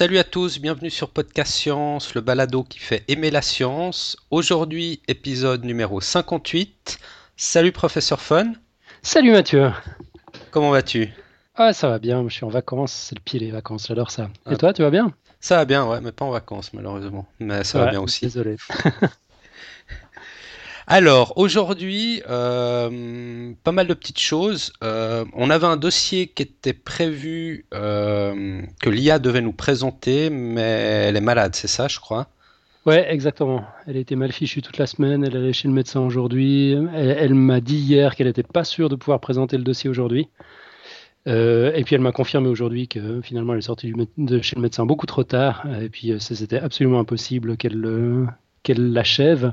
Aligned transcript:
Salut 0.00 0.16
à 0.16 0.24
tous, 0.24 0.60
bienvenue 0.60 0.88
sur 0.88 1.10
Podcast 1.10 1.52
Science, 1.52 2.14
le 2.14 2.22
balado 2.22 2.64
qui 2.64 2.78
fait 2.78 3.04
aimer 3.08 3.30
la 3.30 3.42
science. 3.42 4.16
Aujourd'hui, 4.30 5.02
épisode 5.08 5.62
numéro 5.62 6.00
58. 6.00 6.98
Salut 7.36 7.70
professeur 7.70 8.18
Fun. 8.18 8.54
Salut 9.02 9.30
Mathieu. 9.30 9.70
Comment 10.52 10.70
vas-tu? 10.70 11.10
Ah, 11.54 11.74
ça 11.74 11.90
va 11.90 11.98
bien, 11.98 12.26
je 12.26 12.32
suis 12.32 12.46
en 12.46 12.48
vacances, 12.48 12.92
c'est 12.92 13.14
le 13.14 13.20
pied 13.20 13.38
les 13.40 13.50
vacances, 13.50 13.88
j'adore 13.88 14.10
ça. 14.10 14.30
Et 14.46 14.54
ah. 14.54 14.56
toi, 14.56 14.72
tu 14.72 14.80
vas 14.80 14.90
bien? 14.90 15.12
Ça 15.38 15.56
va 15.56 15.66
bien, 15.66 15.86
ouais, 15.86 16.00
mais 16.00 16.12
pas 16.12 16.24
en 16.24 16.30
vacances 16.30 16.72
malheureusement. 16.72 17.26
Mais 17.38 17.62
ça 17.62 17.80
va 17.80 17.90
bien 17.90 18.00
aussi. 18.00 18.24
Désolé. 18.24 18.56
Alors, 20.92 21.34
aujourd'hui, 21.36 22.20
euh, 22.28 23.52
pas 23.62 23.70
mal 23.70 23.86
de 23.86 23.94
petites 23.94 24.18
choses. 24.18 24.72
Euh, 24.82 25.24
on 25.34 25.48
avait 25.48 25.68
un 25.68 25.76
dossier 25.76 26.26
qui 26.26 26.42
était 26.42 26.72
prévu 26.72 27.64
euh, 27.72 28.60
que 28.82 28.90
l'IA 28.90 29.20
devait 29.20 29.40
nous 29.40 29.52
présenter, 29.52 30.30
mais 30.30 30.62
elle 30.62 31.16
est 31.16 31.20
malade, 31.20 31.54
c'est 31.54 31.68
ça, 31.68 31.86
je 31.86 32.00
crois 32.00 32.26
Ouais, 32.86 33.06
exactement. 33.08 33.64
Elle 33.86 33.98
a 33.98 34.00
été 34.00 34.16
mal 34.16 34.32
fichue 34.32 34.62
toute 34.62 34.78
la 34.78 34.88
semaine, 34.88 35.22
elle 35.22 35.36
est 35.36 35.38
allée 35.38 35.52
chez 35.52 35.68
le 35.68 35.74
médecin 35.74 36.00
aujourd'hui. 36.00 36.76
Elle, 36.92 37.34
m'a 37.34 37.60
dit 37.60 37.76
hier 37.76 38.16
qu'elle 38.16 38.26
n'était 38.26 38.42
pas 38.42 38.64
sûre 38.64 38.88
de 38.88 38.96
pouvoir 38.96 39.20
présenter 39.20 39.56
le 39.56 39.62
dossier 39.62 39.88
aujourd'hui. 39.88 40.26
et 41.26 41.82
puis 41.84 41.94
elle 41.94 42.00
m'a 42.00 42.10
confirmé 42.10 42.48
aujourd'hui 42.48 42.88
que 42.88 43.20
finalement 43.20 43.52
elle 43.52 43.60
est 43.60 43.62
sortie 43.62 43.92
de 44.18 44.42
chez 44.42 44.56
le 44.56 44.62
médecin 44.62 44.86
beaucoup 44.86 45.06
trop 45.06 45.22
tard. 45.22 45.64
Et 45.80 45.88
puis 45.88 46.14
c'était 46.18 46.58
absolument 46.58 46.98
impossible 46.98 47.56
qu'elle 47.56 47.80
qu'elle 48.62 48.92
l'achève. 48.92 49.52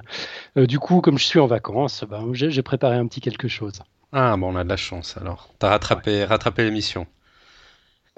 Euh, 0.58 0.66
du 0.66 0.80
coup, 0.80 1.02
comme 1.02 1.18
je 1.18 1.26
suis 1.26 1.40
en 1.40 1.48
vacances, 1.48 2.04
ben, 2.10 2.32
j'ai 2.34 2.62
préparé 2.62 2.98
un 2.98 3.08
petit 3.08 3.22
quelque 3.22 3.48
chose. 3.48 3.82
Ah 4.12 4.36
bon, 4.38 4.54
on 4.54 4.56
a 4.56 4.64
de 4.64 4.70
la 4.70 4.78
chance 4.78 5.18
alors. 5.18 5.50
T'as 5.60 5.70
rattrapé, 5.70 6.24
rattrapé 6.24 6.64
l'émission. 6.64 7.08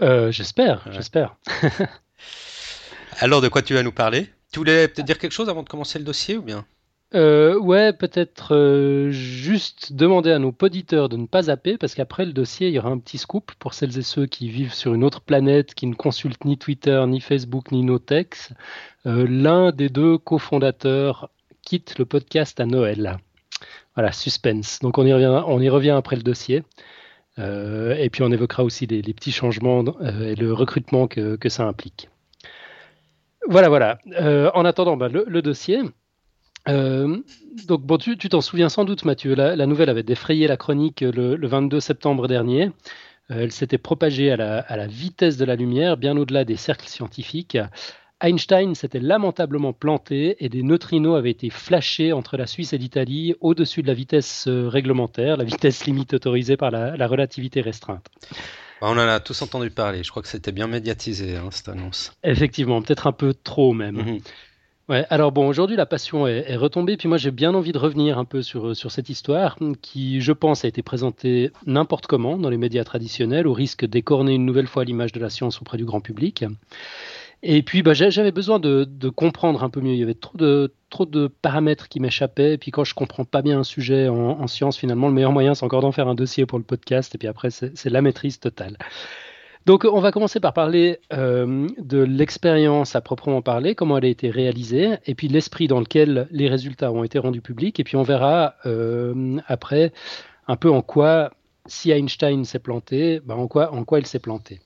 Euh, 0.02 0.32
j'espère, 0.32 0.82
j'espère. 0.92 1.36
alors, 3.20 3.42
de 3.42 3.50
quoi 3.50 3.62
tu 3.62 3.74
vas 3.74 3.84
nous 3.84 3.92
parler? 3.92 4.32
Tu 4.52 4.60
voulais 4.60 4.88
peut-être 4.88 5.06
dire 5.06 5.18
quelque 5.18 5.34
chose 5.34 5.50
avant 5.50 5.64
de 5.64 5.70
commencer 5.70 6.00
le 6.00 6.06
dossier 6.06 6.38
ou 6.38 6.42
bien? 6.42 6.66
Euh, 7.16 7.58
ouais, 7.58 7.92
peut-être 7.92 8.56
euh, 8.56 9.10
juste 9.10 9.94
demander 9.94 10.32
à 10.32 10.38
nos 10.38 10.54
auditeurs 10.62 11.10
de 11.10 11.18
ne 11.18 11.26
pas 11.26 11.44
zapper, 11.44 11.78
parce 11.78 11.96
qu'après 11.96 12.26
le 12.26 12.34
dossier, 12.34 12.68
il 12.68 12.74
y 12.76 12.80
aura 12.80 12.90
un 12.90 13.00
petit 13.00 13.18
scoop 13.18 13.52
pour 13.58 13.74
celles 13.74 13.98
et 13.98 14.04
ceux 14.04 14.28
qui 14.28 14.50
vivent 14.50 14.74
sur 14.74 14.94
une 14.94 15.04
autre 15.04 15.22
planète, 15.22 15.74
qui 15.74 15.88
ne 15.88 15.96
consultent 15.96 16.46
ni 16.46 16.58
Twitter, 16.60 17.04
ni 17.08 17.20
Facebook, 17.20 17.72
ni 17.72 17.84
Notex. 17.84 18.54
Euh, 19.08 19.26
L'un 19.28 19.72
des 19.72 19.90
deux 19.90 20.20
cofondateurs 20.20 21.32
quitte 21.64 21.98
le 21.98 22.06
podcast 22.06 22.60
à 22.60 22.66
Noël. 22.66 23.18
Voilà, 23.96 24.12
suspense. 24.12 24.80
Donc 24.80 25.00
on 25.00 25.06
y 25.06 25.14
revient, 25.14 25.44
on 25.48 25.60
y 25.60 25.70
revient 25.70 25.90
après 25.92 26.16
le 26.16 26.24
dossier. 26.24 26.64
Euh, 27.40 27.96
et 27.96 28.10
puis 28.12 28.22
on 28.22 28.32
évoquera 28.32 28.64
aussi 28.64 28.86
les, 28.86 29.02
petits 29.02 29.32
changements 29.32 29.84
et 30.04 30.36
le 30.36 30.54
recrutement 30.54 31.08
que, 31.08 31.38
que, 31.38 31.50
ça 31.50 31.64
implique. 31.64 32.10
Voilà, 33.48 33.70
voilà. 33.70 33.98
en 34.54 34.64
attendant 34.66 34.96
bah, 34.96 35.08
le, 35.08 35.26
le 35.28 35.42
dossier. 35.42 35.80
Euh, 36.70 37.18
donc, 37.68 37.82
bon, 37.82 37.98
tu 37.98 38.18
t'en 38.18 38.42
souviens 38.42 38.70
sans 38.70 38.86
doute, 38.86 39.06
Mathieu. 39.06 39.36
La, 39.36 39.66
nouvelle 39.66 39.90
avait 39.90 40.04
défrayé 40.04 40.48
la 40.48 40.58
chronique 40.58 41.02
le, 41.02 41.48
22 41.48 41.80
septembre 41.80 42.28
dernier. 42.28 42.72
Euh, 43.32 43.42
elle 43.42 43.52
s'était 43.52 43.78
propagée 43.78 44.32
à 44.32 44.38
la, 44.38 44.88
vitesse 44.88 45.38
de 45.38 45.46
la 45.46 45.56
lumière, 45.56 45.98
bien 45.98 46.16
au-delà 46.18 46.46
des 46.46 46.56
cercles 46.56 46.88
scientifiques. 46.88 47.58
Einstein 48.22 48.76
s'était 48.76 49.00
lamentablement 49.00 49.72
planté 49.72 50.36
et 50.44 50.50
des 50.50 50.62
neutrinos 50.62 51.18
avaient 51.18 51.32
été 51.32 51.50
flashés 51.50 52.12
entre 52.12 52.36
la 52.36 52.48
Suisse 52.48 52.74
et 52.74 52.78
l'Italie 52.78 53.34
au-dessus 53.40 53.82
de 53.82 53.88
la 53.88 53.94
vitesse 53.94 54.46
euh, 54.48 54.68
réglementaire, 54.68 55.38
la 55.38 55.46
vitesse 55.46 55.86
limite 55.86 56.14
autorisée 56.14 56.58
par 56.58 56.70
la, 56.70 57.08
relativité 57.08 57.62
restreinte. 57.62 58.08
Bah, 58.82 58.88
on 58.90 58.98
en 58.98 59.08
a 59.08 59.20
tous 59.22 59.42
entendu 59.42 59.70
parler. 59.70 60.04
Je 60.04 60.10
crois 60.10 60.22
que 60.22 60.28
c'était 60.28 60.52
bien 60.52 60.68
médiatisé, 60.68 61.38
hein, 61.38 61.48
cette 61.52 61.70
annonce. 61.70 62.12
Effectivement, 62.24 62.82
peut-être 62.82 63.08
un 63.08 63.14
peu 63.14 63.34
trop 63.34 63.74
même. 63.74 63.96
Mhm. 63.96 64.20
Alors 64.90 65.32
bon, 65.32 65.48
aujourd'hui 65.48 65.76
la 65.76 65.86
passion 65.86 66.26
est, 66.26 66.56
retombée, 66.56 66.98
puis 66.98 67.08
moi 67.08 67.18
j'ai 67.18 67.30
bien 67.30 67.54
envie 67.54 67.72
de 67.72 67.78
revenir 67.78 68.18
un 68.18 68.26
peu 68.26 68.42
sur, 68.42 68.76
sur 68.76 68.90
cette 68.90 69.08
histoire 69.10 69.58
qui, 69.84 70.20
je 70.20 70.32
pense, 70.32 70.66
a 70.66 70.68
été 70.68 70.82
présentée 70.82 71.52
n'importe 71.68 72.08
comment 72.08 72.38
dans 72.38 72.50
les 72.50 72.58
médias 72.58 72.84
traditionnels, 72.84 73.46
au 73.46 73.54
risque 73.54 73.86
d'écorner 73.86 74.34
une 74.34 74.46
nouvelle 74.46 74.66
fois 74.66 74.86
l'image 74.86 75.12
de 75.12 75.20
la 75.20 75.30
science 75.30 75.62
auprès 75.62 75.78
du 75.78 75.86
grand 75.86 76.02
public. 76.02 76.44
Et 77.44 77.62
puis 77.62 77.84
bah, 77.84 77.94
j'avais 77.94 78.32
besoin 78.32 78.58
de, 78.58 78.84
de, 78.84 79.10
comprendre 79.10 79.64
un 79.64 79.70
peu 79.70 79.80
mieux. 79.80 79.94
Il 79.94 80.00
y 80.00 80.04
avait 80.04 80.16
trop 80.16 80.38
de, 80.38 80.74
trop 80.90 81.06
de 81.06 81.28
paramètres 81.28 81.88
qui 81.88 82.00
m'échappaient. 82.00 82.56
Et 82.56 82.58
puis 82.58 82.72
quand 82.72 82.84
je 82.84 82.96
comprends 82.96 83.26
pas 83.26 83.44
bien 83.44 83.60
un 83.60 83.64
sujet 83.64 84.08
en, 84.10 84.42
en 84.42 84.48
science, 84.48 84.76
finalement, 84.78 85.08
le 85.08 85.14
meilleur 85.14 85.32
moyen 85.32 85.54
c'est 85.54 85.64
encore 85.64 85.82
d'en 85.82 85.92
faire 85.92 86.08
un 86.08 86.16
dossier 86.16 86.48
pour 86.48 86.58
le 86.58 86.66
podcast. 86.66 87.14
Et 87.14 87.18
puis 87.20 87.28
après, 87.28 87.52
c'est 87.52 87.86
la 87.86 88.02
maîtrise 88.02 88.40
totale. 88.40 88.76
Donc 89.70 89.86
on 89.86 90.00
va 90.00 90.12
commencer 90.12 90.40
par 90.40 90.54
parler 90.54 90.98
euh, 91.14 91.68
de 91.78 92.00
l'expérience 92.00 92.96
à 92.96 93.02
proprement 93.02 93.44
parler, 93.44 93.76
comment 93.76 94.00
elle 94.00 94.06
a 94.06 94.08
été 94.08 94.32
réalisée, 94.32 94.96
et 95.06 95.14
puis 95.14 95.28
l'esprit 95.28 95.68
dans 95.68 95.80
lequel 95.80 96.28
les 96.32 96.50
résultats 96.50 96.92
ont 96.92 97.04
été 97.04 97.20
rendus 97.20 97.42
publics, 97.42 97.80
et 97.80 97.84
puis 97.84 97.96
on 97.96 98.02
verra 98.02 98.56
euh, 98.66 99.38
après 99.46 99.94
un 100.48 100.56
peu 100.56 100.72
en 100.72 100.82
quoi, 100.82 101.34
si 101.68 101.92
Einstein 101.92 102.46
s'est 102.46 102.58
planté, 102.58 103.20
ben 103.24 103.36
en, 103.36 103.48
quoi, 103.48 103.72
en 103.72 103.84
quoi 103.84 104.00
il 104.00 104.08
s'est 104.08 104.18
planté. 104.18 104.60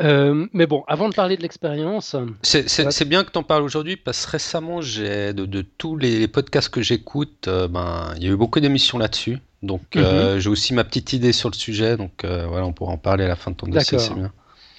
Euh, 0.00 0.46
mais 0.52 0.66
bon, 0.66 0.84
avant 0.86 1.08
de 1.08 1.14
parler 1.14 1.36
de 1.36 1.42
l'expérience. 1.42 2.14
C'est 2.42 3.08
bien 3.08 3.24
que 3.24 3.30
tu 3.30 3.38
en 3.38 3.42
parles 3.42 3.62
aujourd'hui 3.62 3.96
parce 3.96 4.26
que 4.26 4.32
récemment, 4.32 4.80
de, 4.80 5.32
de, 5.32 5.62
tous 5.62 5.96
les, 5.96 6.28
podcasts 6.28 6.68
que 6.68 6.82
j'écoute, 6.82 7.48
ben, 7.48 8.12
il 8.16 8.24
y 8.24 8.26
a 8.26 8.30
eu 8.30 8.36
beaucoup 8.36 8.60
d'émissions 8.60 8.98
là-dessus. 8.98 9.38
Donc 9.62 9.82
mhm. 9.94 10.02
euh, 10.02 10.40
j'ai 10.40 10.50
aussi 10.50 10.74
ma 10.74 10.84
petite 10.84 11.12
idée 11.12 11.32
sur 11.32 11.50
le 11.50 11.54
sujet, 11.54 11.96
donc 11.96 12.24
euh, 12.24 12.46
voilà, 12.46 12.66
on 12.66 12.72
pourra 12.72 12.92
en 12.92 12.98
parler 12.98 13.24
à 13.24 13.28
la 13.28 13.36
fin 13.36 13.50
de 13.50 13.56
ton 13.56 13.66
dossier, 13.66 13.98
c'est 13.98 14.14
bien. 14.14 14.32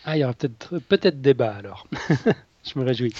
Ah, 0.05 0.15
il 0.17 0.21
y 0.21 0.23
aura 0.23 0.33
peut-être 0.33 0.79
peut-être 0.79 1.21
débat 1.21 1.53
alors. 1.53 1.87
Je 2.65 2.77
me 2.77 2.85
réjouis. 2.85 3.13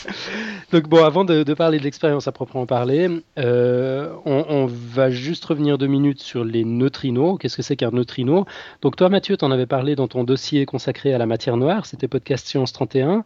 Donc 0.72 0.88
bon, 0.90 1.04
avant 1.04 1.24
de, 1.24 1.54
parler 1.54 1.80
de 1.80 1.84
l'expérience 1.84 2.28
à 2.28 2.32
proprement 2.32 2.66
parler, 2.66 3.10
euh, 3.38 4.14
on, 4.26 4.66
va 4.68 5.10
juste 5.10 5.46
revenir 5.46 5.78
deux 5.78 5.88
minutes 5.88 6.22
sur 6.22 6.44
les 6.44 6.66
neutrinos. 6.66 7.38
Qu'est-ce 7.40 7.56
que 7.58 7.64
c'est 7.64 7.78
qu'un 7.78 7.92
neutrino? 7.92 8.46
Donc 8.82 8.96
toi, 8.98 9.10
Mathieu, 9.10 9.38
tu 9.38 9.46
en 9.46 9.52
avais 9.52 9.66
parlé 9.66 9.96
dans 9.96 10.08
ton 10.08 10.24
dossier 10.24 10.66
consacré 10.66 11.14
à 11.14 11.18
la 11.18 11.26
matière 11.26 11.58
noire, 11.58 11.86
c'était 11.86 12.08
Podcast 12.08 12.48
Science 12.48 12.74
31. 12.74 13.24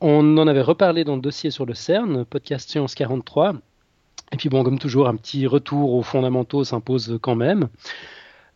On 0.00 0.38
en 0.38 0.48
avait 0.48 0.62
reparlé 0.62 1.04
dans 1.04 1.14
le 1.14 1.20
dossier 1.20 1.50
sur 1.50 1.66
le 1.66 1.74
CERN, 1.74 2.24
Podcast 2.24 2.70
Science 2.70 2.94
43. 2.94 3.54
Et 4.32 4.36
puis 4.36 4.48
bon, 4.48 4.64
comme 4.64 4.78
toujours, 4.78 5.08
un 5.08 5.16
petit 5.16 5.46
retour 5.46 5.94
aux 5.94 6.02
fondamentaux 6.02 6.64
s'impose 6.64 7.18
quand 7.20 7.34
même. 7.34 7.68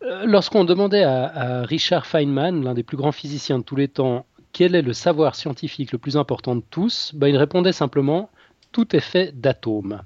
Euh, 0.02 0.24
lorsqu'on 0.26 0.64
demandait 0.64 1.02
à, 1.02 1.62
Richard 1.62 2.06
Feynman, 2.06 2.62
l'un 2.62 2.74
des 2.74 2.82
plus 2.82 2.96
grands 2.96 3.12
physiciens 3.12 3.58
de 3.58 3.64
tous 3.64 3.76
les 3.76 3.88
temps, 3.88 4.26
quel 4.54 4.76
est 4.76 4.82
le 4.82 4.92
savoir 4.92 5.34
scientifique 5.34 5.90
le 5.90 5.98
plus 5.98 6.16
important 6.16 6.54
de 6.54 6.62
tous, 6.70 7.12
ben, 7.14 7.26
il 7.26 7.36
répondait 7.36 7.72
simplement 7.72 8.30
tout 8.72 8.96
est 8.96 9.00
fait 9.00 9.38
d'atomes. 9.38 10.02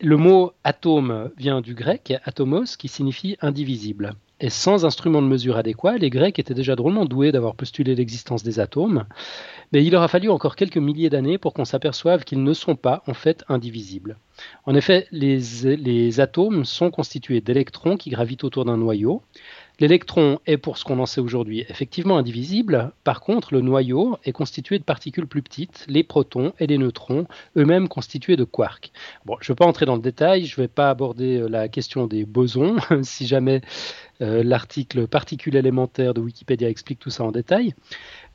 Le 0.00 0.16
mot 0.16 0.52
atome 0.64 1.30
vient 1.36 1.60
du 1.60 1.74
grec 1.74 2.14
atomos 2.24 2.76
qui 2.76 2.88
signifie 2.88 3.36
indivisible. 3.40 4.14
Et 4.40 4.50
sans 4.50 4.84
instrument 4.84 5.22
de 5.22 5.26
mesure 5.26 5.56
adéquat, 5.56 5.98
les 5.98 6.10
Grecs 6.10 6.38
étaient 6.38 6.54
déjà 6.54 6.76
drôlement 6.76 7.04
doués 7.04 7.32
d'avoir 7.32 7.56
postulé 7.56 7.96
l'existence 7.96 8.44
des 8.44 8.60
atomes, 8.60 9.04
mais 9.72 9.84
il 9.84 9.96
aura 9.96 10.06
fallu 10.06 10.30
encore 10.30 10.54
quelques 10.54 10.76
milliers 10.76 11.10
d'années 11.10 11.38
pour 11.38 11.54
qu'on 11.54 11.64
s'aperçoive 11.64 12.24
qu'ils 12.24 12.44
ne 12.44 12.52
sont 12.52 12.76
pas 12.76 13.02
en 13.08 13.14
fait 13.14 13.44
indivisibles. 13.48 14.16
En 14.64 14.76
effet, 14.76 15.08
les 15.10 16.20
atomes 16.20 16.64
sont 16.64 16.92
constitués 16.92 17.40
d'électrons 17.40 17.96
qui 17.96 18.10
gravitent 18.10 18.44
autour 18.44 18.64
d'un 18.64 18.76
noyau, 18.76 19.22
L'électron 19.80 20.40
est, 20.46 20.56
pour 20.56 20.76
ce 20.76 20.84
qu'on 20.84 20.98
en 20.98 21.06
sait 21.06 21.20
aujourd'hui, 21.20 21.64
effectivement 21.68 22.18
indivisible. 22.18 22.92
Par 23.04 23.20
contre, 23.20 23.54
le 23.54 23.60
noyau 23.60 24.18
est 24.24 24.32
constitué 24.32 24.78
de 24.78 24.82
particules 24.82 25.28
plus 25.28 25.40
petites, 25.40 25.84
les 25.88 26.02
protons 26.02 26.52
et 26.58 26.66
les 26.66 26.78
neutrons, 26.78 27.26
eux-mêmes 27.56 27.86
constitués 27.86 28.34
de 28.34 28.42
quarks. 28.42 28.90
Bon, 29.24 29.36
je 29.40 29.50
ne 29.50 29.54
vais 29.54 29.58
pas 29.58 29.66
entrer 29.66 29.86
dans 29.86 29.94
le 29.94 30.02
détail, 30.02 30.46
je 30.46 30.60
ne 30.60 30.64
vais 30.64 30.68
pas 30.68 30.90
aborder 30.90 31.38
euh, 31.38 31.48
la 31.48 31.68
question 31.68 32.08
des 32.08 32.24
bosons, 32.24 32.76
si 33.02 33.28
jamais 33.28 33.60
euh, 34.20 34.42
l'article 34.42 35.06
particules 35.06 35.54
élémentaires 35.54 36.12
de 36.12 36.20
Wikipédia 36.20 36.68
explique 36.68 36.98
tout 36.98 37.10
ça 37.10 37.22
en 37.22 37.30
détail. 37.30 37.74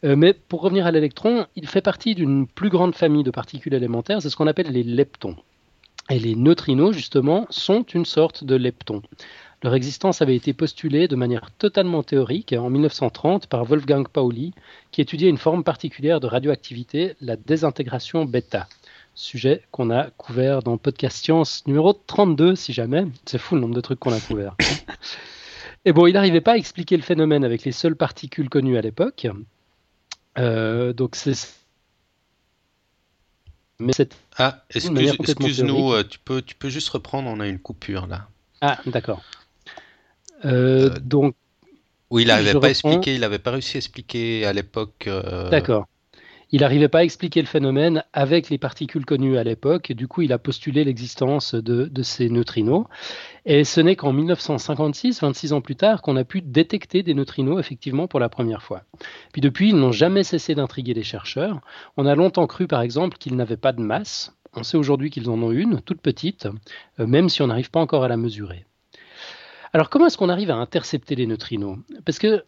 Euh, 0.05 0.15
mais 0.15 0.33
pour 0.33 0.61
revenir 0.61 0.85
à 0.85 0.91
l'électron, 0.91 1.45
il 1.57 1.67
fait 1.67 1.81
partie 1.81 2.15
d'une 2.15 2.47
plus 2.47 2.69
grande 2.69 2.95
famille 2.95 3.23
de 3.23 3.31
particules 3.31 3.73
élémentaires, 3.73 4.21
c'est 4.21 4.29
ce 4.29 4.37
qu'on 4.37 4.47
appelle 4.47 4.71
les 4.71 4.83
leptons. 4.83 5.35
Et 6.09 6.19
les 6.19 6.35
neutrinos, 6.35 6.93
justement, 6.93 7.47
sont 7.49 7.83
une 7.83 8.05
sorte 8.05 8.43
de 8.43 8.55
lepton. 8.55 9.01
Leur 9.63 9.75
existence 9.75 10.21
avait 10.21 10.35
été 10.35 10.51
postulée 10.51 11.07
de 11.07 11.15
manière 11.15 11.49
totalement 11.51 12.03
théorique 12.03 12.51
en 12.51 12.69
1930 12.69 13.47
par 13.47 13.63
Wolfgang 13.63 14.05
Pauli, 14.09 14.53
qui 14.91 14.99
étudiait 14.99 15.29
une 15.29 15.37
forme 15.37 15.63
particulière 15.63 16.19
de 16.19 16.27
radioactivité, 16.27 17.15
la 17.21 17.37
désintégration 17.37 18.25
bêta. 18.25 18.67
Sujet 19.15 19.63
qu'on 19.71 19.89
a 19.89 20.09
couvert 20.11 20.63
dans 20.63 20.77
Podcast 20.77 21.23
Science 21.23 21.65
numéro 21.65 21.93
32, 21.93 22.55
si 22.55 22.73
jamais. 22.73 23.05
C'est 23.25 23.37
fou 23.37 23.55
le 23.55 23.61
nombre 23.61 23.75
de 23.75 23.81
trucs 23.81 23.99
qu'on 23.99 24.11
a 24.11 24.19
couvert. 24.19 24.57
Et 25.85 25.93
bon, 25.93 26.07
il 26.07 26.13
n'arrivait 26.13 26.41
pas 26.41 26.53
à 26.53 26.57
expliquer 26.57 26.97
le 26.97 27.03
phénomène 27.03 27.45
avec 27.45 27.63
les 27.63 27.71
seules 27.71 27.95
particules 27.95 28.49
connues 28.49 28.77
à 28.77 28.81
l'époque. 28.81 29.27
Euh, 30.37 30.91
donc 30.91 31.15
c'est 31.15 31.37
ah, 34.37 34.63
excuse-nous, 34.69 35.93
euh, 35.93 36.03
tu, 36.03 36.19
peux, 36.19 36.41
tu 36.41 36.55
peux 36.55 36.69
juste 36.69 36.89
reprendre, 36.89 37.29
on 37.29 37.39
a 37.39 37.47
une 37.47 37.59
coupure 37.59 38.07
là. 38.07 38.27
Ah, 38.61 38.79
d'accord. 38.85 39.21
Euh, 40.45 40.89
donc. 41.01 41.35
Oui, 42.09 42.23
il 42.23 42.27
n'avait 42.27 42.53
pas 42.59 42.69
expliqué, 42.69 43.15
il 43.15 43.21
n'avait 43.21 43.39
pas 43.39 43.51
réussi 43.51 43.77
à 43.77 43.79
expliquer 43.79 44.45
à 44.45 44.53
l'époque. 44.53 45.05
Euh, 45.07 45.49
D'accord. 45.49 45.87
Il 46.53 46.61
n'arrivait 46.61 46.87
pas 46.87 46.99
à 46.99 47.03
expliquer 47.03 47.41
le 47.41 47.47
phénomène 47.47 48.03
avec 48.13 48.51
les 48.51 48.59
particules 48.59 49.07
connues 49.07 49.39
à 49.39 49.43
l'époque, 49.43 49.91
du 49.91 50.07
coup 50.07 50.21
il 50.21 50.31
a 50.31 50.37
postulé 50.37 50.83
l'existence 50.83 51.55
de, 51.55 51.85
de, 51.85 52.03
ces 52.03 52.29
neutrinos. 52.29 52.85
Et 53.47 53.63
ce 53.63 53.81
n'est 53.81 53.95
qu'en 53.95 54.13
1956, 54.13 55.21
26 55.21 55.53
ans 55.53 55.61
plus 55.61 55.75
tard, 55.75 56.03
qu'on 56.03 56.15
a 56.15 56.23
pu 56.23 56.43
détecter 56.43 57.01
des 57.01 57.15
neutrinos 57.15 57.59
effectivement 57.59 58.07
pour 58.07 58.19
la 58.19 58.29
première 58.29 58.61
fois. 58.61 58.83
Puis 59.31 59.41
depuis, 59.41 59.69
ils 59.69 59.75
n'ont 59.75 59.91
jamais 59.91 60.23
cessé 60.23 60.53
d'intriguer 60.53 60.93
les 60.93 61.01
chercheurs. 61.01 61.59
On 61.97 62.05
a 62.05 62.13
longtemps 62.13 62.45
cru 62.45 62.67
par 62.67 62.83
exemple 62.83 63.17
qu'ils 63.17 63.35
n'avaient 63.35 63.57
pas 63.57 63.71
de 63.71 63.81
masse. 63.81 64.31
On 64.55 64.61
sait 64.61 64.77
aujourd'hui 64.77 65.09
qu'ils 65.09 65.31
en 65.31 65.41
ont 65.41 65.51
une, 65.51 65.81
toute 65.81 66.01
petite, 66.01 66.47
euh, 66.99 67.07
même 67.07 67.29
si 67.29 67.41
on 67.41 67.47
n'arrive 67.47 67.71
pas 67.71 67.79
encore 67.79 68.03
à 68.03 68.07
la 68.07 68.17
mesurer. 68.17 68.67
Alors 69.73 69.89
comment 69.89 70.05
est-ce 70.05 70.17
qu'on 70.17 70.29
arrive 70.29 70.51
à 70.51 70.55
intercepter 70.55 71.15
les 71.15 71.25
neutrinos? 71.25 71.79
Parce 72.05 72.19
que 72.19 72.43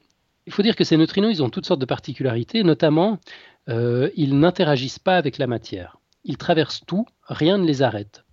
il 0.45 0.53
faut 0.53 0.61
dire 0.61 0.75
que 0.75 0.83
ces 0.83 0.95
neutrinos, 0.95 1.31
ils 1.31 1.41
ont 1.41 1.49
toutes 1.49 1.65
sortes 1.65 1.81
de 1.81 1.85
particularités, 1.85 2.63
notamment 2.63 3.19
euh, 3.67 4.11
ils 4.15 4.37
n'interagissent 4.37 4.99
pas 4.99 5.17
avec 5.17 5.39
la 5.39 5.47
matière. 5.47 5.97
Ils 6.23 6.37
traversent 6.37 6.83
tout, 6.85 7.05
rien 7.23 7.57
ne 7.57 7.65
les 7.65 7.81
arrête. 7.81 8.25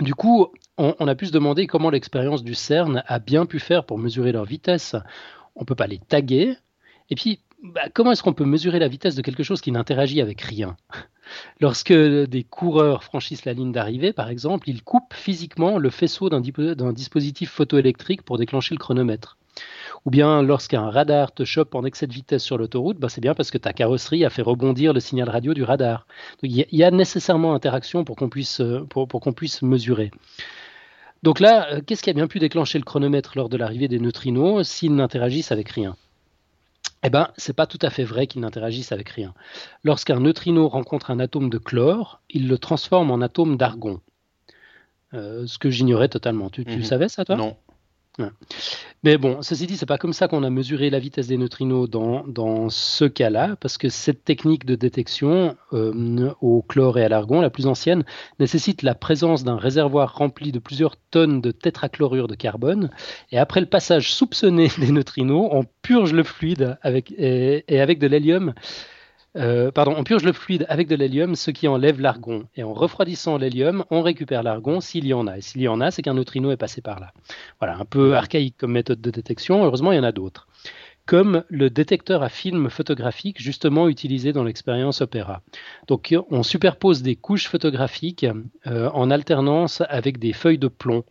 Du 0.00 0.14
coup, 0.14 0.48
on, 0.76 1.08
a 1.08 1.14
pu 1.14 1.26
se 1.26 1.32
demander 1.32 1.66
comment 1.66 1.90
l'expérience 1.90 2.44
du 2.44 2.54
CERN 2.54 3.02
a 3.06 3.18
bien 3.18 3.46
pu 3.46 3.58
faire 3.58 3.84
pour 3.84 3.98
mesurer 3.98 4.30
leur 4.30 4.44
vitesse. 4.44 4.94
On 5.56 5.62
ne 5.62 5.64
peut 5.64 5.74
pas 5.74 5.88
les 5.88 5.98
taguer. 5.98 6.56
Et 7.10 7.16
puis, 7.16 7.40
bah, 7.64 7.88
comment 7.92 8.12
est-ce 8.12 8.22
qu'on 8.22 8.34
peut 8.34 8.44
mesurer 8.44 8.78
la 8.78 8.86
vitesse 8.86 9.16
de 9.16 9.22
quelque 9.22 9.42
chose 9.42 9.60
qui 9.60 9.72
n'interagit 9.72 10.20
avec 10.20 10.40
rien? 10.40 10.76
Lorsque 11.60 11.92
des 11.92 12.44
coureurs 12.44 13.04
franchissent 13.04 13.44
la 13.44 13.52
ligne 13.52 13.72
d'arrivée, 13.72 14.12
par 14.12 14.28
exemple, 14.28 14.68
ils 14.68 14.82
coupent 14.82 15.14
physiquement 15.14 15.78
le 15.78 15.90
faisceau 15.90 16.28
d'un 16.28 16.92
dispositif 16.92 17.50
photoélectrique 17.50 18.22
pour 18.22 18.38
déclencher 18.38 18.74
le 18.74 18.78
chronomètre. 18.78 19.36
Ou 20.04 20.10
bien 20.10 20.42
lorsqu'un 20.42 20.88
radar 20.90 21.32
te 21.32 21.44
chope 21.44 21.74
en 21.74 21.84
excès 21.84 22.06
de 22.06 22.12
vitesse 22.12 22.44
sur 22.44 22.58
l'autoroute, 22.58 22.98
bah, 22.98 23.08
c'est 23.08 23.20
bien 23.20 23.34
parce 23.34 23.50
que 23.50 23.58
ta 23.58 23.72
carrosserie 23.72 24.24
a 24.24 24.30
fait 24.30 24.42
rebondir 24.42 24.92
le 24.92 25.00
signal 25.00 25.28
radio 25.28 25.54
du 25.54 25.64
radar. 25.64 26.06
Il 26.42 26.66
y, 26.70 26.84
a 26.84 26.90
nécessairement 26.90 27.54
interaction 27.54 28.04
pour 28.04 28.16
qu'on 28.16 28.28
puisse, 28.28 28.60
mesurer. 29.62 30.10
Donc 31.22 31.40
là, 31.40 31.72
euh, 31.72 31.80
qu'est-ce 31.84 32.02
qui 32.02 32.10
a 32.10 32.12
bien 32.12 32.28
pu 32.28 32.38
déclencher 32.38 32.78
le 32.78 32.84
chronomètre 32.84 33.32
lors 33.36 33.48
de 33.48 33.56
l'arrivée 33.56 33.88
des 33.88 33.98
neutrinos 33.98 34.66
s'ils 34.68 34.94
n'interagissent 34.94 35.50
avec 35.50 35.68
rien? 35.70 35.96
Eh 37.04 37.10
bien, 37.10 37.30
c'est 37.36 37.52
pas 37.52 37.66
tout 37.66 37.78
à 37.82 37.90
fait 37.90 38.04
vrai 38.04 38.26
qu'ils 38.26 38.40
n'interagissent 38.40 38.92
avec 38.92 39.08
rien. 39.10 39.34
Lorsqu'un 39.84 40.20
neutrino 40.20 40.68
rencontre 40.68 41.10
un 41.10 41.20
atome 41.20 41.48
de 41.48 41.58
chlore, 41.58 42.20
il 42.30 42.48
le 42.48 42.58
transforme 42.58 43.10
en 43.10 43.20
atome 43.20 43.56
d'argon. 43.56 44.00
Euh, 45.14 45.46
ce 45.46 45.58
que 45.58 45.70
j'ignorais 45.70 46.08
totalement. 46.08 46.50
Tu, 46.50 46.64
tu 46.64 46.78
mhm. 46.78 46.84
savais 46.84 47.08
ça, 47.08 47.24
toi? 47.24 47.36
Non. 47.36 47.56
Mais 49.04 49.16
bon, 49.16 49.42
ceci 49.42 49.66
dit, 49.66 49.76
c'est 49.76 49.86
pas 49.86 49.98
comme 49.98 50.12
ça 50.12 50.26
qu'on 50.26 50.42
a 50.42 50.50
mesuré 50.50 50.90
la 50.90 50.98
vitesse 50.98 51.28
des 51.28 51.36
neutrinos 51.36 51.88
dans, 51.88 52.26
dans 52.26 52.68
ce 52.68 53.04
cas-là, 53.04 53.54
parce 53.60 53.78
que 53.78 53.88
cette 53.88 54.24
technique 54.24 54.66
de 54.66 54.74
détection 54.74 55.56
euh, 55.72 56.32
au 56.40 56.62
chlore 56.62 56.98
et 56.98 57.04
à 57.04 57.08
l'argon, 57.08 57.40
la 57.40 57.50
plus 57.50 57.66
ancienne, 57.66 58.04
nécessite 58.40 58.82
la 58.82 58.96
présence 58.96 59.44
d'un 59.44 59.56
réservoir 59.56 60.16
rempli 60.16 60.50
de 60.50 60.58
plusieurs 60.58 60.96
tonnes 60.96 61.40
de 61.40 61.52
tétrachlorure 61.52 62.26
de 62.26 62.34
carbone, 62.34 62.90
et 63.30 63.38
après 63.38 63.60
le 63.60 63.66
passage 63.66 64.12
soupçonné 64.12 64.68
des 64.78 64.90
neutrinos, 64.90 65.48
on 65.52 65.64
purge 65.82 66.12
le 66.12 66.24
fluide 66.24 66.76
avec, 66.82 67.14
et 67.16 67.80
avec 67.80 68.00
de 68.00 68.08
l'hélium 68.08 68.52
euh, 69.38 69.70
pardon, 69.70 69.94
on 69.96 70.04
purge 70.04 70.24
le 70.24 70.32
fluide 70.32 70.66
avec 70.68 70.88
de 70.88 70.96
l'hélium, 70.96 71.36
ce 71.36 71.50
qui 71.50 71.68
enlève 71.68 72.00
l'argon. 72.00 72.44
Et 72.56 72.62
en 72.62 72.72
refroidissant 72.72 73.38
l'hélium, 73.38 73.84
on 73.90 74.02
récupère 74.02 74.42
l'argon 74.42 74.80
s'il 74.80 75.06
y 75.06 75.14
en 75.14 75.26
a. 75.26 75.38
Et 75.38 75.40
s'il 75.40 75.60
y 75.60 75.68
en 75.68 75.80
a, 75.80 75.90
c'est 75.90 76.02
qu'un 76.02 76.14
neutrino 76.14 76.50
est 76.50 76.56
passé 76.56 76.80
par 76.80 77.00
là. 77.00 77.12
Voilà, 77.60 77.76
un 77.78 77.84
peu 77.84 78.16
archaïque 78.16 78.56
comme 78.58 78.72
méthode 78.72 79.00
de 79.00 79.10
détection. 79.10 79.64
Heureusement, 79.64 79.92
il 79.92 79.96
y 79.96 80.00
en 80.00 80.04
a 80.04 80.12
d'autres. 80.12 80.48
Comme 81.06 81.44
le 81.48 81.70
détecteur 81.70 82.22
à 82.22 82.28
film 82.28 82.68
photographique, 82.68 83.40
justement 83.40 83.88
utilisé 83.88 84.34
dans 84.34 84.44
l'expérience 84.44 85.00
Opéra. 85.00 85.40
Donc, 85.86 86.14
on 86.30 86.42
superpose 86.42 87.02
des 87.02 87.16
couches 87.16 87.48
photographiques 87.48 88.26
euh, 88.66 88.90
en 88.90 89.10
alternance 89.10 89.82
avec 89.88 90.18
des 90.18 90.34
feuilles 90.34 90.58
de 90.58 90.68
plomb 90.68 91.04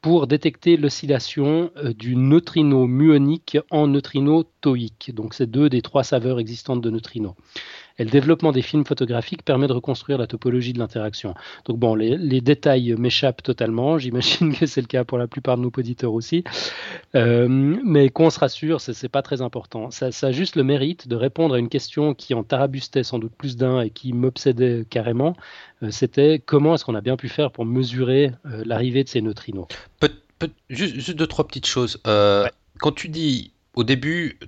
pour 0.00 0.26
détecter 0.26 0.76
l'oscillation 0.76 1.70
euh, 1.76 1.92
du 1.92 2.16
neutrino 2.16 2.86
muonique 2.86 3.58
en 3.70 3.88
neutrino 3.88 4.44
toïque. 4.60 5.12
Donc 5.14 5.34
c'est 5.34 5.50
deux 5.50 5.68
des 5.68 5.82
trois 5.82 6.04
saveurs 6.04 6.38
existantes 6.38 6.80
de 6.80 6.90
neutrinos. 6.90 7.34
Et 7.98 8.04
le 8.04 8.10
développement 8.10 8.52
des 8.52 8.62
films 8.62 8.84
photographiques 8.84 9.42
permet 9.42 9.66
de 9.66 9.72
reconstruire 9.72 10.18
la 10.18 10.26
topologie 10.26 10.72
de 10.72 10.78
l'interaction. 10.78 11.34
Donc 11.64 11.78
bon, 11.78 11.94
les, 11.94 12.40
détails 12.40 12.94
m'échappent 12.96 13.42
totalement. 13.42 13.98
J'imagine 14.08 14.54
que 14.54 14.66
c'est 14.66 14.80
le 14.80 14.86
cas 14.86 15.04
pour 15.04 15.18
la 15.18 15.26
plupart 15.26 15.56
de 15.56 15.62
nos 15.62 15.72
auditeurs 15.76 16.12
aussi. 16.12 16.44
Euh, 17.14 17.48
mais 17.48 18.08
qu'on 18.08 18.30
se 18.30 18.38
rassure, 18.38 18.80
ce 18.80 18.92
n'est 18.92 19.08
pas 19.08 19.22
très 19.22 19.42
important. 19.42 19.90
Ça, 19.90 20.12
ça, 20.12 20.28
a 20.28 20.32
juste 20.32 20.56
le 20.56 20.64
mérite 20.64 21.08
de 21.08 21.16
répondre 21.16 21.54
à 21.54 21.58
une 21.58 21.68
question 21.68 22.14
qui 22.14 22.34
en 22.34 22.44
tarabustait 22.44 23.02
sans 23.02 23.18
doute 23.18 23.32
plus 23.36 23.56
d'un 23.56 23.80
et 23.80 23.90
qui 23.90 24.12
m'obsédait 24.12 24.86
carrément. 24.88 25.36
Euh, 25.82 25.90
c'était 25.90 26.40
comment 26.44 26.74
est-ce 26.74 26.84
qu'on 26.84 26.94
a 26.94 27.00
bien 27.00 27.16
pu 27.16 27.28
faire 27.28 27.50
pour 27.50 27.64
mesurer 27.64 28.32
euh, 28.46 28.62
l'arrivée 28.64 29.04
de 29.04 29.08
ces 29.08 29.20
neutrinos? 29.20 29.66
Juste, 30.70 31.10
deux, 31.10 31.26
trois 31.26 31.46
petites 31.46 31.66
choses. 31.66 32.00
Quand 32.04 32.92
tu 32.94 33.08
dis 33.08 33.50
au 33.74 33.82
début, 33.82 34.38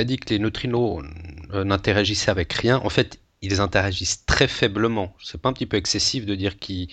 as 0.00 0.04
dit 0.04 0.16
que 0.16 0.30
les 0.30 0.38
neutrinos 0.38 1.04
euh, 1.52 1.64
n'interagissaient 1.64 2.30
avec 2.30 2.52
rien. 2.52 2.78
En 2.84 2.90
fait, 2.90 3.20
ils 3.42 3.60
interagissent 3.60 4.24
très 4.26 4.48
faiblement. 4.48 5.14
C'est 5.22 5.40
pas 5.40 5.48
un 5.48 5.52
petit 5.52 5.66
peu 5.66 5.76
excessif 5.76 6.26
de 6.26 6.34
dire 6.34 6.58
qu'ils 6.58 6.88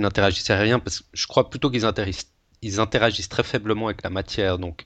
n'interagissaient 0.00 0.52
avec 0.52 0.66
rien, 0.66 0.78
parce 0.78 1.00
que 1.00 1.04
je 1.12 1.26
crois 1.26 1.50
plutôt 1.50 1.70
qu'ils 1.70 1.84
interagissent, 1.84 2.32
ils 2.62 2.80
interagissent 2.80 3.28
très 3.28 3.44
faiblement 3.44 3.86
avec 3.86 4.02
la 4.02 4.10
matière. 4.10 4.58
Donc, 4.58 4.84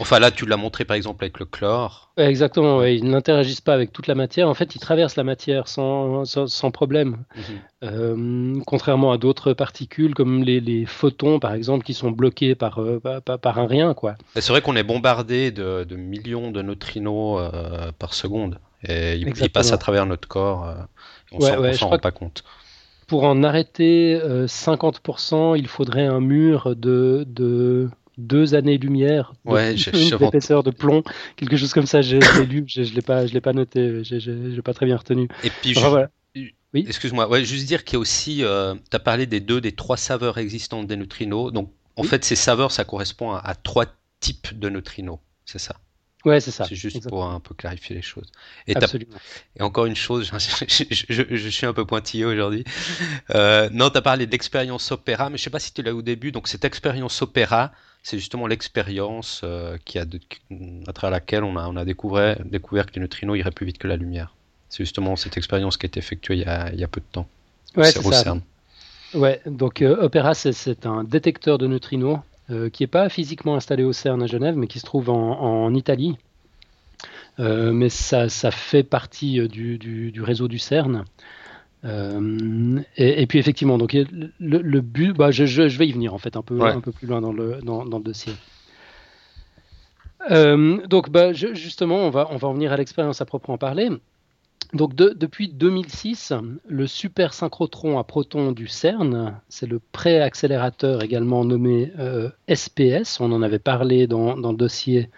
Enfin 0.00 0.20
là, 0.20 0.30
tu 0.30 0.46
l'as 0.46 0.56
montré 0.56 0.84
par 0.84 0.96
exemple 0.96 1.24
avec 1.24 1.40
le 1.40 1.44
chlore. 1.44 2.12
Exactement, 2.16 2.84
ils 2.84 3.04
n'interagissent 3.04 3.60
pas 3.60 3.74
avec 3.74 3.92
toute 3.92 4.06
la 4.06 4.14
matière. 4.14 4.48
En 4.48 4.54
fait, 4.54 4.74
ils 4.76 4.78
traversent 4.78 5.16
la 5.16 5.24
matière 5.24 5.66
sans, 5.66 6.24
sans, 6.24 6.70
problème. 6.70 7.24
Mhm. 7.34 7.42
Euh, 7.84 8.60
contrairement 8.66 9.12
à 9.12 9.18
d'autres 9.18 9.52
particules 9.52 10.14
comme 10.14 10.42
les, 10.44 10.86
photons 10.86 11.40
par 11.40 11.54
exemple 11.54 11.84
qui 11.84 11.94
sont 11.94 12.10
bloqués 12.10 12.54
par, 12.54 12.80
euh, 12.80 13.00
par, 13.20 13.58
un 13.58 13.66
rien. 13.66 13.94
quoi. 13.94 14.14
C'est 14.34 14.50
vrai 14.50 14.62
qu'on 14.62 14.76
est 14.76 14.84
bombardé 14.84 15.50
de, 15.50 15.84
millions 15.96 16.50
de 16.50 16.62
neutrinos 16.62 17.40
euh, 17.52 17.90
par 17.98 18.14
seconde. 18.14 18.58
Et 18.86 19.16
ils, 19.16 19.50
passent 19.50 19.72
à 19.72 19.78
travers 19.78 20.06
notre 20.06 20.28
corps. 20.28 20.72
on 21.32 21.40
s'en 21.40 21.88
rend 21.88 21.98
pas 21.98 22.12
compte 22.12 22.44
pour 23.08 23.24
en 23.24 23.42
arrêter 23.42 24.20
50%, 24.20 25.56
il 25.58 25.66
faudrait 25.66 26.04
un 26.04 26.20
mur 26.20 26.76
de, 26.76 27.24
de 27.26 27.88
deux 28.18 28.54
années-lumière 28.54 29.32
d'épaisseur 29.46 30.62
de 30.62 30.70
plomb, 30.70 31.02
quelque 31.36 31.56
chose 31.56 31.72
comme 31.72 31.86
ça. 31.86 32.02
J'ai 32.02 32.18
lu, 32.48 32.64
je 32.66 32.82
ne 32.82 32.94
l'ai 32.94 33.02
pas, 33.02 33.26
je 33.26 33.32
l'ai 33.32 33.40
pas 33.40 33.52
noté, 33.54 34.04
je 34.04 34.30
l'ai 34.30 34.62
pas 34.62 34.74
très 34.74 34.86
bien 34.86 34.96
retenu. 34.96 35.28
Et 35.44 35.50
puis, 35.50 35.74
oui. 36.74 36.84
excuse-moi, 36.86 37.28
ouais, 37.28 37.44
juste 37.44 37.66
dire 37.66 37.84
qu'il 37.84 37.94
y 37.94 37.96
a 37.96 38.00
aussi, 38.00 38.44
euh, 38.44 38.74
tu 38.74 38.96
as 38.96 38.98
parlé 38.98 39.26
des 39.26 39.40
deux, 39.40 39.60
des 39.60 39.72
trois 39.72 39.96
saveurs 39.96 40.36
existantes 40.36 40.86
des 40.86 40.96
neutrinos. 40.96 41.50
Donc, 41.52 41.72
en 41.96 42.02
fait, 42.02 42.24
ces 42.24 42.36
saveurs, 42.36 42.72
ça 42.72 42.84
correspond 42.84 43.32
à, 43.32 43.54
trois 43.54 43.86
types 44.20 44.58
de 44.58 44.68
neutrinos, 44.68 45.18
c'est 45.46 45.58
ça? 45.58 45.76
Ouais, 46.24 46.40
c'est 46.40 46.50
ça. 46.50 46.64
C'est 46.68 46.74
juste 46.74 47.08
pour 47.08 47.24
un 47.24 47.40
peu 47.40 47.54
clarifier 47.54 47.94
les 47.94 48.02
choses. 48.02 48.30
Et, 48.66 48.76
Absolument. 48.76 49.16
et 49.56 49.62
encore 49.62 49.86
une 49.86 49.96
chose, 49.96 50.30
je, 50.68 51.48
suis 51.48 51.66
un 51.66 51.72
peu 51.72 51.86
pointillé 51.86 52.24
aujourd'hui. 52.24 52.64
Euh, 53.30 53.70
non, 53.72 53.88
tu 53.88 53.98
as 53.98 54.02
parlé 54.02 54.26
d'expérience 54.26 54.90
opéra, 54.90 55.30
mais 55.30 55.38
je 55.38 55.44
sais 55.44 55.50
pas 55.50 55.60
si 55.60 55.72
tu 55.72 55.82
l'as 55.82 55.94
au 55.94 56.02
début. 56.02 56.32
Donc, 56.32 56.48
cette 56.48 56.64
expérience 56.64 57.22
opéra, 57.22 57.72
c'est 58.02 58.18
justement 58.18 58.46
l'expérience 58.46 59.42
euh, 59.44 59.76
qui 59.84 59.98
a 59.98 60.04
à 60.86 60.92
travers 60.92 61.10
laquelle 61.12 61.44
on 61.44 61.56
a, 61.56 61.68
on 61.68 61.76
a 61.76 61.84
découvert, 61.84 62.38
découvert 62.44 62.86
que 62.86 62.94
les 62.94 63.00
neutrinos 63.00 63.38
iraient 63.38 63.50
plus 63.50 63.66
vite 63.66 63.78
que 63.78 63.88
la 63.88 63.96
lumière. 63.96 64.34
C'est 64.68 64.82
justement 64.82 65.16
cette 65.16 65.36
expérience 65.36 65.76
qui 65.76 65.86
a 65.86 65.88
été 65.88 65.98
effectuée 65.98 66.36
il 66.36 66.40
y 66.42 66.44
a, 66.44 66.72
il 66.72 66.80
y 66.80 66.84
a 66.84 66.88
peu 66.88 67.00
de 67.00 67.06
temps. 67.10 67.26
Ouais, 67.76 67.90
c'est 67.90 68.02
ça. 68.02 68.36
Ouais, 69.14 69.40
donc 69.46 69.82
euh, 69.82 70.04
Opera, 70.04 70.34
c'est 70.34 70.86
un 70.86 71.04
détecteur 71.04 71.58
de 71.58 71.66
neutrinos 71.66 72.20
euh, 72.50 72.68
qui 72.68 72.82
n'est 72.82 72.88
pas 72.88 73.08
physiquement 73.08 73.56
installé 73.56 73.84
au 73.84 73.92
CERN 73.92 74.22
à 74.22 74.26
Genève, 74.26 74.56
mais 74.56 74.66
qui 74.66 74.80
se 74.80 74.86
trouve 74.86 75.08
en, 75.10 75.40
en 75.40 75.74
Italie. 75.74 76.16
mais 77.38 77.88
ça, 77.88 78.28
ça, 78.28 78.50
fait 78.50 78.82
partie 78.82 79.48
du, 79.48 79.78
du, 79.78 80.10
du, 80.10 80.22
réseau 80.22 80.48
du 80.48 80.58
CERN. 80.58 81.04
Euh, 81.84 82.80
et, 82.96 83.26
puis 83.26 83.38
effectivement, 83.38 83.78
donc 83.78 83.92
le, 83.92 84.80
but, 84.80 85.12
bah, 85.12 85.30
je, 85.30 85.44
vais 85.62 85.88
y 85.88 85.92
venir 85.92 86.14
en 86.14 86.18
fait 86.18 86.36
un 86.36 86.42
peu, 86.42 86.60
un 86.60 86.80
peu 86.80 86.92
plus 86.92 87.06
loin 87.06 87.20
dans 87.20 87.32
le, 87.32 87.60
dans, 87.62 87.84
le 87.84 88.02
dossier. 88.02 88.32
Euh, 90.30 90.84
donc 90.86 91.10
bah, 91.10 91.32
justement, 91.32 91.98
on 91.98 92.10
va, 92.10 92.28
on 92.30 92.36
va 92.36 92.48
en 92.48 92.52
venir 92.52 92.72
à 92.72 92.76
l'expérience 92.76 93.20
à 93.20 93.24
proprement 93.24 93.58
parler. 93.58 93.90
Donc 94.74 94.94
depuis 94.94 95.48
2006, 95.48 96.34
le 96.68 96.86
super 96.86 97.32
synchrotron 97.32 97.98
à 97.98 98.04
protons 98.04 98.52
du 98.52 98.66
CERN, 98.66 99.40
c'est 99.48 99.66
le 99.66 99.80
préaccélérateur 99.92 101.02
également 101.02 101.44
nommé 101.44 101.90
SPS, 102.52 103.20
euh, 103.20 103.24
on 103.24 103.32
en 103.32 103.40
avait 103.40 103.60
parlé 103.60 104.06
dans, 104.06 104.36
dans 104.36 104.50
le 104.50 104.58
dossier 104.58 105.10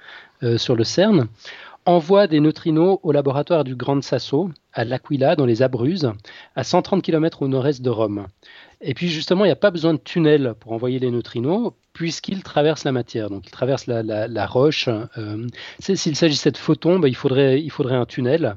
sur 0.56 0.74
le 0.74 0.84
CERN, 0.84 1.26
envoie 1.86 2.26
des 2.26 2.40
neutrinos 2.40 2.98
au 3.02 3.12
laboratoire 3.12 3.64
du 3.64 3.74
Grand 3.74 4.02
Sasso, 4.02 4.50
à 4.72 4.84
L'Aquila, 4.84 5.36
dans 5.36 5.46
les 5.46 5.62
Abruzzes, 5.62 6.12
à 6.56 6.64
130 6.64 7.02
km 7.02 7.42
au 7.42 7.48
nord-est 7.48 7.82
de 7.82 7.90
Rome. 7.90 8.26
Et 8.80 8.94
puis 8.94 9.08
justement, 9.08 9.44
il 9.44 9.48
n'y 9.48 9.52
a 9.52 9.56
pas 9.56 9.70
besoin 9.70 9.94
de 9.94 9.98
tunnel 9.98 10.54
pour 10.58 10.72
envoyer 10.72 10.98
les 10.98 11.10
neutrinos, 11.10 11.72
puisqu'ils 11.92 12.42
traversent 12.42 12.84
la 12.84 12.92
matière. 12.92 13.30
Donc 13.30 13.46
ils 13.46 13.50
traversent 13.50 13.86
la, 13.86 14.46
roche. 14.46 14.88
Euh, 15.18 15.46
s'il 15.78 16.16
s'agissait 16.16 16.50
de 16.50 16.56
photons, 16.56 16.98
bah, 16.98 17.08
il, 17.08 17.16
faudrait, 17.16 17.62
un 17.94 18.06
tunnel. 18.06 18.56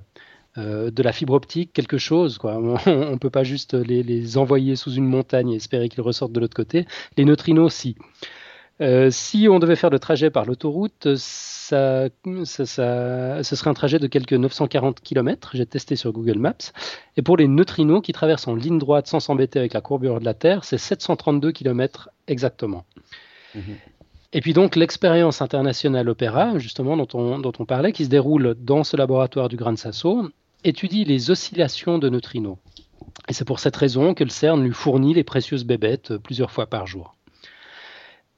de 0.55 1.03
la 1.03 1.11
fibre 1.11 1.33
optique 1.33 1.73
quelque 1.73 1.97
chose. 1.97 2.39
On 2.43 2.77
ne 3.11 3.17
peut 3.17 3.29
pas 3.29 3.43
juste 3.43 3.73
les, 3.73 4.03
les, 4.03 4.37
envoyer 4.37 4.75
sous 4.75 4.93
une 4.93 5.07
montagne 5.07 5.51
et 5.51 5.55
espérer 5.55 5.89
qu'ils 5.89 6.01
ressortent 6.01 6.33
de 6.33 6.39
l'autre 6.39 6.55
côté. 6.55 6.85
Les 7.17 7.25
neutrinos, 7.25 7.73
si. 7.73 7.95
Euh, 8.81 9.11
si 9.11 9.47
on 9.49 9.59
devait 9.59 9.75
faire 9.75 9.91
le 9.91 9.99
trajet 9.99 10.31
par 10.31 10.45
l'autoroute, 10.45 11.15
ça, 11.15 12.09
ça, 12.43 12.65
ça, 12.65 13.43
ce 13.43 13.55
serait 13.55 13.69
un 13.69 13.73
trajet 13.75 13.99
de 13.99 14.07
quelques 14.07 14.33
940 14.33 14.99
km. 15.01 15.51
J'ai 15.53 15.65
testé 15.65 15.95
sur 15.95 16.11
Google 16.11 16.39
Maps. 16.39 16.71
Et 17.15 17.21
pour 17.21 17.37
les 17.37 17.47
neutrinos 17.47 18.01
qui 18.01 18.13
traversent 18.13 18.47
en 18.47 18.55
ligne 18.55 18.79
droite 18.79 19.07
sans 19.07 19.19
s'embêter 19.19 19.59
avec 19.59 19.73
la 19.73 19.81
courbure 19.81 20.19
de 20.19 20.25
la 20.25 20.33
Terre, 20.33 20.63
c'est 20.63 20.79
732 20.79 21.51
km 21.51 22.09
exactement. 22.27 22.85
Mhm. 23.53 23.75
Et 24.35 24.41
puis 24.41 24.53
donc 24.53 24.75
l'expérience 24.75 25.43
internationale 25.43 26.09
Opéra, 26.09 26.57
justement 26.57 26.97
dont 26.97 27.07
on, 27.13 27.37
dont 27.37 27.53
on 27.59 27.65
parlait, 27.65 27.91
qui 27.91 28.05
se 28.05 28.09
déroule 28.09 28.55
dans 28.59 28.83
ce 28.83 28.97
laboratoire 28.97 29.47
du 29.47 29.55
Gran 29.55 29.75
Sasso, 29.75 30.29
étudie 30.63 31.05
les 31.05 31.29
oscillations 31.29 31.99
de 31.99 32.09
neutrinos. 32.09 32.57
Et 33.29 33.33
c'est 33.33 33.45
pour 33.45 33.59
cette 33.59 33.75
raison 33.75 34.15
que 34.15 34.23
le 34.23 34.31
CERN 34.31 34.63
lui 34.63 34.73
fournit 34.73 35.13
les 35.13 35.23
précieuses 35.23 35.65
bébêtes 35.65 36.17
plusieurs 36.17 36.49
fois 36.49 36.65
par 36.65 36.87
jour. 36.87 37.15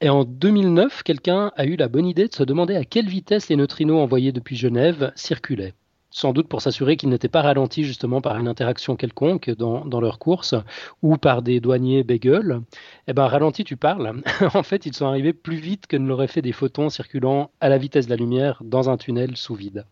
Et 0.02 0.10
en 0.10 0.24
2009, 0.24 1.02
quelqu'un 1.02 1.52
a 1.56 1.64
eu 1.64 1.76
la 1.76 1.88
bonne 1.88 2.06
idée 2.06 2.28
de 2.28 2.34
se 2.34 2.42
demander 2.42 2.76
à 2.76 2.84
quelle 2.84 3.08
vitesse 3.08 3.48
les 3.48 3.56
neutrinos 3.56 4.02
envoyés 4.02 4.30
depuis 4.30 4.56
Genève 4.56 5.10
circulaient. 5.16 5.72
Sans 6.10 6.32
doute 6.32 6.48
pour 6.48 6.60
s'assurer 6.60 6.96
qu'ils 6.96 7.08
n'étaient 7.08 7.28
pas 7.28 7.42
ralentis 7.42 7.84
justement 7.84 8.20
par 8.20 8.38
une 8.38 8.48
interaction 8.48 8.96
quelconque 8.96 9.50
dans, 9.50 10.00
leur 10.00 10.18
course 10.18 10.54
ou 11.02 11.16
par 11.16 11.42
des 11.42 11.60
douaniers 11.60 12.04
bagel. 12.04 12.60
Eh 13.06 13.14
bien, 13.14 13.26
ralenti, 13.26 13.64
tu 13.64 13.76
parles. 13.76 14.22
en 14.54 14.62
fait, 14.62 14.84
ils 14.86 14.94
sont 14.94 15.06
arrivés 15.06 15.32
plus 15.32 15.56
vite 15.56 15.86
que 15.86 15.96
ne 15.96 16.06
l'auraient 16.06 16.26
fait 16.26 16.42
des 16.42 16.52
photons 16.52 16.90
circulant 16.90 17.50
à 17.60 17.68
la 17.70 17.78
vitesse 17.78 18.06
de 18.06 18.10
la 18.10 18.16
lumière 18.16 18.62
dans 18.64 18.90
un 18.90 18.98
tunnel 18.98 19.36
sous 19.36 19.54
vide. 19.54 19.86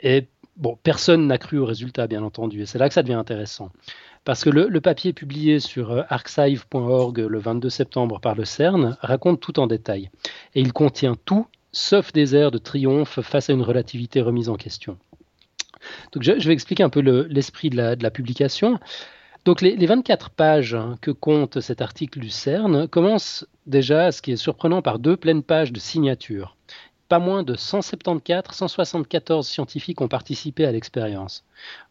Et 0.00 0.28
bon, 0.56 0.78
personne 0.82 1.26
n'a 1.26 1.38
cru 1.38 1.58
au 1.58 1.66
résultat, 1.66 2.06
bien 2.06 2.22
entendu. 2.22 2.62
Et 2.62 2.66
c'est 2.66 2.78
là 2.78 2.88
que 2.88 2.94
ça 2.94 3.02
devient 3.02 3.14
intéressant. 3.14 3.70
Parce 4.24 4.42
que 4.42 4.50
le, 4.50 4.80
papier 4.80 5.12
publié 5.12 5.60
sur 5.60 5.92
euh, 5.92 6.02
archive.org 6.08 7.18
le 7.18 7.38
22 7.38 7.68
septembre 7.68 8.20
par 8.20 8.34
le 8.34 8.46
CERN 8.46 8.96
raconte 9.00 9.40
tout 9.40 9.58
en 9.60 9.66
détail. 9.66 10.10
Et 10.54 10.60
il 10.60 10.72
contient 10.72 11.14
tout, 11.26 11.46
sauf 11.72 12.12
des 12.12 12.34
airs 12.34 12.50
de 12.50 12.58
triomphe 12.58 13.20
face 13.20 13.50
à 13.50 13.52
une 13.52 13.62
relativité 13.62 14.22
remise 14.22 14.48
en 14.48 14.56
question. 14.56 14.96
Donc 16.12 16.22
je, 16.22 16.32
vais 16.32 16.54
expliquer 16.54 16.82
un 16.82 16.88
peu 16.88 17.00
l'esprit 17.00 17.68
de, 17.68 17.76
la, 17.76 18.10
publication. 18.10 18.80
Donc 19.44 19.60
les, 19.60 19.76
les 19.76 19.86
24 19.86 20.30
pages 20.30 20.78
que 21.02 21.10
compte 21.10 21.60
cet 21.60 21.82
article 21.82 22.18
du 22.18 22.30
CERN 22.30 22.88
commencent 22.88 23.46
déjà, 23.66 24.10
ce 24.10 24.22
qui 24.22 24.32
est 24.32 24.36
surprenant, 24.36 24.80
par 24.80 24.98
deux 24.98 25.18
pleines 25.18 25.42
pages 25.42 25.72
de 25.72 25.78
signatures 25.78 26.56
pas 27.08 27.18
moins 27.18 27.42
de 27.42 27.54
174, 27.54 28.56
174 28.56 29.46
scientifiques 29.46 30.00
ont 30.00 30.08
participé 30.08 30.64
à 30.64 30.72
l'expérience. 30.72 31.44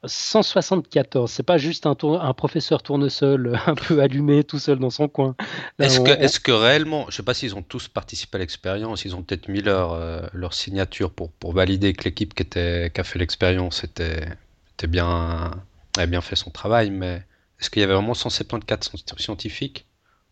174, 0.04 1.30
c'est 1.30 1.44
pas 1.44 1.58
juste 1.58 1.86
un, 1.86 1.96
un, 2.02 2.34
professeur 2.34 2.82
tournesol 2.82 3.60
un 3.68 3.76
peu 3.76 4.02
allumé 4.02 4.44
tout 4.44 4.60
seul 4.60 4.80
dans 4.80 4.90
son 4.90 5.08
coin. 5.08 5.36
Est-ce 5.80 6.00
que, 6.00 6.12
est 6.12 6.40
que, 6.42 6.52
réellement, 6.52 7.06
je 7.10 7.18
sais 7.18 7.24
pas 7.24 7.34
s'ils 7.34 7.56
ont 7.56 7.62
tous 7.62 7.88
participé 7.88 8.38
à 8.38 8.40
l'expérience, 8.40 9.06
ils 9.06 9.16
ont 9.16 9.22
peut-être 9.22 9.48
mis 9.48 9.62
leur, 9.62 9.94
euh, 9.94 10.22
leur 10.34 10.54
signature 10.54 11.12
pour, 11.12 11.32
pour 11.32 11.54
valider 11.54 11.94
que 11.94 12.06
l'équipe 12.06 12.34
qui, 12.34 12.44
a 12.44 13.04
fait 13.04 13.20
l'expérience 13.20 13.84
était, 13.84 14.28
était 14.74 14.88
bien, 14.88 15.52
avait 15.98 16.08
bien 16.08 16.22
fait 16.22 16.36
son 16.36 16.50
travail, 16.50 16.90
mais 16.90 17.24
est-ce 17.60 17.70
qu'il 17.70 17.82
y 17.82 17.84
avait 17.84 17.94
vraiment 17.94 18.14
174 18.14 18.92
scientifiques? 19.18 19.86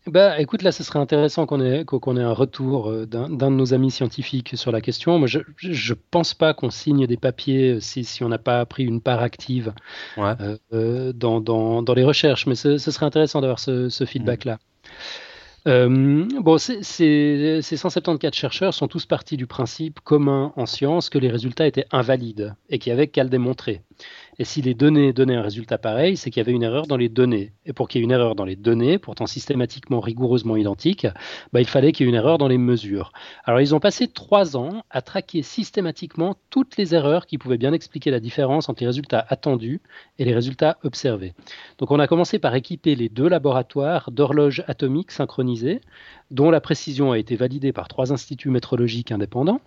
Bah, 0.08 0.39
écoute, 0.39 0.63
là, 0.63 0.72
ce 0.72 0.84
serait 0.84 0.98
intéressant 0.98 1.46
qu'on 1.46 1.62
ait, 1.62 1.86
qu'on 1.86 2.17
ait 2.17 2.24
un 2.24 2.34
retour 2.34 2.89
euh, 2.89 3.05
d'un 3.05 3.29
de 3.29 3.55
nos 3.55 3.74
amis 3.75 3.91
scientifiques 3.91 4.58
sur 4.58 4.72
la 4.72 4.81
question. 4.81 5.20
Moi, 5.20 5.27
je 5.27 5.39
ne 5.39 6.00
pense 6.10 6.34
pas 6.34 6.55
qu'on 6.55 6.72
signe 6.72 7.05
des 7.05 7.17
papiers 7.17 7.74
euh, 7.74 7.79
si, 7.79 8.03
si 8.03 8.24
on 8.24 8.29
n'a 8.29 8.39
pas 8.39 8.65
pris 8.65 8.84
une 8.84 9.00
part 9.00 9.22
active 9.22 9.74
euh, 10.17 11.13
dans, 11.13 11.39
dans, 11.39 11.84
dans, 11.84 11.93
les 11.93 12.03
recherches, 12.03 12.48
mais 12.48 12.55
ce, 12.55 12.79
serait 12.79 13.05
intéressant 13.05 13.41
d'avoir 13.41 13.60
ce, 13.60 13.89
ce 13.89 14.05
feedback-là. 14.05 14.58
Mmh. 15.67 16.39
bon, 16.41 16.58
ces 16.58 17.62
174 17.62 18.34
chercheurs 18.34 18.74
sont 18.74 18.88
tous 18.88 19.05
partis 19.05 19.38
du 19.38 19.46
principe 19.46 20.00
commun 20.00 20.51
en 20.55 20.65
science 20.65 21.12
que 21.12 21.20
les 21.20 21.29
résultats 21.29 21.67
étaient 21.67 21.86
invalides 21.91 22.55
et 22.70 22.79
qu'il 22.79 22.91
n'y 22.91 22.98
avait 22.98 23.08
qu'à 23.08 23.24
le 23.24 23.29
démontrer. 23.29 23.84
Et 24.40 24.46
si 24.46 24.62
les 24.62 24.74
données 24.74 25.14
donnaient 25.14 25.36
un 25.36 25.42
résultat 25.42 25.78
pareil, 25.78 26.18
c'est 26.18 26.30
qu'il 26.30 26.40
y 26.40 26.46
avait 26.46 26.52
une 26.52 26.64
erreur 26.64 26.88
dans 26.88 26.98
les 26.98 27.10
données. 27.10 27.54
Et 27.66 27.74
pour 27.74 27.88
qu'il 27.88 28.00
y 28.00 28.02
ait 28.02 28.06
une 28.06 28.12
erreur 28.12 28.36
dans 28.36 28.46
les 28.46 28.56
données, 28.56 28.98
pourtant 28.98 29.28
systématiquement 29.28 30.00
rigoureusement 30.00 30.56
identiques, 30.56 31.08
bah, 31.54 31.62
il 31.62 31.68
fallait 31.68 31.92
qu'il 31.92 32.06
y 32.06 32.10
ait 32.10 32.12
une 32.12 32.18
erreur 32.18 32.38
dans 32.38 32.48
les 32.48 32.58
mesures. 32.58 33.12
Alors 33.44 33.62
ils 33.62 33.76
ont 33.76 33.80
passé 33.80 34.08
trois 34.08 34.56
ans 34.58 34.84
à 34.90 35.02
traquer 35.02 35.42
systématiquement 35.42 36.36
toutes 36.50 36.78
les 36.78 36.96
erreurs 36.96 37.26
qui 37.26 37.38
pouvaient 37.38 37.58
bien 37.58 37.74
expliquer 37.74 38.12
la 38.12 38.20
différence 38.20 38.70
entre 38.70 38.82
les 38.82 38.88
résultats 38.88 39.26
attendus 39.30 39.82
et 40.18 40.26
les 40.26 40.34
résultats 40.34 40.78
observés. 40.84 41.34
Donc 41.78 41.92
on 41.92 42.00
a 42.00 42.08
commencé 42.08 42.40
par 42.40 42.56
équiper 42.56 42.96
les 42.96 43.10
deux 43.10 43.28
laboratoires 43.28 44.12
d'horloges 44.12 44.64
atomiques 44.68 45.12
synchronisées, 45.12 45.82
dont 46.30 46.52
la 46.52 46.62
précision 46.62 47.12
a 47.12 47.20
été 47.20 47.36
validée 47.36 47.74
par 47.74 47.88
trois 47.88 48.14
instituts 48.14 48.50
métrologiques 48.50 49.12
indépendants. 49.12 49.62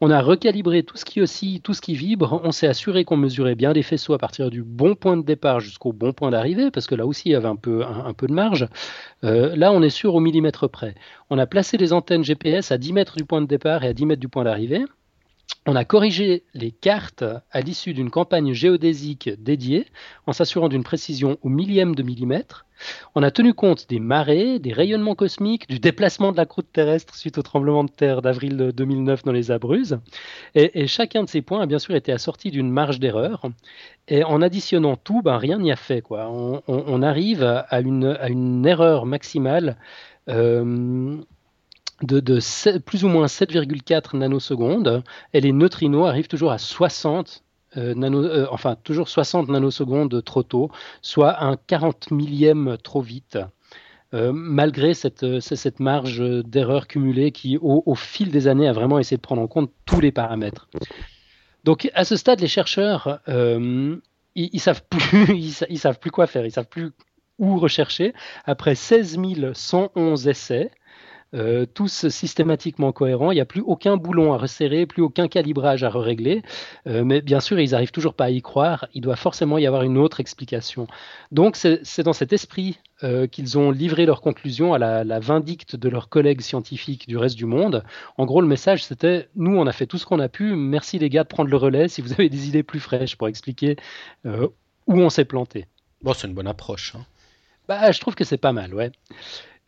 On 0.00 0.10
a 0.10 0.20
recalibré 0.20 0.82
tout 0.82 0.96
ce 0.96 1.04
qui 1.04 1.20
oscille, 1.20 1.60
tout 1.60 1.74
ce 1.74 1.80
qui 1.80 1.94
vibre. 1.94 2.40
On 2.44 2.52
s'est 2.52 2.66
assuré 2.66 3.04
qu'on 3.04 3.16
mesurait 3.16 3.54
bien 3.54 3.72
les 3.72 3.82
faisceaux 3.82 4.14
à 4.14 4.18
partir 4.18 4.50
du 4.50 4.62
bon 4.62 4.94
point 4.94 5.16
de 5.16 5.22
départ 5.22 5.60
jusqu'au 5.60 5.92
bon 5.92 6.12
point 6.12 6.30
d'arrivée, 6.30 6.70
parce 6.70 6.86
que 6.86 6.94
là 6.94 7.06
aussi 7.06 7.28
il 7.28 7.32
y 7.32 7.34
avait 7.34 7.48
un 7.48 7.56
peu, 7.56 7.84
de 8.22 8.32
marge. 8.32 8.68
Euh, 9.24 9.54
là, 9.56 9.72
on 9.72 9.82
est 9.82 9.90
sûr 9.90 10.14
au 10.14 10.20
millimètre 10.20 10.68
près. 10.68 10.94
On 11.28 11.38
a 11.38 11.46
placé 11.46 11.76
les 11.76 11.92
antennes 11.92 12.24
GPS 12.24 12.72
à 12.72 12.78
10 12.78 12.92
mètres 12.92 13.16
du 13.16 13.24
point 13.24 13.40
de 13.40 13.46
départ 13.46 13.84
et 13.84 13.88
à 13.88 13.92
10 13.92 14.06
mètres 14.06 14.20
du 14.20 14.28
point 14.28 14.44
d'arrivée. 14.44 14.84
On 15.66 15.76
a 15.76 15.84
corrigé 15.84 16.44
les 16.54 16.70
cartes 16.70 17.24
à 17.50 17.60
l'issue 17.60 17.92
d'une 17.92 18.10
campagne 18.10 18.52
géodésique 18.52 19.28
dédiée 19.38 19.86
en 20.26 20.32
s'assurant 20.32 20.68
d'une 20.68 20.84
précision 20.84 21.38
au 21.42 21.48
millième 21.48 21.94
de 21.94 22.02
millimètre. 22.02 22.64
On 23.14 23.22
a 23.22 23.30
tenu 23.30 23.54
compte 23.54 23.88
des 23.88 24.00
marées, 24.00 24.58
des 24.58 24.72
rayonnements 24.72 25.14
cosmiques, 25.14 25.68
du 25.68 25.78
déplacement 25.78 26.32
de 26.32 26.36
la 26.36 26.46
croûte 26.46 26.68
terrestre 26.72 27.14
suite 27.14 27.38
au 27.38 27.42
tremblement 27.42 27.84
de 27.84 27.90
terre 27.90 28.22
d'avril 28.22 28.72
2009 28.74 29.24
dans 29.24 29.32
les 29.32 29.50
Abruzzes. 29.50 29.98
Et, 30.54 30.86
chacun 30.86 31.24
de 31.24 31.28
ces 31.28 31.42
points 31.42 31.62
a 31.62 31.66
bien 31.66 31.78
sûr 31.78 31.94
été 31.94 32.12
assorti 32.12 32.50
d'une 32.50 32.70
marge 32.70 33.00
d'erreur. 33.00 33.42
Et 34.08 34.24
en 34.24 34.42
additionnant 34.42 34.96
tout, 34.96 35.22
ben, 35.22 35.36
rien 35.36 35.58
n'y 35.58 35.72
a 35.72 35.76
fait. 35.76 36.02
Quoi. 36.02 36.28
On, 36.30 37.02
arrive 37.02 37.42
à 37.42 37.80
une, 37.80 38.66
erreur 38.66 39.06
maximale. 39.06 39.76
Euh, 40.28 41.16
de, 42.02 42.78
plus 42.78 43.04
ou 43.04 43.08
moins 43.08 43.26
7,4 43.26 44.16
nanosecondes 44.16 45.02
et 45.34 45.40
les 45.40 45.52
neutrinos 45.52 46.06
arrivent 46.06 46.28
toujours 46.28 46.52
à 46.52 46.58
60 46.58 47.42
euh, 47.76 47.94
euh, 47.96 48.46
enfin 48.50 48.76
toujours 48.82 49.08
60 49.08 49.48
nanosecondes 49.48 50.22
trop 50.24 50.42
tôt, 50.42 50.70
soit 51.02 51.42
un 51.44 51.56
40 51.56 52.10
millième 52.10 52.76
trop 52.82 53.00
vite. 53.00 53.38
Euh, 54.12 54.32
malgré 54.32 54.92
cette, 54.92 55.38
cette 55.38 55.78
marge 55.78 56.20
d'erreur 56.20 56.88
cumulée 56.88 57.30
qui, 57.30 57.58
au, 57.60 57.94
fil 57.94 58.32
des 58.32 58.48
années, 58.48 58.66
a 58.66 58.72
vraiment 58.72 58.98
essayé 58.98 59.16
de 59.16 59.22
prendre 59.22 59.40
en 59.40 59.46
compte 59.46 59.70
tous 59.84 60.00
les 60.00 60.10
paramètres. 60.10 60.68
Donc, 61.62 61.88
à 61.94 62.04
ce 62.04 62.16
stade, 62.16 62.40
les 62.40 62.48
chercheurs, 62.48 63.20
ils, 63.28 64.00
ils, 64.34 64.58
savent 64.60 64.82
plus, 64.90 65.36
ils, 65.68 65.78
savent 65.78 66.00
plus 66.00 66.10
quoi 66.10 66.26
faire, 66.26 66.44
ils 66.44 66.50
savent 66.50 66.68
plus 66.68 66.90
où 67.38 67.58
rechercher. 67.58 68.12
Après 68.46 68.74
16 68.74 69.18
111 69.52 70.26
essais, 70.26 70.72
euh, 71.32 71.64
tous 71.64 72.08
systématiquement 72.08 72.90
cohérents. 72.90 73.30
Il 73.30 73.36
n'y 73.36 73.40
a 73.40 73.46
plus 73.46 73.60
aucun 73.60 73.96
boulon 73.96 74.32
à 74.32 74.36
resserrer, 74.36 74.86
plus 74.86 75.02
aucun 75.02 75.28
calibrage 75.28 75.84
à 75.84 75.90
régler. 75.90 76.42
Euh, 76.86 77.04
mais 77.04 77.20
bien 77.20 77.40
sûr, 77.40 77.60
ils 77.60 77.70
n'arrivent 77.70 77.92
toujours 77.92 78.14
pas 78.14 78.24
à 78.24 78.30
y 78.30 78.42
croire. 78.42 78.88
Il 78.94 79.00
doit 79.00 79.16
forcément 79.16 79.56
y 79.56 79.66
avoir 79.66 79.82
une 79.82 79.96
autre 79.96 80.18
explication. 80.20 80.88
Donc, 81.30 81.56
c'est 81.56 82.02
dans 82.02 82.12
cet 82.12 82.32
esprit 82.32 82.78
euh, 83.04 83.26
qu'ils 83.26 83.58
ont 83.58 83.70
livré 83.70 84.06
leurs 84.06 84.22
conclusions 84.22 84.74
à 84.74 84.78
la, 84.78 85.20
vindicte 85.20 85.76
de 85.76 85.88
leurs 85.88 86.08
collègues 86.08 86.40
scientifiques 86.40 87.06
du 87.06 87.16
reste 87.16 87.36
du 87.36 87.46
monde. 87.46 87.84
En 88.16 88.26
gros, 88.26 88.40
le 88.40 88.48
message, 88.48 88.84
c'était 88.84 89.28
nous, 89.36 89.56
on 89.56 89.66
a 89.66 89.72
fait 89.72 89.86
tout 89.86 89.98
ce 89.98 90.06
qu'on 90.06 90.18
a 90.18 90.28
pu. 90.28 90.56
Merci 90.56 90.98
les 90.98 91.10
gars 91.10 91.22
de 91.22 91.28
prendre 91.28 91.50
le 91.50 91.56
relais 91.56 91.88
si 91.88 92.02
vous 92.02 92.12
avez 92.12 92.28
des 92.28 92.48
idées 92.48 92.62
plus 92.64 92.80
fraîches 92.80 93.16
pour 93.16 93.28
expliquer 93.28 93.76
où 94.24 94.98
on 94.98 95.10
s'est 95.10 95.24
planté. 95.24 95.66
Bon, 96.02 96.12
c'est 96.12 96.26
une 96.26 96.34
bonne 96.34 96.48
approche. 96.48 96.94
Hein. 96.96 97.04
Bah, 97.68 97.92
je 97.92 98.00
trouve 98.00 98.14
que 98.14 98.24
c'est 98.24 98.36
pas 98.36 98.52
mal, 98.52 98.74
ouais. 98.74 98.90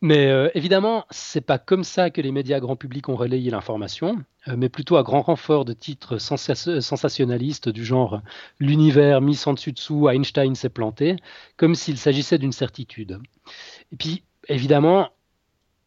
Mais 0.03 0.27
euh, 0.27 0.49
évidemment, 0.53 1.05
c'est 1.11 1.39
pas 1.39 1.57
comme 1.57 1.85
ça 1.85 2.09
que 2.09 2.19
les 2.19 2.33
médias 2.33 2.59
grand 2.59 2.75
public 2.75 3.07
ont 3.07 3.15
relayé 3.15 3.49
l'information, 3.49 4.17
euh, 4.49 4.55
mais 4.57 4.67
plutôt 4.67 4.97
à 4.97 5.03
grand 5.03 5.21
renfort 5.21 5.63
de 5.63 5.71
titres 5.71 6.17
sensationnalistes 6.17 7.69
du 7.69 7.85
genre 7.85 8.21
l'univers 8.59 9.21
mis 9.21 9.41
en 9.45 9.53
dessus 9.53 9.71
dessous, 9.71 10.09
Einstein 10.09 10.55
s'est 10.55 10.67
planté, 10.67 11.15
comme 11.55 11.73
s'il 11.73 11.97
s'agissait 11.97 12.37
d'une 12.37 12.51
certitude. 12.51 13.17
Et 13.93 13.95
puis, 13.95 14.23
évidemment, 14.49 15.07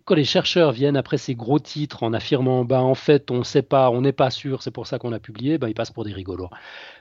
quand 0.06 0.14
les 0.14 0.24
chercheurs 0.24 0.72
viennent 0.72 0.96
après 0.96 1.18
ces 1.18 1.34
gros 1.34 1.58
titres 1.58 2.02
en 2.02 2.14
affirmant 2.14 2.64
bah 2.64 2.80
en 2.80 2.94
fait 2.94 3.30
on 3.30 3.38
ne 3.38 3.44
sait 3.44 3.60
pas, 3.60 3.90
on 3.90 4.00
n'est 4.00 4.12
pas 4.12 4.30
sûr, 4.30 4.62
c'est 4.62 4.70
pour 4.70 4.86
ça 4.86 4.98
qu'on 4.98 5.12
a 5.12 5.18
publié, 5.18 5.58
bah, 5.58 5.68
ils 5.68 5.74
passent 5.74 5.90
pour 5.90 6.04
des 6.04 6.12
rigolos. 6.14 6.48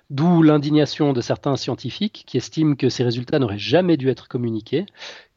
D'où 0.09 0.41
l'indignation 0.41 1.13
de 1.13 1.21
certains 1.21 1.55
scientifiques 1.55 2.25
qui 2.27 2.35
estiment 2.35 2.75
que 2.75 2.89
ces 2.89 3.03
résultats 3.05 3.39
n'auraient 3.39 3.57
jamais 3.57 3.95
dû 3.95 4.09
être 4.09 4.27
communiqués, 4.27 4.85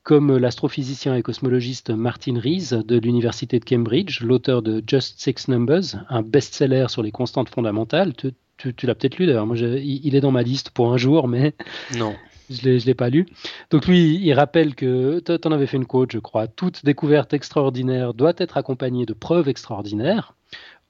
comme 0.08 0.38
l'astrophysicien 0.38 1.14
et 1.16 1.22
cosmologiste 1.22 1.90
Martin 1.90 2.40
Rees 2.40 2.72
de 2.72 2.98
l'Université 2.98 3.58
de 3.58 3.64
Cambridge, 3.66 4.22
l'auteur 4.22 4.62
de 4.62 4.82
Just 4.86 5.20
Six 5.20 5.48
Numbers, 5.48 6.02
un 6.08 6.22
best-seller 6.22 6.86
sur 6.88 7.02
les 7.02 7.10
constantes 7.12 7.50
fondamentales. 7.50 8.14
tu, 8.14 8.86
l'as 8.86 8.94
peut-être 8.94 9.18
lu 9.18 9.26
d'ailleurs. 9.26 9.46
Moi, 9.46 9.58
il, 9.58 10.16
est 10.16 10.22
dans 10.22 10.30
ma 10.30 10.42
liste 10.42 10.70
pour 10.70 10.90
un 10.94 10.96
jour, 10.96 11.28
mais 11.28 11.52
non. 11.98 12.14
je 12.50 12.70
ne 12.70 12.78
l'ai 12.78 12.94
pas 12.94 13.10
lu. 13.10 13.26
Donc 13.70 13.86
lui, 13.86 14.14
il 14.14 14.32
rappelle 14.32 14.74
que, 14.74 15.20
tu 15.20 15.46
en 15.46 15.52
avais 15.52 15.66
fait 15.66 15.76
une 15.76 15.84
quote, 15.84 16.12
je 16.12 16.20
crois, 16.20 16.46
toute 16.46 16.86
découverte 16.86 17.34
extraordinaire 17.34 18.14
doit 18.14 18.32
être 18.38 18.56
accompagnée 18.56 19.04
de 19.04 19.12
preuves 19.12 19.50
extraordinaires. 19.50 20.32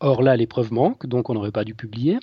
Or 0.01 0.23
là, 0.23 0.37
les 0.37 0.47
preuves 0.47 0.73
manquent, 0.73 1.07
donc 1.07 1.29
on 1.29 1.35
n'aurait 1.35 1.51
pas 1.51 1.65
dû 1.65 1.75
publier. 1.75 2.19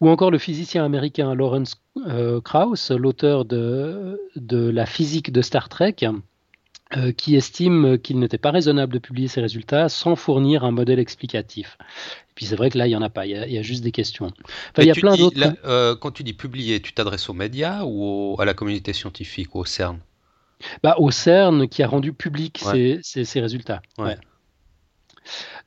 Ou 0.00 0.08
encore 0.08 0.30
le 0.30 0.38
physicien 0.38 0.84
américain 0.84 1.34
Lawrence 1.34 1.80
euh, 2.06 2.40
Krauss, 2.40 2.90
l'auteur 2.90 3.44
de, 3.44 4.20
de 4.36 4.68
la 4.70 4.86
physique 4.86 5.32
de 5.32 5.42
Star 5.42 5.68
Trek, 5.68 5.96
euh, 6.96 7.12
qui 7.12 7.36
estime 7.36 7.98
qu'il 7.98 8.18
n'était 8.18 8.38
pas 8.38 8.50
raisonnable 8.50 8.92
de 8.92 8.98
publier 8.98 9.28
ces 9.28 9.40
résultats 9.40 9.88
sans 9.88 10.16
fournir 10.16 10.64
un 10.64 10.72
modèle 10.72 10.98
explicatif. 10.98 11.78
Et 11.80 12.32
puis 12.34 12.46
c'est 12.46 12.56
vrai 12.56 12.68
que 12.68 12.78
là, 12.78 12.88
il 12.88 12.90
n'y 12.90 12.96
en 12.96 13.02
a 13.02 13.10
pas, 13.10 13.26
il 13.26 13.32
y 13.32 13.58
a, 13.58 13.62
juste 13.62 13.84
des 13.84 13.92
questions. 13.92 14.32
il 14.76 14.84
y 14.84 14.90
a 14.90 14.94
plein 14.94 15.16
d'autres. 15.16 15.36
Euh, 15.64 15.94
quand 15.94 16.10
tu 16.10 16.24
dis 16.24 16.32
publier, 16.32 16.80
tu 16.80 16.92
t'adresses 16.92 17.28
aux 17.28 17.32
médias 17.32 17.84
ou 17.84 18.36
à 18.40 18.44
la 18.44 18.54
communauté 18.54 18.92
scientifique 18.92 19.54
ou 19.54 19.60
au 19.60 19.64
CERN? 19.64 19.98
Bah, 20.82 20.96
Au 20.98 21.12
CERN 21.12 21.68
qui 21.68 21.84
a 21.84 21.86
rendu 21.86 22.12
public 22.12 22.60
ces, 22.60 22.98
ces, 23.02 23.40
résultats. 23.40 23.82
Ouais. 23.98 24.16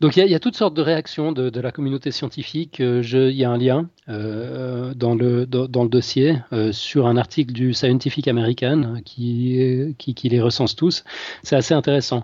Donc 0.02 0.18
il 0.18 0.28
y, 0.28 0.36
a 0.36 0.40
toutes 0.40 0.56
sortes 0.56 0.74
de 0.74 0.82
réactions 0.82 1.32
de, 1.32 1.60
la 1.60 1.72
communauté 1.72 2.12
scientifique. 2.12 2.80
Euh, 2.82 3.02
il 3.04 3.36
y 3.36 3.46
a 3.46 3.50
un 3.50 3.58
lien 3.58 3.90
euh, 4.10 4.94
dans, 4.94 5.16
le, 5.16 5.46
dossier 5.46 6.38
euh, 6.52 6.72
sur 6.72 7.08
un 7.08 7.18
article 7.18 7.54
du 7.54 7.74
Scientific 7.74 8.28
American 8.28 8.96
qui, 9.06 9.96
qui, 9.98 10.30
les 10.30 10.42
recense 10.42 10.76
tous. 10.76 11.04
C'est 11.44 11.56
assez 11.56 11.74
intéressant. 11.74 12.24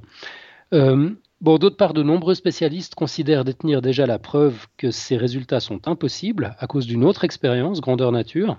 Bon, 1.41 1.57
d'autre 1.57 1.77
part, 1.77 1.93
de 1.93 2.03
nombreux 2.03 2.35
spécialistes 2.35 2.95
considèrent 2.95 3.45
détenir 3.45 3.81
déjà 3.81 4.05
la 4.05 4.19
preuve 4.19 4.67
que 4.75 4.91
ces 4.91 5.15
résultats 5.15 5.61
sont 5.61 5.87
impossibles 5.87 6.53
à 6.59 6.67
cause 6.67 6.85
d'une 6.85 7.05
autre 7.05 7.23
expérience, 7.23 7.79
grandeur 7.79 8.11
nature, 8.11 8.57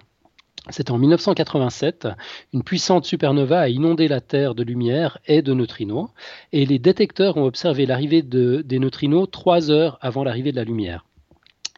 c'est 0.69 0.91
en 0.91 0.99
1987, 0.99 2.09
une 2.53 2.63
puissante 2.63 3.05
supernova 3.05 3.61
a 3.61 3.69
inondé 3.69 4.09
la 4.09 4.21
Terre 4.21 4.55
de 4.55 4.63
lumière 4.63 5.19
et 5.27 5.43
de 5.43 5.55
neutrinos, 5.55 6.11
et 6.53 6.67
les 6.67 6.79
détecteurs 6.79 7.37
ont 7.37 7.45
observé 7.45 7.87
l'arrivée 7.87 8.23
des 8.23 8.79
neutrinos 8.79 9.31
trois 9.31 9.71
heures 9.71 9.99
avant 10.01 10.23
l'arrivée 10.23 10.53
de 10.53 10.57
la 10.57 10.65
lumière. 10.65 11.05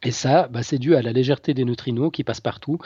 Et 0.05 0.11
ça, 0.11 0.49
bah, 0.49 0.63
c'est 0.63 0.79
dû 0.79 0.97
à 0.97 1.03
la 1.03 1.13
légèreté 1.13 1.55
des 1.55 1.65
neutrinos 1.65 2.11
qui 2.11 2.25
passent 2.25 2.41
partout, 2.41 2.79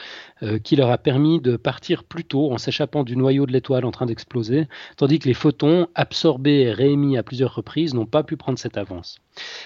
euh, 0.43 0.59
qui 0.59 0.77
leur 0.77 0.91
a 0.91 0.99
permis 0.99 1.41
de 1.41 1.57
partir 1.57 2.05
plus 2.05 2.25
tôt 2.25 2.53
en 2.53 2.59
s'échappant 2.59 3.05
du 3.05 3.17
noyau 3.17 3.47
de 3.47 3.53
l'étoile 3.53 3.87
en 3.87 3.91
train 3.91 4.05
d'exploser, 4.05 4.69
tandis 4.97 5.19
que 5.19 5.29
les 5.29 5.35
photons, 5.35 5.89
absorbés 5.95 6.61
et 6.61 6.73
réémis 6.73 7.17
à 7.17 7.23
plusieurs 7.23 7.55
reprises, 7.55 7.95
n'ont 7.95 8.07
pas 8.07 8.23
pu 8.23 8.37
prendre 8.37 8.59
cette 8.59 8.77
avance. 8.77 9.19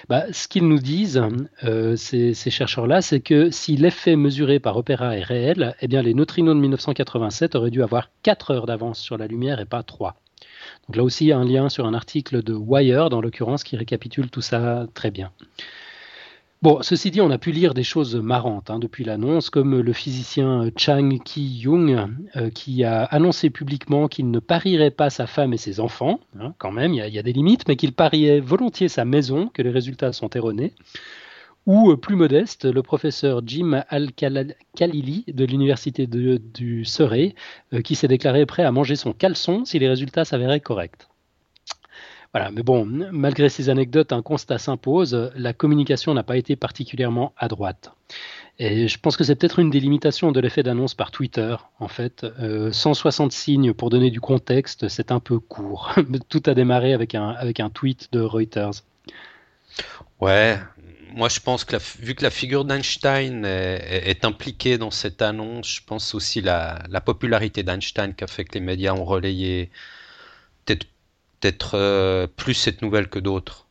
Bah, 0.08 0.24
ce 0.32 0.46
qu'ils 0.46 0.68
nous 0.68 0.78
disent, 0.78 1.22
euh, 1.64 1.96
ces, 1.96 2.34
chercheurs-là, 2.34 3.02
c'est 3.02 3.20
que 3.20 3.50
si 3.50 3.76
l'effet 3.76 4.14
mesuré 4.14 4.60
par 4.60 4.76
Opera 4.76 5.16
est 5.16 5.22
réel, 5.22 5.74
eh 5.80 5.88
bien 5.88 6.02
les 6.02 6.14
neutrinos 6.14 6.54
de 6.54 6.60
1987 6.60 7.56
auraient 7.56 7.70
dû 7.70 7.82
avoir 7.82 8.10
4 8.22 8.52
heures 8.52 8.66
d'avance 8.66 9.00
sur 9.00 9.18
la 9.18 9.26
lumière 9.26 9.58
et 9.58 9.66
pas 9.66 9.82
3. 9.82 10.20
Donc 10.86 10.96
là 10.96 11.02
aussi, 11.02 11.24
il 11.24 11.28
y 11.28 11.32
a 11.32 11.38
un 11.38 11.44
lien 11.44 11.68
sur 11.68 11.86
un 11.86 11.94
article 11.94 12.42
de 12.42 12.54
Wire, 12.54 13.10
dans 13.10 13.20
l'occurrence, 13.20 13.64
qui 13.64 13.76
récapitule 13.76 14.30
tout 14.30 14.40
ça 14.40 14.86
très 14.94 15.10
bien. 15.10 15.32
Bon, 16.62 16.82
ceci 16.82 17.10
dit, 17.10 17.22
on 17.22 17.30
a 17.30 17.38
pu 17.38 17.52
lire 17.52 17.72
des 17.72 17.82
choses 17.82 18.16
marrantes 18.16 18.68
hein, 18.68 18.78
depuis 18.78 19.02
l'annonce, 19.02 19.48
comme 19.48 19.80
le 19.80 19.92
physicien 19.94 20.70
Chang 20.76 21.18
Ki-young, 21.24 22.06
euh, 22.36 22.50
qui 22.50 22.84
a 22.84 23.04
annoncé 23.04 23.48
publiquement 23.48 24.08
qu'il 24.08 24.30
ne 24.30 24.40
parierait 24.40 24.90
pas 24.90 25.08
sa 25.08 25.26
femme 25.26 25.54
et 25.54 25.56
ses 25.56 25.80
enfants, 25.80 26.20
hein, 26.38 26.52
quand 26.58 26.70
même, 26.70 26.92
il 26.92 27.02
y, 27.02 27.18
a 27.18 27.22
des 27.22 27.32
limites, 27.32 27.66
mais 27.66 27.76
qu'il 27.76 27.94
pariait 27.94 28.40
volontiers 28.40 28.88
sa 28.88 29.06
maison, 29.06 29.48
que 29.48 29.62
les 29.62 29.70
résultats 29.70 30.12
sont 30.12 30.28
erronés. 30.28 30.74
Ou 31.64 31.92
euh, 31.92 31.96
plus 31.96 32.16
modeste, 32.16 32.66
le 32.66 32.82
professeur 32.82 33.40
Jim 33.46 33.82
Al-Khalili 33.88 35.24
de 35.28 35.44
l'université 35.46 36.06
du 36.06 36.84
Surrey, 36.84 37.34
euh, 37.72 37.80
qui 37.80 37.94
s'est 37.94 38.06
déclaré 38.06 38.44
prêt 38.44 38.64
à 38.64 38.70
manger 38.70 38.96
son 38.96 39.14
caleçon 39.14 39.64
si 39.64 39.78
les 39.78 39.88
résultats 39.88 40.26
s'avéraient 40.26 40.60
corrects. 40.60 41.09
Voilà, 42.32 42.52
mais 42.52 42.62
bon, 42.62 42.84
malgré 43.10 43.48
ces 43.48 43.70
anecdotes, 43.70 44.12
un 44.12 44.22
constat 44.22 44.58
s'impose, 44.58 45.32
la 45.34 45.52
communication 45.52 46.14
n'a 46.14 46.22
pas 46.22 46.36
été 46.36 46.54
particulièrement 46.54 47.34
à 47.36 47.48
droite. 47.48 47.92
Et 48.60 48.86
je 48.86 48.98
pense 49.00 49.16
que 49.16 49.24
c'est 49.24 49.34
peut-être 49.34 49.58
une 49.58 49.70
des 49.70 49.80
limitations 49.80 50.30
de 50.30 50.38
l'effet 50.38 50.62
d'annonce 50.62 50.94
par 50.94 51.10
Twitter, 51.10 51.56
en 51.80 51.88
fait. 51.88 52.24
160 52.70 53.32
euh, 53.32 53.34
signes 53.34 53.72
pour 53.72 53.90
donner 53.90 54.10
du 54.10 54.20
contexte, 54.20 54.88
c'est 54.88 55.10
un 55.10 55.18
peu 55.18 55.40
court. 55.40 55.92
Tout 56.28 56.42
a 56.46 56.54
démarré 56.54 56.92
avec 56.92 57.16
un, 57.16 57.30
avec 57.30 57.58
un 57.58 57.70
tweet 57.70 58.12
de 58.12 58.20
Reuters. 58.20 58.82
Ouais, 60.20 60.58
moi 61.14 61.28
je 61.28 61.40
pense 61.40 61.64
que 61.64 61.76
vu 62.00 62.14
que 62.14 62.22
la 62.22 62.30
figure 62.30 62.64
d'Einstein 62.64 63.44
est, 63.44 64.24
impliquée 64.24 64.78
dans 64.78 64.90
cette 64.90 65.22
annonce, 65.22 65.76
je 65.76 65.80
pense 65.84 66.14
aussi 66.14 66.40
la, 66.42 66.80
la 66.88 67.00
popularité 67.00 67.62
d'Einstein 67.62 68.14
qui 68.14 68.24
a 68.24 68.26
fait 68.26 68.44
que 68.44 68.54
les 68.54 68.60
médias 68.60 68.92
ont 68.92 69.04
relayé 69.04 69.70
peut-être 70.64 70.86
peut-être 71.40 71.72
euh, 71.74 72.26
plus 72.26 72.54
cette 72.54 72.82
nouvelle 72.82 73.08
que 73.08 73.18
d'autres. 73.18 73.66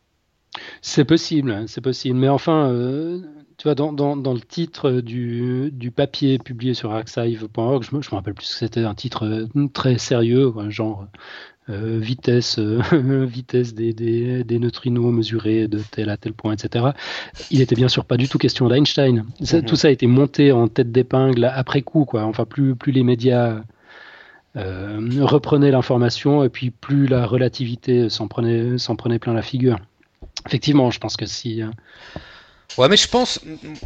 C'est 0.81 1.05
possible, 1.05 1.51
hein, 1.51 1.65
c'est 1.67 1.81
possible. 1.81 2.17
Mais 2.17 2.29
enfin, 2.29 2.69
euh, 2.69 3.19
tu 3.57 3.63
vois, 3.63 3.75
dans, 3.75 3.93
dans, 3.93 4.33
le 4.33 4.41
titre 4.41 4.91
du, 4.91 5.69
du, 5.71 5.91
papier 5.91 6.39
publié 6.39 6.73
sur 6.73 6.91
archive.org, 6.91 7.83
je 7.83 7.95
ne 7.95 7.99
me, 7.99 8.09
rappelle 8.09 8.33
plus 8.33 8.47
que 8.47 8.53
c'était 8.53 8.83
un 8.83 8.95
titre 8.95 9.25
euh, 9.25 9.67
très 9.73 9.97
sérieux, 9.97 10.53
genre 10.69 11.07
vitesse, 11.67 12.57
vitesse 12.91 13.75
des, 13.75 13.93
des, 13.93 14.43
des, 14.43 14.57
neutrinos 14.57 15.13
mesurés 15.13 15.67
de 15.67 15.79
tel 15.91 16.09
à 16.09 16.17
tel 16.17 16.33
point, 16.33 16.53
etc. 16.53 16.87
Il 17.51 17.61
était 17.61 17.75
bien 17.75 17.87
sûr 17.87 18.05
pas 18.05 18.17
du 18.17 18.27
tout 18.27 18.39
question 18.39 18.67
d'Einstein. 18.67 19.23
Mhm. 19.39 19.65
Tout 19.65 19.75
ça 19.75 19.89
a 19.89 19.91
été 19.91 20.07
monté 20.07 20.51
en 20.51 20.67
tête 20.67 20.91
d'épingle 20.91 21.45
après 21.45 21.83
coup, 21.83 22.05
quoi. 22.05 22.23
Enfin, 22.23 22.45
plus, 22.45 22.75
plus 22.75 22.91
les 22.91 23.03
médias 23.03 23.61
reprenait 24.55 25.71
l'information 25.71 26.43
et 26.43 26.49
puis 26.49 26.71
plus 26.71 27.07
la 27.07 27.25
relativité 27.25 28.09
s'en 28.09 28.27
prenait, 28.27 28.77
s'en 28.77 28.95
prenait 28.95 29.19
plein 29.19 29.33
la 29.33 29.41
figure. 29.41 29.77
Effectivement, 30.47 30.91
je 30.91 30.99
pense 30.99 31.17
que 31.17 31.25
si. 31.25 31.61
Euh, 31.61 31.67
ouais, 32.77 32.87
mais 32.87 32.97
je 32.97 33.07
pense, 33.07 33.41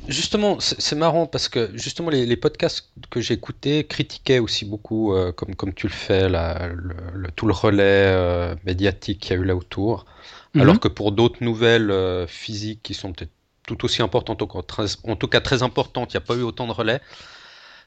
justement, 0.07 0.57
c'est 0.59 0.95
marrant 0.95 1.25
parce 1.25 1.49
que 1.49 1.71
justement 1.73 2.09
les, 2.09 2.37
podcasts 2.37 2.91
que 3.09 3.21
j'écoutais 3.21 3.83
critiquaient 3.83 4.39
aussi 4.39 4.65
beaucoup, 4.65 5.13
euh, 5.13 5.31
comme, 5.31 5.55
comme 5.55 5.73
tu 5.73 5.87
le 5.87 5.93
fais, 5.93 6.29
le, 6.29 7.29
tout 7.35 7.47
le 7.47 7.53
relais 7.53 8.55
médiatique 8.65 9.19
qu'il 9.21 9.35
y 9.35 9.39
a 9.39 9.41
eu 9.41 9.45
là 9.45 9.55
autour. 9.55 10.05
Mhm. 10.53 10.61
Alors 10.61 10.79
que 10.79 10.87
pour 10.87 11.11
d'autres 11.11 11.43
nouvelles 11.43 12.27
physiques 12.27 12.81
qui 12.83 12.93
sont 12.93 13.13
peut-être 13.13 13.31
tout 13.65 13.83
aussi 13.85 14.01
importantes, 14.01 14.41
en 14.41 15.15
tout 15.15 15.27
cas 15.27 15.41
très 15.41 15.63
importantes, 15.63 16.13
il 16.13 16.17
n'y 16.17 16.23
a 16.23 16.25
pas 16.25 16.35
eu 16.35 16.43
autant 16.43 16.67
de 16.67 16.73
relais. 16.73 17.01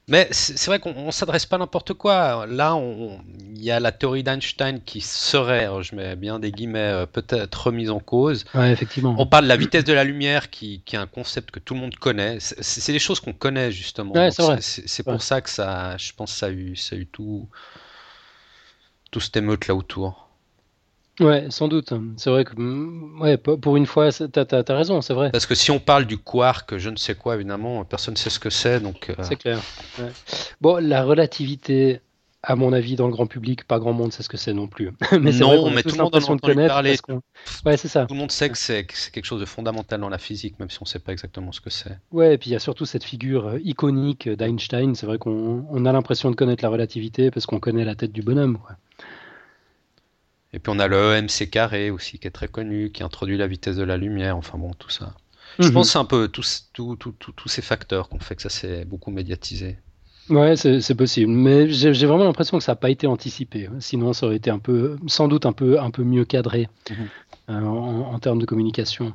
Mais 0.08 0.28
c'est 0.30 0.66
vrai 0.66 0.78
qu'on 0.78 1.10
s'adresse 1.10 1.46
pas 1.46 1.58
n'importe 1.58 1.94
quoi. 1.94 2.46
Là, 2.46 2.80
il 3.56 3.62
y 3.62 3.72
a 3.72 3.80
la 3.80 3.90
théorie 3.90 4.22
d'Einstein 4.22 4.80
qui 4.80 5.00
serait, 5.00 5.68
je 5.82 5.96
mets 5.96 6.14
bien 6.14 6.38
des 6.38 6.52
guillemets, 6.52 6.78
euh, 6.78 7.06
peut-être 7.06 7.66
remise 7.66 7.90
en 7.90 7.98
cause. 7.98 8.44
Ouais, 8.54 8.70
effectivement. 8.70 9.16
On 9.18 9.26
parle 9.26 9.44
de 9.44 9.48
la 9.48 9.56
vitesse 9.56 9.82
de 9.82 9.92
la 9.92 10.04
lumière 10.04 10.48
qui, 10.50 10.80
qui 10.86 10.94
est 10.94 10.98
un 11.00 11.08
concept 11.08 11.50
que 11.50 11.58
tout 11.58 11.74
le 11.74 11.80
monde 11.80 11.96
connaît. 11.96 12.38
C'est 12.40 12.92
des 12.92 13.00
choses 13.00 13.18
qu'on 13.18 13.32
connaît 13.32 13.72
justement. 13.72 14.12
Ouais, 14.12 14.30
c'est 14.30 15.02
pour 15.02 15.22
ça 15.22 15.40
que 15.40 15.50
ça, 15.50 15.96
je 15.96 16.12
pense, 16.12 16.32
ça 16.32 16.46
a 16.46 16.50
eu, 16.50 16.76
ça 16.76 16.94
a 16.94 16.98
eu 17.00 17.06
tout, 17.06 17.48
tout 19.10 19.18
cette 19.18 19.36
émeute 19.36 19.66
là 19.66 19.74
autour. 19.74 20.25
Ouais, 21.20 21.46
sans 21.50 21.68
doute. 21.68 21.92
C'est 22.16 22.30
vrai 22.30 22.44
que 22.44 22.52
mm, 22.56 23.20
ouais, 23.20 23.36
pour 23.36 23.76
une 23.76 23.86
fois, 23.86 24.10
tu 24.12 24.24
as, 24.24 24.64
raison, 24.68 25.00
c'est 25.00 25.14
vrai. 25.14 25.30
Parce 25.30 25.46
que 25.46 25.54
si 25.54 25.70
on 25.70 25.78
parle 25.78 26.04
du 26.04 26.18
quark, 26.18 26.76
je 26.76 26.90
ne 26.90 26.96
sais 26.96 27.14
quoi, 27.14 27.36
évidemment, 27.36 27.84
personne 27.84 28.14
ne 28.14 28.18
sait 28.18 28.30
ce 28.30 28.38
que 28.38 28.50
c'est. 28.50 28.80
donc. 28.80 29.10
Euh, 29.10 29.22
c'est 29.22 29.36
clair. 29.36 29.60
Bon, 30.60 30.76
la 30.76 31.04
relativité, 31.04 32.00
à 32.42 32.54
mon 32.54 32.72
avis, 32.72 32.96
dans 32.96 33.06
le 33.06 33.12
grand 33.12 33.26
public, 33.26 33.64
pas 33.64 33.78
grand 33.78 33.94
monde 33.94 34.12
sait 34.12 34.22
ce 34.22 34.28
que 34.28 34.36
c'est 34.36 34.52
non 34.52 34.66
plus. 34.66 34.90
mais 35.12 35.32
non, 35.32 35.70
mais 35.70 35.82
tout 35.82 35.96
le 35.96 36.02
monde 36.02 36.14
en 36.14 36.18
entend 36.18 36.66
parler. 36.66 36.96
Ouais, 37.64 37.78
c'est 37.78 37.88
ça. 37.88 38.04
Tout 38.04 38.14
le 38.14 38.20
monde 38.20 38.30
sait 38.30 38.50
que 38.50 38.58
c'est 38.58 38.84
quelque 38.84 39.24
chose 39.24 39.40
de 39.40 39.46
fondamental 39.46 40.00
dans 40.00 40.10
la 40.10 40.18
physique, 40.18 40.58
même 40.60 40.68
si 40.68 40.78
on 40.80 40.84
ne 40.84 40.88
sait 40.88 40.98
pas 40.98 41.12
exactement 41.12 41.50
ce 41.50 41.62
que 41.62 41.70
c'est. 41.70 41.96
Ouais, 42.12 42.34
et 42.34 42.38
puis 42.38 42.50
il 42.50 42.52
y 42.52 42.56
a 42.56 42.60
surtout 42.60 42.84
cette 42.84 43.04
figure 43.04 43.46
euh, 43.48 43.58
iconique 43.64 44.28
d'Einstein. 44.28 44.94
C'est 44.94 45.06
vrai 45.06 45.16
qu'on 45.16 45.86
a 45.86 45.92
l'impression 45.92 46.30
de 46.30 46.36
connaître 46.36 46.62
la 46.62 46.68
relativité 46.68 47.30
parce 47.30 47.46
qu'on 47.46 47.58
connaît 47.58 47.86
la 47.86 47.94
tête 47.94 48.12
du 48.12 48.22
bonhomme. 48.22 48.58
Quoi. 48.58 48.76
Et 50.56 50.58
puis 50.58 50.72
on 50.74 50.78
a 50.78 50.88
le 50.88 51.14
EMC 51.14 51.50
carré 51.50 51.90
aussi 51.90 52.18
qui 52.18 52.26
est 52.26 52.30
très 52.30 52.48
connu, 52.48 52.90
qui 52.90 53.02
introduit 53.02 53.36
la 53.36 53.46
vitesse 53.46 53.76
de 53.76 53.84
la 53.84 53.98
lumière, 53.98 54.38
enfin 54.38 54.56
bon, 54.56 54.72
tout 54.72 54.88
ça. 54.88 55.12
Je 55.58 55.68
mhm. 55.68 55.74
pense 55.74 55.88
que 55.88 55.92
c'est 55.92 55.98
un 55.98 56.06
peu 56.06 56.28
tous 56.28 57.48
ces 57.48 57.60
facteurs 57.60 58.08
qui 58.08 58.16
ont 58.16 58.20
fait 58.20 58.36
que 58.36 58.42
ça 58.42 58.48
s'est 58.48 58.86
beaucoup 58.86 59.10
médiatisé. 59.10 59.76
Ouais, 60.30 60.56
c'est 60.56 60.94
possible, 60.94 61.30
mais 61.30 61.68
j'ai 61.68 62.06
vraiment 62.06 62.24
l'impression 62.24 62.56
que 62.56 62.64
ça 62.64 62.72
n'a 62.72 62.76
pas 62.76 62.88
été 62.88 63.06
anticipé. 63.06 63.68
Sinon, 63.80 64.14
ça 64.14 64.26
aurait 64.26 64.36
été 64.36 64.50
un 64.50 64.58
peu, 64.58 64.96
sans 65.06 65.28
doute 65.28 65.44
un 65.44 65.52
peu, 65.52 65.78
un 65.78 65.90
peu 65.90 66.02
mieux 66.02 66.24
cadré 66.24 66.68
mhm. 66.90 67.08
euh, 67.50 67.64
en, 67.64 68.18
termes 68.18 68.38
de 68.38 68.46
communication 68.46 69.12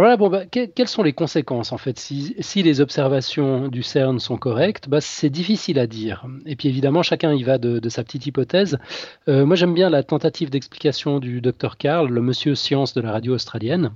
voilà, 0.00 0.16
bon, 0.16 0.28
bah, 0.28 0.46
quelles 0.46 0.86
sont 0.86 1.02
les 1.02 1.12
conséquences 1.12 1.72
en 1.72 1.76
fait? 1.76 1.98
Si, 1.98 2.62
les 2.62 2.80
observations 2.80 3.66
du 3.66 3.82
CERN 3.82 4.20
sont 4.20 4.36
correctes 4.36 4.88
bah, 4.88 5.00
C'est 5.00 5.28
difficile 5.28 5.80
à 5.80 5.88
dire. 5.88 6.24
Et 6.46 6.54
puis 6.54 6.68
évidemment, 6.68 7.02
chacun 7.02 7.32
y 7.32 7.42
va 7.42 7.58
de, 7.58 7.88
sa 7.88 8.04
petite 8.04 8.24
hypothèse. 8.24 8.78
Euh, 9.26 9.44
moi, 9.44 9.56
j'aime 9.56 9.74
bien 9.74 9.90
la 9.90 10.04
tentative 10.04 10.50
d'explication 10.50 11.18
du 11.18 11.40
docteur 11.40 11.76
Karl, 11.76 12.08
le 12.08 12.22
monsieur 12.22 12.54
science 12.54 12.94
de 12.94 13.00
la 13.00 13.10
radio 13.10 13.34
australienne, 13.34 13.90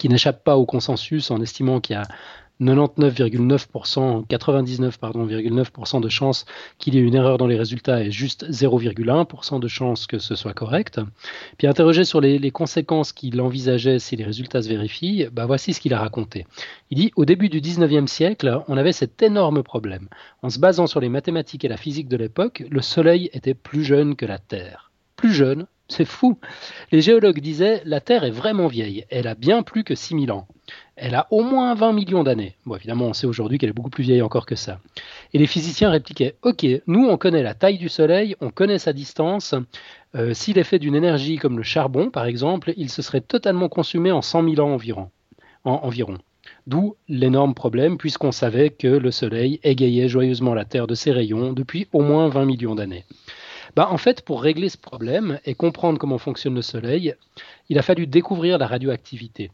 qui 0.00 0.08
n'échappe 0.08 0.42
pas 0.42 0.56
au 0.56 0.66
consensus 0.66 1.30
en 1.30 1.40
estimant 1.40 1.80
qu'il 1.80 1.94
y 1.94 1.98
a 2.00 2.08
99,9%, 2.60 4.26
99,9% 4.26 6.00
de 6.00 6.08
chances 6.08 6.44
qu'il 6.78 6.94
y 6.94 6.98
ait 6.98 7.02
une 7.02 7.14
erreur 7.14 7.38
dans 7.38 7.46
les 7.46 7.56
résultats 7.56 8.02
et 8.02 8.10
juste 8.10 8.48
0,1% 8.50 9.60
de 9.60 9.68
chances 9.68 10.06
que 10.06 10.18
ce 10.18 10.34
soit 10.34 10.54
correct. 10.54 11.00
Puis 11.56 11.66
interrogé 11.66 12.04
sur 12.04 12.20
les, 12.20 12.50
conséquences 12.50 13.12
qu'il 13.12 13.40
envisageait 13.40 13.98
si 13.98 14.16
les 14.16 14.24
résultats 14.24 14.62
se 14.62 14.68
vérifient, 14.68 15.26
bah 15.32 15.46
voici 15.46 15.72
ce 15.72 15.80
qu'il 15.80 15.94
a 15.94 16.00
raconté. 16.00 16.46
Il 16.90 16.98
dit 16.98 17.12
au 17.14 17.24
début 17.24 17.48
du 17.48 17.60
19e 17.60 18.06
siècle, 18.06 18.62
on 18.68 18.76
avait 18.76 18.92
cet 18.92 19.22
énorme 19.22 19.62
problème. 19.62 20.08
En 20.42 20.50
se 20.50 20.58
basant 20.58 20.86
sur 20.86 21.00
les 21.00 21.08
mathématiques 21.08 21.64
et 21.64 21.68
la 21.68 21.76
physique 21.76 22.08
de 22.08 22.16
l'époque, 22.16 22.64
le 22.68 22.80
Soleil 22.80 23.30
était 23.32 23.54
plus 23.54 23.84
jeune 23.84 24.16
que 24.16 24.26
la 24.26 24.38
Terre. 24.38 24.90
Plus 25.16 25.32
jeune, 25.32 25.66
c'est 25.88 26.04
fou. 26.04 26.38
Les 26.92 27.00
géologues 27.00 27.40
disaient 27.40 27.82
la 27.84 28.00
Terre 28.00 28.24
est 28.24 28.30
vraiment 28.30 28.66
vieille, 28.66 29.04
elle 29.10 29.26
a 29.26 29.34
bien 29.34 29.62
plus 29.62 29.84
que 29.84 29.94
6000 29.94 30.32
ans. 30.32 30.48
Elle 31.00 31.14
a 31.14 31.28
au 31.30 31.42
moins 31.42 31.74
20 31.74 31.92
millions 31.92 32.24
d'années. 32.24 32.56
Bon, 32.66 32.74
évidemment, 32.74 33.06
on 33.06 33.12
sait 33.12 33.26
aujourd'hui 33.26 33.56
qu'elle 33.56 33.70
est 33.70 33.74
beaucoup 33.74 33.90
plus 33.90 34.02
vieille 34.02 34.22
encore 34.22 34.46
que 34.46 34.56
ça. 34.56 34.80
Et 35.32 35.38
les 35.38 35.46
physiciens 35.46 35.90
répliquaient 35.90 36.34
Ok, 36.42 36.66
nous, 36.88 37.06
on 37.06 37.16
connaît 37.16 37.42
la 37.42 37.54
taille 37.54 37.78
du 37.78 37.88
Soleil, 37.88 38.34
on 38.40 38.50
connaît 38.50 38.78
sa 38.78 38.92
distance. 38.92 39.54
Euh, 40.16 40.34
s'il 40.34 40.58
est 40.58 40.64
fait 40.64 40.80
d'une 40.80 40.96
énergie 40.96 41.36
comme 41.36 41.56
le 41.56 41.62
charbon, 41.62 42.10
par 42.10 42.26
exemple, 42.26 42.72
il 42.76 42.90
se 42.90 43.02
serait 43.02 43.20
totalement 43.20 43.68
consumé 43.68 44.10
en 44.10 44.22
100 44.22 44.54
000 44.54 44.60
ans 44.60 44.76
environ. 45.64 46.18
D'où 46.66 46.96
l'énorme 47.08 47.54
problème, 47.54 47.96
puisqu'on 47.96 48.32
savait 48.32 48.70
que 48.70 48.88
le 48.88 49.10
Soleil 49.10 49.60
égayait 49.62 50.08
joyeusement 50.08 50.54
la 50.54 50.64
Terre 50.64 50.86
de 50.86 50.94
ses 50.94 51.12
rayons 51.12 51.52
depuis 51.52 51.86
au 51.92 52.02
moins 52.02 52.28
20 52.28 52.44
millions 52.44 52.74
d'années. 52.74 53.04
Bah, 53.76 53.88
en 53.90 53.98
fait, 53.98 54.22
pour 54.22 54.42
régler 54.42 54.68
ce 54.68 54.78
problème 54.78 55.38
et 55.44 55.54
comprendre 55.54 55.98
comment 55.98 56.18
fonctionne 56.18 56.54
le 56.54 56.62
Soleil, 56.62 57.14
il 57.68 57.78
a 57.78 57.82
fallu 57.82 58.06
découvrir 58.06 58.58
la 58.58 58.66
radioactivité. 58.66 59.50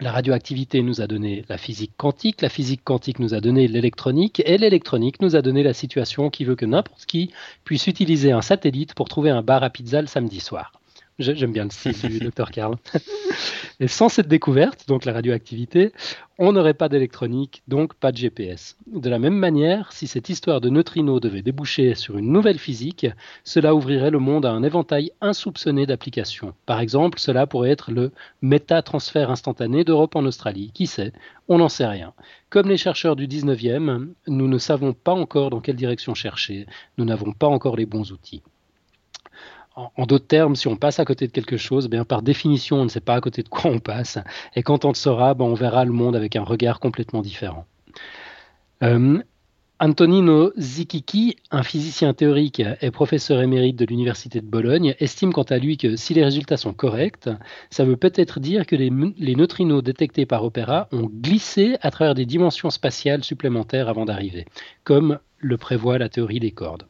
La 0.00 0.12
radioactivité 0.12 0.82
nous 0.82 1.00
a 1.00 1.08
donné 1.08 1.44
la 1.48 1.58
physique 1.58 1.92
quantique, 1.96 2.40
la 2.40 2.48
physique 2.48 2.84
quantique 2.84 3.18
nous 3.18 3.34
a 3.34 3.40
donné 3.40 3.66
l'électronique, 3.66 4.40
et 4.46 4.56
l'électronique 4.56 5.20
nous 5.20 5.34
a 5.34 5.42
donné 5.42 5.64
la 5.64 5.74
situation 5.74 6.30
qui 6.30 6.44
veut 6.44 6.54
que 6.54 6.66
n'importe 6.66 7.04
qui 7.04 7.32
puisse 7.64 7.88
utiliser 7.88 8.30
un 8.30 8.40
satellite 8.40 8.94
pour 8.94 9.08
trouver 9.08 9.30
un 9.30 9.42
bar 9.42 9.64
à 9.64 9.70
pizza 9.70 10.00
le 10.00 10.06
samedi 10.06 10.38
soir. 10.38 10.77
J'aime 11.18 11.52
bien 11.52 11.64
le 11.64 11.70
style 11.70 12.10
du 12.10 12.18
docteur 12.24 12.52
Karl. 12.52 12.76
Et 13.80 13.88
sans 13.88 14.08
cette 14.08 14.28
découverte, 14.28 14.86
donc 14.86 15.04
la 15.04 15.12
radioactivité, 15.12 15.92
on 16.38 16.52
n'aurait 16.52 16.74
pas 16.74 16.88
d'électronique, 16.88 17.62
donc 17.66 17.94
pas 17.94 18.12
de 18.12 18.16
GPS. 18.16 18.76
De 18.86 19.10
la 19.10 19.18
même 19.18 19.36
manière, 19.36 19.92
si 19.92 20.06
cette 20.06 20.28
histoire 20.28 20.60
de 20.60 20.68
neutrinos 20.68 21.20
devait 21.20 21.42
déboucher 21.42 21.96
sur 21.96 22.18
une 22.18 22.30
nouvelle 22.32 22.58
physique, 22.58 23.06
cela 23.42 23.74
ouvrirait 23.74 24.12
le 24.12 24.20
monde 24.20 24.46
à 24.46 24.52
un 24.52 24.62
éventail 24.62 25.10
insoupçonné 25.20 25.86
d'applications. 25.86 26.54
Par 26.66 26.78
exemple, 26.80 27.18
cela 27.18 27.48
pourrait 27.48 27.70
être 27.70 27.90
le 27.90 28.12
métatransfert 28.40 29.30
instantané 29.30 29.82
d'Europe 29.82 30.14
en 30.14 30.24
Australie. 30.24 30.70
Qui 30.72 30.86
sait? 30.86 31.12
On 31.48 31.58
n'en 31.58 31.68
sait 31.68 31.86
rien. 31.86 32.12
Comme 32.50 32.68
les 32.68 32.76
chercheurs 32.76 33.16
du 33.16 33.26
19e, 33.26 34.08
nous 34.28 34.48
ne 34.48 34.58
savons 34.58 34.92
pas 34.92 35.14
encore 35.14 35.50
dans 35.50 35.60
quelle 35.60 35.76
direction 35.76 36.14
chercher, 36.14 36.66
nous 36.96 37.04
n'avons 37.04 37.32
pas 37.32 37.48
encore 37.48 37.76
les 37.76 37.86
bons 37.86 38.12
outils 38.12 38.42
en, 39.96 40.06
d'autres 40.06 40.26
termes, 40.26 40.56
si 40.56 40.68
on 40.68 40.76
passe 40.76 40.98
à 40.98 41.04
côté 41.04 41.26
de 41.26 41.32
quelque 41.32 41.56
chose, 41.56 41.86
eh 41.86 41.88
bien 41.88 42.04
par 42.04 42.22
définition, 42.22 42.80
on 42.80 42.84
ne 42.84 42.88
sait 42.88 43.00
pas 43.00 43.14
à 43.14 43.20
côté 43.20 43.42
de 43.42 43.48
quoi 43.48 43.70
on 43.70 43.78
passe. 43.78 44.18
Et 44.54 44.62
quand 44.62 44.84
on 44.84 44.88
le 44.88 44.94
saura, 44.94 45.34
ben, 45.34 45.44
on 45.44 45.54
verra 45.54 45.84
le 45.84 45.92
monde 45.92 46.16
avec 46.16 46.36
un 46.36 46.42
regard 46.42 46.80
complètement 46.80 47.22
différent. 47.22 47.64
Euh, 48.82 49.22
Antonino 49.80 50.52
Zikiki, 50.58 51.36
un 51.52 51.62
physicien 51.62 52.12
théorique 52.12 52.60
et 52.80 52.90
professeur 52.90 53.40
émérite 53.40 53.76
de 53.76 53.84
l'Université 53.84 54.40
de 54.40 54.46
Bologne, 54.46 54.96
estime 54.98 55.32
quant 55.32 55.44
à 55.44 55.58
lui 55.58 55.76
que 55.76 55.94
si 55.94 56.14
les 56.14 56.24
résultats 56.24 56.56
sont 56.56 56.72
corrects, 56.72 57.30
ça 57.70 57.84
veut 57.84 57.96
peut-être 57.96 58.40
dire 58.40 58.66
que 58.66 58.74
les, 58.74 58.90
les, 59.18 59.36
neutrinos 59.36 59.84
détectés 59.84 60.26
par 60.26 60.44
Opera 60.44 60.88
ont 60.90 61.08
glissé 61.08 61.76
à 61.80 61.92
travers 61.92 62.14
des 62.14 62.26
dimensions 62.26 62.70
spatiales 62.70 63.22
supplémentaires 63.22 63.88
avant 63.88 64.04
d'arriver, 64.04 64.46
comme 64.82 65.20
le 65.38 65.56
prévoit 65.56 65.98
la 65.98 66.08
théorie 66.08 66.40
des 66.40 66.50
cordes. 66.50 66.86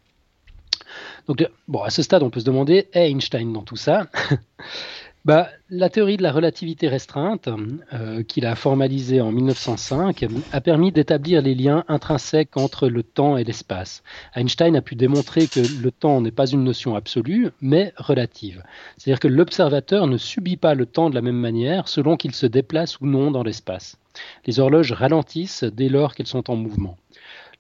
Donc, 1.28 1.46
bon, 1.68 1.82
à 1.82 1.90
ce 1.90 2.02
stade, 2.02 2.22
on 2.22 2.30
peut 2.30 2.40
se 2.40 2.46
demander, 2.46 2.88
est 2.94 3.10
Einstein 3.10 3.52
dans 3.52 3.62
tout 3.62 3.76
ça 3.76 4.06
bah, 5.26 5.50
La 5.68 5.90
théorie 5.90 6.16
de 6.16 6.22
la 6.22 6.32
relativité 6.32 6.88
restreinte, 6.88 7.50
euh, 7.92 8.22
qu'il 8.22 8.46
a 8.46 8.54
formalisée 8.54 9.20
en 9.20 9.30
1905, 9.30 10.26
a 10.52 10.60
permis 10.62 10.90
d'établir 10.90 11.42
les 11.42 11.54
liens 11.54 11.84
intrinsèques 11.86 12.56
entre 12.56 12.88
le 12.88 13.02
temps 13.02 13.36
et 13.36 13.44
l'espace. 13.44 14.02
Einstein 14.34 14.74
a 14.74 14.80
pu 14.80 14.94
démontrer 14.94 15.48
que 15.48 15.60
le 15.60 15.90
temps 15.90 16.22
n'est 16.22 16.30
pas 16.30 16.46
une 16.46 16.64
notion 16.64 16.94
absolue, 16.96 17.50
mais 17.60 17.92
relative. 17.98 18.62
C'est-à-dire 18.96 19.20
que 19.20 19.28
l'observateur 19.28 20.06
ne 20.06 20.16
subit 20.16 20.56
pas 20.56 20.74
le 20.74 20.86
temps 20.86 21.10
de 21.10 21.14
la 21.14 21.20
même 21.20 21.36
manière 21.36 21.88
selon 21.88 22.16
qu'il 22.16 22.34
se 22.34 22.46
déplace 22.46 23.00
ou 23.00 23.06
non 23.06 23.30
dans 23.30 23.42
l'espace. 23.42 23.98
Les 24.46 24.60
horloges 24.60 24.92
ralentissent 24.92 25.64
dès 25.64 25.90
lors 25.90 26.14
qu'elles 26.14 26.26
sont 26.26 26.50
en 26.50 26.56
mouvement 26.56 26.96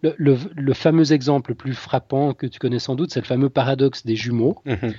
le, 0.02 0.72
fameux 0.74 1.12
exemple 1.12 1.50
le 1.50 1.54
plus 1.54 1.74
frappant 1.74 2.34
que 2.34 2.46
tu 2.46 2.58
connais 2.58 2.78
sans 2.78 2.94
doute, 2.94 3.12
c'est 3.12 3.20
le 3.20 3.26
fameux 3.26 3.50
paradoxe 3.50 4.04
des 4.06 4.16
jumeaux. 4.16 4.56
Mhm. 4.64 4.94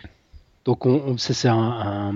Donc, 0.65 0.85
c'est 1.17 1.47
un, 1.47 2.13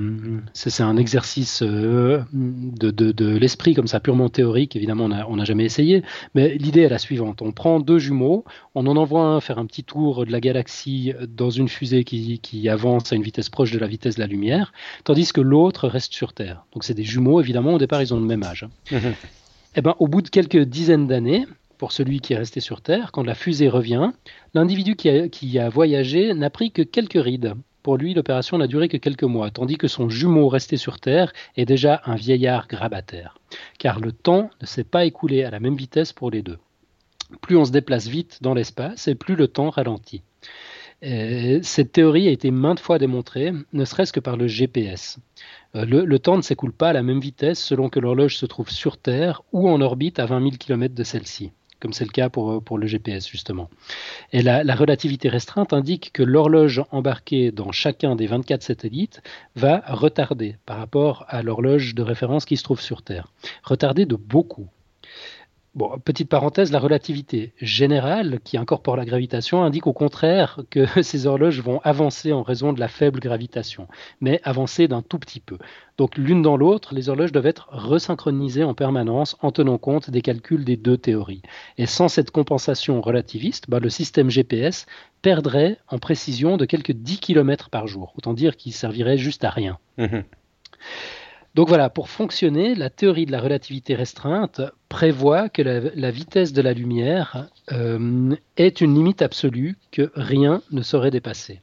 un, 0.79 0.97
exercice 0.97 1.63
euh, 1.63 2.21
de, 2.33 3.37
l'esprit 3.37 3.73
comme 3.73 3.87
ça, 3.87 3.99
purement 3.99 4.29
théorique. 4.29 4.75
Évidemment, 4.75 5.05
on 5.05 5.35
n'a 5.37 5.45
jamais 5.45 5.63
essayé. 5.63 6.03
Mais 6.35 6.55
l'idée 6.55 6.81
est 6.81 6.89
la 6.89 6.99
suivante. 6.99 7.41
On 7.41 7.51
prend 7.51 7.79
deux 7.79 7.97
jumeaux, 7.97 8.43
on 8.75 8.85
en 8.85 8.97
envoie 8.97 9.23
un 9.23 9.39
faire 9.39 9.57
un 9.57 9.65
petit 9.65 9.83
tour 9.83 10.25
de 10.25 10.31
la 10.31 10.39
galaxie 10.39 11.13
dans 11.27 11.49
une 11.49 11.69
fusée 11.69 12.03
qui, 12.03 12.69
avance 12.69 13.11
à 13.11 13.15
une 13.15 13.23
vitesse 13.23 13.49
proche 13.49 13.71
de 13.71 13.79
la 13.79 13.87
vitesse 13.87 14.15
de 14.15 14.19
la 14.19 14.27
lumière, 14.27 14.73
tandis 15.03 15.31
que 15.31 15.41
l'autre 15.41 15.87
reste 15.87 16.13
sur 16.13 16.33
Terre. 16.33 16.65
Donc, 16.73 16.83
c'est 16.83 16.93
des 16.93 17.03
jumeaux, 17.03 17.39
évidemment. 17.39 17.73
Au 17.73 17.79
départ, 17.79 18.01
ils 18.03 18.13
ont 18.13 18.19
le 18.19 18.27
même 18.27 18.43
âge. 18.43 18.67
Et 19.75 19.79
eh 19.79 19.81
ben, 19.81 19.95
au 19.97 20.07
bout 20.07 20.21
de 20.21 20.29
quelques 20.29 20.59
dizaines 20.59 21.07
d'années, 21.07 21.47
pour 21.83 21.91
celui 21.91 22.21
qui 22.21 22.31
est 22.31 22.37
resté 22.37 22.61
sur 22.61 22.79
Terre, 22.79 23.11
quand 23.11 23.23
la 23.23 23.35
fusée 23.35 23.67
revient, 23.67 24.13
l'individu 24.53 24.95
qui 24.95 25.59
a, 25.59 25.67
voyagé 25.67 26.33
n'a 26.33 26.49
pris 26.49 26.71
que 26.71 26.81
quelques 26.81 27.21
rides. 27.21 27.55
Pour 27.81 27.97
lui, 27.97 28.13
l'opération 28.13 28.57
n'a 28.57 28.67
duré 28.67 28.87
que 28.87 28.95
quelques 28.95 29.25
mois, 29.25 29.51
tandis 29.51 29.75
que 29.75 29.89
son 29.89 30.07
jumeau 30.07 30.47
resté 30.47 30.77
sur 30.77 31.01
Terre 31.01 31.33
est 31.57 31.65
déjà 31.65 32.01
un 32.05 32.15
vieillard 32.15 32.69
grabataire. 32.69 33.37
Car 33.79 33.99
le 33.99 34.13
temps 34.13 34.49
ne 34.61 34.65
s'est 34.65 34.85
pas 34.85 35.03
écoulé 35.03 35.43
à 35.43 35.51
la 35.51 35.59
même 35.59 35.75
vitesse 35.75 36.13
pour 36.13 36.31
les 36.31 36.41
deux. 36.41 36.57
Plus 37.41 37.57
on 37.57 37.65
se 37.65 37.71
déplace 37.73 38.07
vite 38.07 38.37
dans 38.39 38.53
l'espace, 38.53 39.09
et 39.09 39.15
plus 39.15 39.35
le 39.35 39.49
temps 39.49 39.69
ralentit. 39.69 40.21
cette 41.01 41.91
théorie 41.91 42.29
a 42.29 42.31
été 42.31 42.49
maintes 42.49 42.79
fois 42.79 42.97
démontrée, 42.97 43.51
ne 43.73 43.83
serait-ce 43.83 44.13
que 44.13 44.21
par 44.21 44.37
le 44.37 44.47
GPS. 44.47 45.19
Euh, 45.75 45.83
le, 45.83 46.19
temps 46.19 46.37
ne 46.37 46.41
s'écoule 46.41 46.71
pas 46.71 46.91
à 46.91 46.93
la 46.93 47.03
même 47.03 47.19
vitesse 47.19 47.61
selon 47.61 47.89
que 47.89 47.99
l'horloge 47.99 48.37
se 48.37 48.45
trouve 48.45 48.69
sur 48.69 48.95
Terre 48.95 49.41
ou 49.51 49.69
en 49.69 49.81
orbite 49.81 50.19
à 50.19 50.25
20 50.25 50.39
000 50.39 50.51
km 50.57 50.95
de 50.95 51.03
celle-ci 51.03 51.51
comme 51.83 51.91
c'est 51.91 52.05
le 52.05 52.11
cas 52.11 52.29
pour, 52.29 52.63
pour 52.63 52.77
le 52.77 52.87
GPS 52.87 53.27
justement. 53.27 53.69
Et 54.31 54.41
la, 54.41 54.63
relativité 54.73 55.27
restreinte 55.27 55.73
indique 55.73 56.11
que 56.13 56.23
l'horloge 56.23 56.81
embarquée 56.91 57.51
dans 57.51 57.73
chacun 57.73 58.15
des 58.15 58.25
24 58.25 58.63
satellites 58.63 59.21
va 59.57 59.83
retarder 59.87 60.55
par 60.65 60.77
rapport 60.77 61.25
à 61.27 61.43
l'horloge 61.43 61.93
de 61.93 62.01
référence 62.01 62.45
qui 62.45 62.55
se 62.55 62.63
trouve 62.63 62.79
sur 62.79 63.01
Terre. 63.01 63.27
Retarder 63.63 64.05
de 64.05 64.15
beaucoup. 64.15 64.69
Petite 66.05 66.29
parenthèse, 66.29 66.71
la 66.71 66.77
relativité 66.77 67.53
générale 67.59 68.39
qui 68.43 68.57
incorpore 68.57 68.95
la 68.95 69.05
gravitation 69.05 69.63
indique 69.63 69.87
au 69.87 69.93
contraire 69.93 70.59
que 70.69 70.85
ces 71.01 71.25
horloges 71.25 71.61
vont 71.61 71.81
avancer 71.83 72.31
en 72.31 72.43
raison 72.43 72.73
de 72.73 72.79
la 72.79 72.87
faible 72.87 73.19
gravitation, 73.19 73.87
mais 74.21 74.39
avancer 74.43 74.87
d'un 74.87 75.01
tout 75.01 75.17
petit 75.17 75.39
peu. 75.39 75.57
Donc 75.97 76.15
l'une 76.15 76.43
dans 76.43 76.57
l'autre, 76.57 76.93
les 76.93 77.09
horloges 77.09 77.31
doivent 77.31 77.47
être 77.47 77.69
resynchronisées 77.71 78.63
en 78.63 78.75
permanence 78.75 79.35
en 79.41 79.51
tenant 79.51 79.79
compte 79.79 80.11
des 80.11 80.21
calculs 80.21 80.63
des 80.63 80.77
deux 80.77 80.97
théories. 80.97 81.41
Et 81.79 81.87
sans 81.87 82.07
cette 82.07 82.29
compensation 82.29 83.01
relativiste, 83.01 83.67
bah, 83.67 83.79
le 83.79 83.89
système 83.89 84.29
GPS 84.29 84.85
perdrait 85.23 85.79
en 85.87 85.97
précision 85.97 86.55
de 86.55 86.65
quelques 86.65 86.91
10 86.91 87.19
km 87.19 87.71
par 87.71 87.87
jour, 87.87 88.13
autant 88.15 88.33
dire 88.33 88.57
qu'il 88.57 88.73
servirait 88.73 89.17
juste 89.17 89.43
à 89.43 89.49
rien. 89.49 89.79
Mmh 89.97 90.19
donc 91.55 91.67
voilà, 91.67 91.89
pour 91.89 92.09
fonctionner, 92.09 92.73
la 92.73 92.89
théorie 92.89 93.27
de 93.27 93.31
la 93.31 93.39
relativité 93.39 93.93
restreinte 93.93 94.61
prévoit 94.89 95.49
que 95.49 95.61
la, 95.61 96.11
vitesse 96.11 96.51
de 96.51 96.63
la 96.63 96.73
lumière 96.73 97.47
euh, 97.71 98.35
est 98.57 98.81
une 98.81 98.95
limite 98.95 99.21
absolue 99.21 99.77
que 99.91 100.11
rien 100.15 100.61
ne 100.71 100.81
saurait 100.81 101.11
dépasser. 101.11 101.61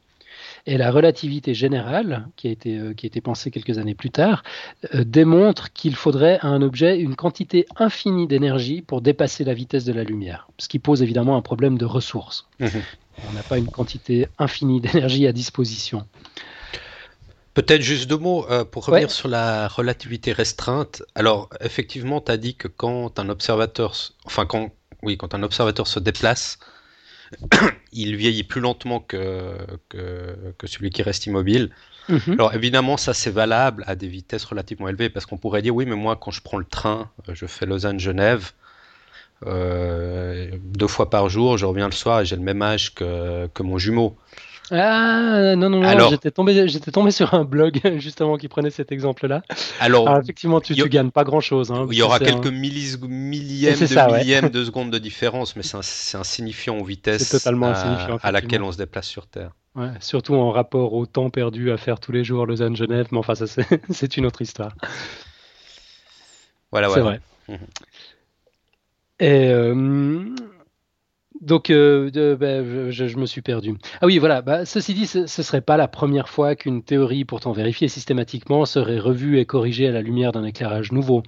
Et 0.66 0.76
la 0.76 0.92
relativité 0.92 1.54
générale, 1.54 2.28
qui 2.36 2.46
a 2.46 2.50
été, 2.50 2.78
euh, 2.78 2.94
qui 2.94 3.06
a 3.06 3.08
été 3.08 3.20
pensée 3.20 3.50
quelques 3.50 3.78
années 3.78 3.94
plus 3.94 4.10
tard, 4.10 4.44
euh, 4.94 5.02
démontre 5.04 5.72
qu'il 5.72 5.96
faudrait 5.96 6.38
à 6.40 6.46
un 6.46 6.62
objet 6.62 7.00
une 7.00 7.16
quantité 7.16 7.66
infinie 7.76 8.28
d'énergie 8.28 8.82
pour 8.82 9.00
dépasser 9.00 9.42
la 9.42 9.54
vitesse 9.54 9.84
de 9.84 9.92
la 9.92 10.04
lumière, 10.04 10.48
ce 10.58 10.68
qui 10.68 10.78
pose 10.78 11.02
évidemment 11.02 11.36
un 11.36 11.42
problème 11.42 11.78
de 11.78 11.84
ressources. 11.84 12.46
Mmh 12.60 12.66
On 13.28 13.32
n'a 13.32 13.42
pas 13.42 13.58
une 13.58 13.68
quantité 13.68 14.28
infinie 14.38 14.80
d'énergie 14.80 15.26
à 15.26 15.32
disposition. 15.32 16.06
Peut-être 17.54 17.82
juste 17.82 18.08
deux 18.08 18.16
mots 18.16 18.46
euh, 18.48 18.64
pour 18.64 18.86
revenir 18.86 19.10
sur 19.10 19.28
la 19.28 19.66
relativité 19.66 20.32
restreinte. 20.32 21.02
Alors, 21.16 21.48
effectivement, 21.60 22.20
tu 22.20 22.30
as 22.30 22.36
dit 22.36 22.54
que 22.54 22.68
quand 22.68 23.18
un 23.18 23.28
observateur, 23.28 23.94
enfin, 24.24 24.46
quand, 24.46 24.70
oui, 25.02 25.16
quand 25.16 25.34
un 25.34 25.42
observateur 25.42 25.88
se 25.88 25.98
déplace, 25.98 26.60
il 27.92 28.14
vieillit 28.14 28.44
plus 28.44 28.60
lentement 28.60 29.00
que, 29.00 29.56
que, 29.88 30.66
celui 30.66 30.90
qui 30.90 31.02
reste 31.02 31.26
immobile. 31.26 31.70
Mhm. 32.08 32.34
Alors, 32.34 32.54
évidemment, 32.54 32.96
ça 32.96 33.14
c'est 33.14 33.30
valable 33.30 33.82
à 33.88 33.96
des 33.96 34.08
vitesses 34.08 34.44
relativement 34.44 34.88
élevées 34.88 35.10
parce 35.10 35.26
qu'on 35.26 35.38
pourrait 35.38 35.62
dire, 35.62 35.74
oui, 35.74 35.86
mais 35.86 35.96
moi, 35.96 36.14
quand 36.14 36.30
je 36.30 36.42
prends 36.42 36.58
le 36.58 36.64
train, 36.64 37.10
euh, 37.28 37.34
je 37.34 37.46
fais 37.46 37.66
Lausanne-Genève, 37.66 38.52
deux 39.44 40.86
fois 40.86 41.08
par 41.08 41.30
jour, 41.30 41.56
je 41.56 41.64
reviens 41.64 41.86
le 41.86 41.94
soir 41.94 42.20
et 42.20 42.26
j'ai 42.26 42.36
le 42.36 42.42
même 42.42 42.60
âge 42.60 42.94
que, 42.94 43.48
que 43.48 43.62
mon 43.62 43.78
jumeau. 43.78 44.16
Ah 44.70 45.54
non, 45.56 45.68
non, 45.68 45.80
non, 45.80 46.08
j'étais 46.10 46.30
tombé, 46.30 46.68
j'étais 46.68 46.90
tombé 46.90 47.10
sur 47.10 47.34
un 47.34 47.44
blog 47.44 47.80
justement 47.98 48.36
qui 48.36 48.48
prenait 48.48 48.70
cet 48.70 48.92
exemple-là. 48.92 49.42
Alors, 49.80 50.08
effectivement, 50.22 50.60
tu, 50.60 50.74
ne 50.74 50.84
gagnes 50.84 51.10
pas 51.10 51.24
grand-chose. 51.24 51.70
Hein, 51.72 51.86
il 51.90 51.98
y 51.98 52.02
aura 52.02 52.18
quelques 52.18 52.46
millièmes 52.46 53.00
de 53.00 53.06
millièmes 53.06 54.48
de 54.50 54.64
secondes 54.64 54.90
de 54.90 54.98
différence, 54.98 55.56
mais 55.56 55.62
c'est 55.62 56.16
insignifiant 56.16 56.76
en 56.76 56.82
vitesse 56.82 57.28
totalement 57.28 57.72
à, 57.72 58.18
à 58.22 58.32
laquelle 58.32 58.62
on 58.62 58.72
se 58.72 58.78
déplace 58.78 59.06
sur 59.06 59.26
Terre. 59.26 59.50
Ouais, 59.76 59.90
surtout 60.00 60.34
en 60.34 60.50
rapport 60.50 60.94
au 60.94 61.06
temps 61.06 61.30
perdu 61.30 61.70
à 61.70 61.76
faire 61.76 62.00
tous 62.00 62.10
les 62.10 62.24
jours 62.24 62.44
Lausanne-Genève, 62.44 63.06
mais 63.12 63.18
enfin, 63.18 63.36
ça 63.36 63.46
c'est 63.46 64.16
une 64.16 64.26
autre 64.26 64.42
histoire. 64.42 64.74
Voilà, 66.72 66.88
C'est 66.90 67.00
vrai. 67.00 67.20
Mhm. 67.48 67.58
Et 69.20 69.50
euh, 69.50 70.34
donc, 71.40 71.70
euh, 71.70 72.36
ben, 72.36 72.90
je, 72.90 73.16
me 73.16 73.26
suis 73.26 73.40
perdu. 73.40 73.74
Ah 74.00 74.06
oui, 74.06 74.18
voilà. 74.18 74.42
Bah, 74.42 74.66
ceci 74.66 74.92
dit, 74.92 75.06
ce 75.06 75.20
ne 75.20 75.26
serait 75.26 75.62
pas 75.62 75.76
la 75.76 75.88
première 75.88 76.28
fois 76.28 76.54
qu'une 76.54 76.82
théorie, 76.82 77.24
pourtant 77.24 77.52
vérifiée 77.52 77.88
systématiquement, 77.88 78.66
serait 78.66 78.98
revue 78.98 79.38
et 79.38 79.46
corrigée 79.46 79.88
à 79.88 79.92
la 79.92 80.02
lumière 80.02 80.32
d'un 80.32 80.44
éclairage 80.44 80.92
nouveau. 80.92 81.22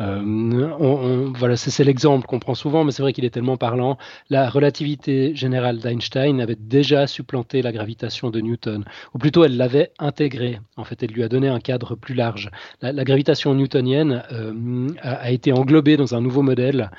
Euh, 0.00 1.30
voilà, 1.34 1.56
c'est 1.56 1.84
l'exemple 1.84 2.26
qu'on 2.26 2.38
prend 2.38 2.54
souvent, 2.54 2.84
mais 2.84 2.92
c'est 2.92 3.02
vrai 3.02 3.12
qu'il 3.12 3.24
est 3.24 3.30
tellement 3.30 3.56
parlant. 3.56 3.98
La 4.30 4.48
relativité 4.48 5.34
générale 5.36 5.78
d'Einstein 5.78 6.40
avait 6.40 6.56
déjà 6.56 7.06
supplanté 7.06 7.62
la 7.62 7.72
gravitation 7.72 8.30
de 8.30 8.40
Newton, 8.40 8.84
ou 9.14 9.18
plutôt 9.18 9.44
elle 9.44 9.56
l'avait 9.56 9.92
intégrée. 9.98 10.60
En 10.76 10.84
fait, 10.84 11.02
elle 11.02 11.10
lui 11.10 11.22
a 11.22 11.28
donné 11.28 11.48
un 11.48 11.60
cadre 11.60 11.94
plus 11.94 12.14
large. 12.14 12.50
La, 12.80 13.04
gravitation 13.04 13.54
newtonienne 13.54 14.22
euh, 14.32 14.88
a, 15.02 15.30
été 15.30 15.52
englobée 15.52 15.96
dans 15.96 16.14
un 16.14 16.20
nouveau 16.20 16.42
modèle 16.42 16.90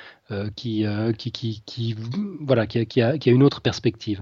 qui, 0.56 0.86
qui, 1.18 1.32
qui, 1.32 1.64
qui, 1.66 1.96
voilà, 2.40 2.66
qui, 2.66 2.86
qui, 2.86 3.02
a, 3.02 3.18
qui, 3.18 3.30
a, 3.30 3.34
une 3.34 3.44
autre 3.44 3.62
perspective. 3.62 4.22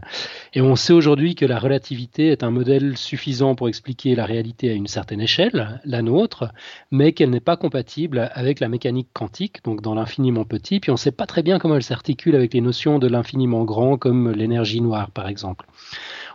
Et 0.53 0.61
on 0.61 0.75
sait 0.75 0.93
aujourd'hui 0.93 1.35
que 1.35 1.45
la 1.45 1.59
relativité 1.59 2.29
est 2.29 2.43
un 2.43 2.51
modèle 2.51 2.97
suffisant 2.97 3.55
pour 3.55 3.69
expliquer 3.69 4.15
la 4.15 4.25
réalité 4.25 4.69
à 4.69 4.73
une 4.73 4.87
certaine 4.87 5.21
échelle, 5.21 5.79
la 5.85 6.01
nôtre, 6.01 6.51
mais 6.91 7.13
qu'elle 7.13 7.29
n'est 7.29 7.39
pas 7.39 7.57
compatible 7.57 8.29
avec 8.33 8.59
la 8.59 8.67
mécanique 8.67 9.09
quantique, 9.13 9.63
donc 9.63 9.81
dans 9.81 9.95
l'infiniment 9.95 10.45
petit, 10.45 10.79
puis 10.79 10.91
on 10.91 10.95
ne 10.95 10.99
sait 10.99 11.11
pas 11.11 11.25
très 11.25 11.43
bien 11.43 11.59
comment 11.59 11.75
elle 11.75 11.83
s'articule 11.83 12.35
avec 12.35 12.53
les 12.53 12.61
notions 12.61 12.99
de 12.99 13.07
l'infiniment 13.07 13.63
grand, 13.63 13.97
comme 13.97 14.31
l'énergie 14.31 14.81
noire, 14.81 15.11
par 15.11 15.27
exemple. 15.27 15.65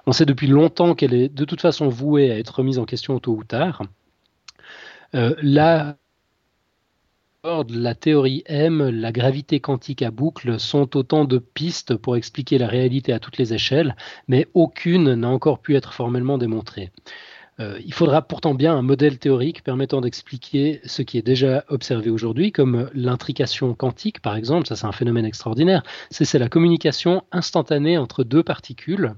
On 0.07 0.13
sait 0.13 0.27
depuis 0.27 0.47
longtemps 0.47 0.95
qu'elle 0.95 1.15
est 1.15 1.29
de 1.29 1.45
toute 1.45 1.61
façon 1.61 1.89
vouée 1.89 2.31
à 2.31 2.39
être 2.39 2.57
remise 2.57 2.79
en 2.79 2.85
question 2.85 3.19
tôt 3.19 3.33
ou 3.33 3.45
tard. 3.45 3.83
Euh, 5.15 5.35
la 7.45 7.95
théorie 7.95 8.43
M, 8.47 8.89
la 8.89 9.13
gravité 9.13 9.61
quantique 9.61 10.03
à 10.03 10.11
boucle 10.11 10.59
sont 10.59 10.97
autant 10.97 11.25
de 11.25 11.39
pistes 11.39 11.95
pour 11.97 12.17
expliquer 12.17 12.59
la 12.59 12.67
réalité 12.67 13.13
à 13.13 13.19
toutes 13.19 13.39
les 13.39 13.55
échelles, 13.55 13.97
mais 14.29 14.47
aucune 14.55 15.15
n'a 15.15 15.29
encore 15.29 15.61
pu 15.61 15.77
être 15.77 15.95
formellement 15.95 16.39
démontrée. 16.39 16.91
Euh, 17.59 17.79
il 17.85 17.95
faudra 17.95 18.21
pourtant 18.21 18.55
bien 18.55 18.77
un 18.77 18.83
modèle 18.83 19.19
théorique 19.19 19.63
permettant 19.63 20.03
d'expliquer 20.03 20.81
ce 20.85 21.03
qui 21.03 21.17
est 21.17 21.23
déjà 21.23 21.65
observé 21.69 22.11
aujourd'hui, 22.11 22.53
comme 22.53 22.91
l'intrication 22.93 23.75
quantique, 23.75 24.21
par 24.21 24.37
exemple. 24.37 24.67
Ça, 24.67 24.77
c'est 24.77 24.87
un 24.87 24.93
phénomène 24.93 25.25
extraordinaire. 25.25 25.83
C'est 26.11 26.39
la 26.39 26.49
communication 26.49 27.23
instantanée 27.33 27.97
entre 27.97 28.25
deux 28.25 28.43
particules. 28.43 29.15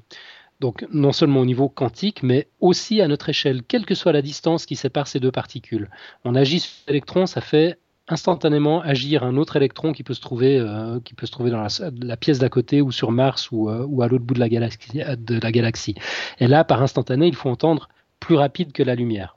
Donc, 0.60 0.86
non 0.92 1.12
seulement 1.12 1.40
au 1.40 1.46
niveau 1.46 1.68
quantique, 1.68 2.22
mais 2.22 2.48
aussi 2.60 3.00
à 3.00 3.08
notre 3.08 3.28
échelle, 3.28 3.62
quelle 3.62 3.86
que 3.86 3.94
soit 3.94 4.12
la 4.12 4.22
distance 4.22 4.66
qui 4.66 4.76
sépare 4.76 5.06
ces 5.06 5.20
deux 5.20 5.32
particules. 5.32 5.88
On 6.24 6.34
agit 6.34 6.60
sur 6.60 6.72
l'électron, 6.88 7.26
ça 7.26 7.40
fait 7.40 7.78
instantanément 8.08 8.80
agir 8.80 9.22
un 9.22 9.36
autre 9.36 9.56
électron 9.56 9.92
qui 9.92 10.02
peut 10.02 10.14
se 10.14 10.20
trouver, 10.20 10.58
euh, 10.58 10.98
qui 11.00 11.14
peut 11.14 11.26
se 11.26 11.32
trouver 11.32 11.50
dans 11.50 11.62
la, 11.62 12.16
pièce 12.16 12.38
d'à 12.38 12.48
côté 12.48 12.80
ou 12.80 12.90
sur 12.90 13.12
Mars 13.12 13.50
ou, 13.52 13.68
euh, 13.68 14.00
à 14.00 14.08
l'autre 14.08 14.24
bout 14.24 14.34
de 14.34 14.40
la, 14.40 14.48
galaxie, 14.48 14.98
de 14.98 15.40
la 15.40 15.52
galaxie. 15.52 15.94
Et 16.40 16.46
là, 16.46 16.64
par 16.64 16.82
instantané, 16.82 17.26
il 17.26 17.34
faut 17.34 17.50
entendre 17.50 17.88
plus 18.20 18.36
rapide 18.36 18.72
que 18.72 18.82
la 18.82 18.94
lumière. 18.94 19.36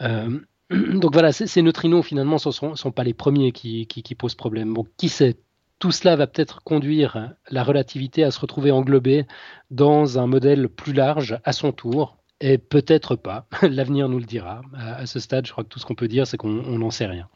Euh, 0.00 0.38
donc 0.70 1.12
voilà, 1.12 1.32
ces 1.32 1.62
neutrinos 1.62 2.04
finalement 2.04 2.36
ne 2.36 2.50
sont, 2.50 2.74
sont, 2.76 2.92
pas 2.92 3.04
les 3.04 3.14
premiers 3.14 3.52
qui, 3.52 4.14
posent 4.18 4.34
problème. 4.34 4.74
Bon, 4.74 4.86
qui 4.96 5.08
sait? 5.08 5.36
Tout 5.80 5.90
cela 5.90 6.16
va 6.16 6.26
peut-être 6.26 6.62
conduire 6.62 7.34
la 7.50 7.64
relativité 7.64 8.22
à 8.24 8.30
se 8.30 8.40
retrouver 8.40 8.70
englobée 8.70 9.26
dans 9.70 10.18
un 10.18 10.26
modèle 10.26 10.68
plus 10.68 10.92
large 10.92 11.38
à 11.44 11.52
son 11.52 11.72
tour, 11.72 12.16
et 12.44 12.58
peut-être 12.58 13.16
pas. 13.16 13.46
L'avenir 13.62 14.08
nous 14.08 14.18
le 14.18 14.26
dira. 14.26 14.60
À, 14.76 15.06
ce 15.06 15.18
stade, 15.18 15.46
je 15.46 15.52
crois 15.52 15.64
que 15.64 15.70
tout 15.70 15.78
ce 15.78 15.86
qu'on 15.86 15.94
peut 15.94 16.08
dire, 16.08 16.26
c'est 16.26 16.36
qu'on 16.36 16.48
n'en 16.50 16.90
sait 16.90 17.06
rien. 17.06 17.28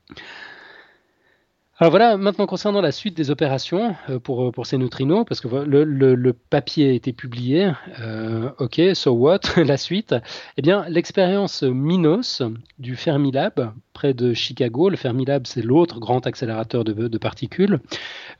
Alors 1.81 1.93
voilà, 1.93 2.17
maintenant 2.17 2.47
concernant 2.47 2.81
la 2.81 2.91
suite 2.91 3.17
des 3.17 3.31
opérations 3.31 3.95
euh, 4.11 4.19
pour, 4.19 4.49
euh, 4.49 4.51
pour 4.51 4.67
ces 4.67 4.79
neutrinos, 4.79 5.25
parce 5.25 5.41
que 5.41 5.47
le, 5.47 6.33
papier 6.33 6.91
a 6.91 6.93
été 6.93 7.13
publié, 7.13 7.71
euh, 8.01 8.51
ok, 8.59 8.81
so 8.95 9.13
what, 9.13 9.39
la 9.57 9.77
suite 9.77 10.13
Eh 10.57 10.63
bien, 10.63 10.85
l'expérience 10.89 11.63
MINOS 11.63 12.43
du 12.81 12.97
Fermilab, 12.97 13.73
près 13.93 14.13
de 14.13 14.35
Chicago, 14.35 14.89
le 14.89 14.97
Fermilab 14.97 15.47
c'est 15.47 15.63
l'autre 15.63 16.01
grand 16.01 16.27
accélérateur 16.27 16.83
de, 16.83 17.19
particules, 17.19 17.79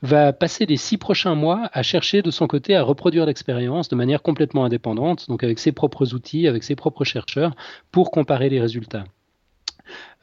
va 0.01 0.33
passer 0.33 0.65
les 0.65 0.75
six 0.75 0.97
prochains 0.97 1.35
mois 1.35 1.69
à 1.71 1.81
chercher 1.81 2.21
de 2.21 2.31
son 2.31 2.45
côté 2.45 2.75
à 2.75 2.83
reproduire 2.83 3.25
l'expérience 3.25 3.87
de 3.87 3.95
manière 3.95 4.21
complètement 4.21 4.65
indépendante, 4.65 5.29
donc 5.29 5.45
avec 5.45 5.59
ses 5.59 5.71
propres 5.71 6.13
outils, 6.13 6.45
avec 6.45 6.63
ses 6.63 6.75
propres 6.75 7.05
chercheurs, 7.05 7.55
pour 7.93 8.11
comparer 8.11 8.49
les 8.49 8.59
résultats. 8.59 9.05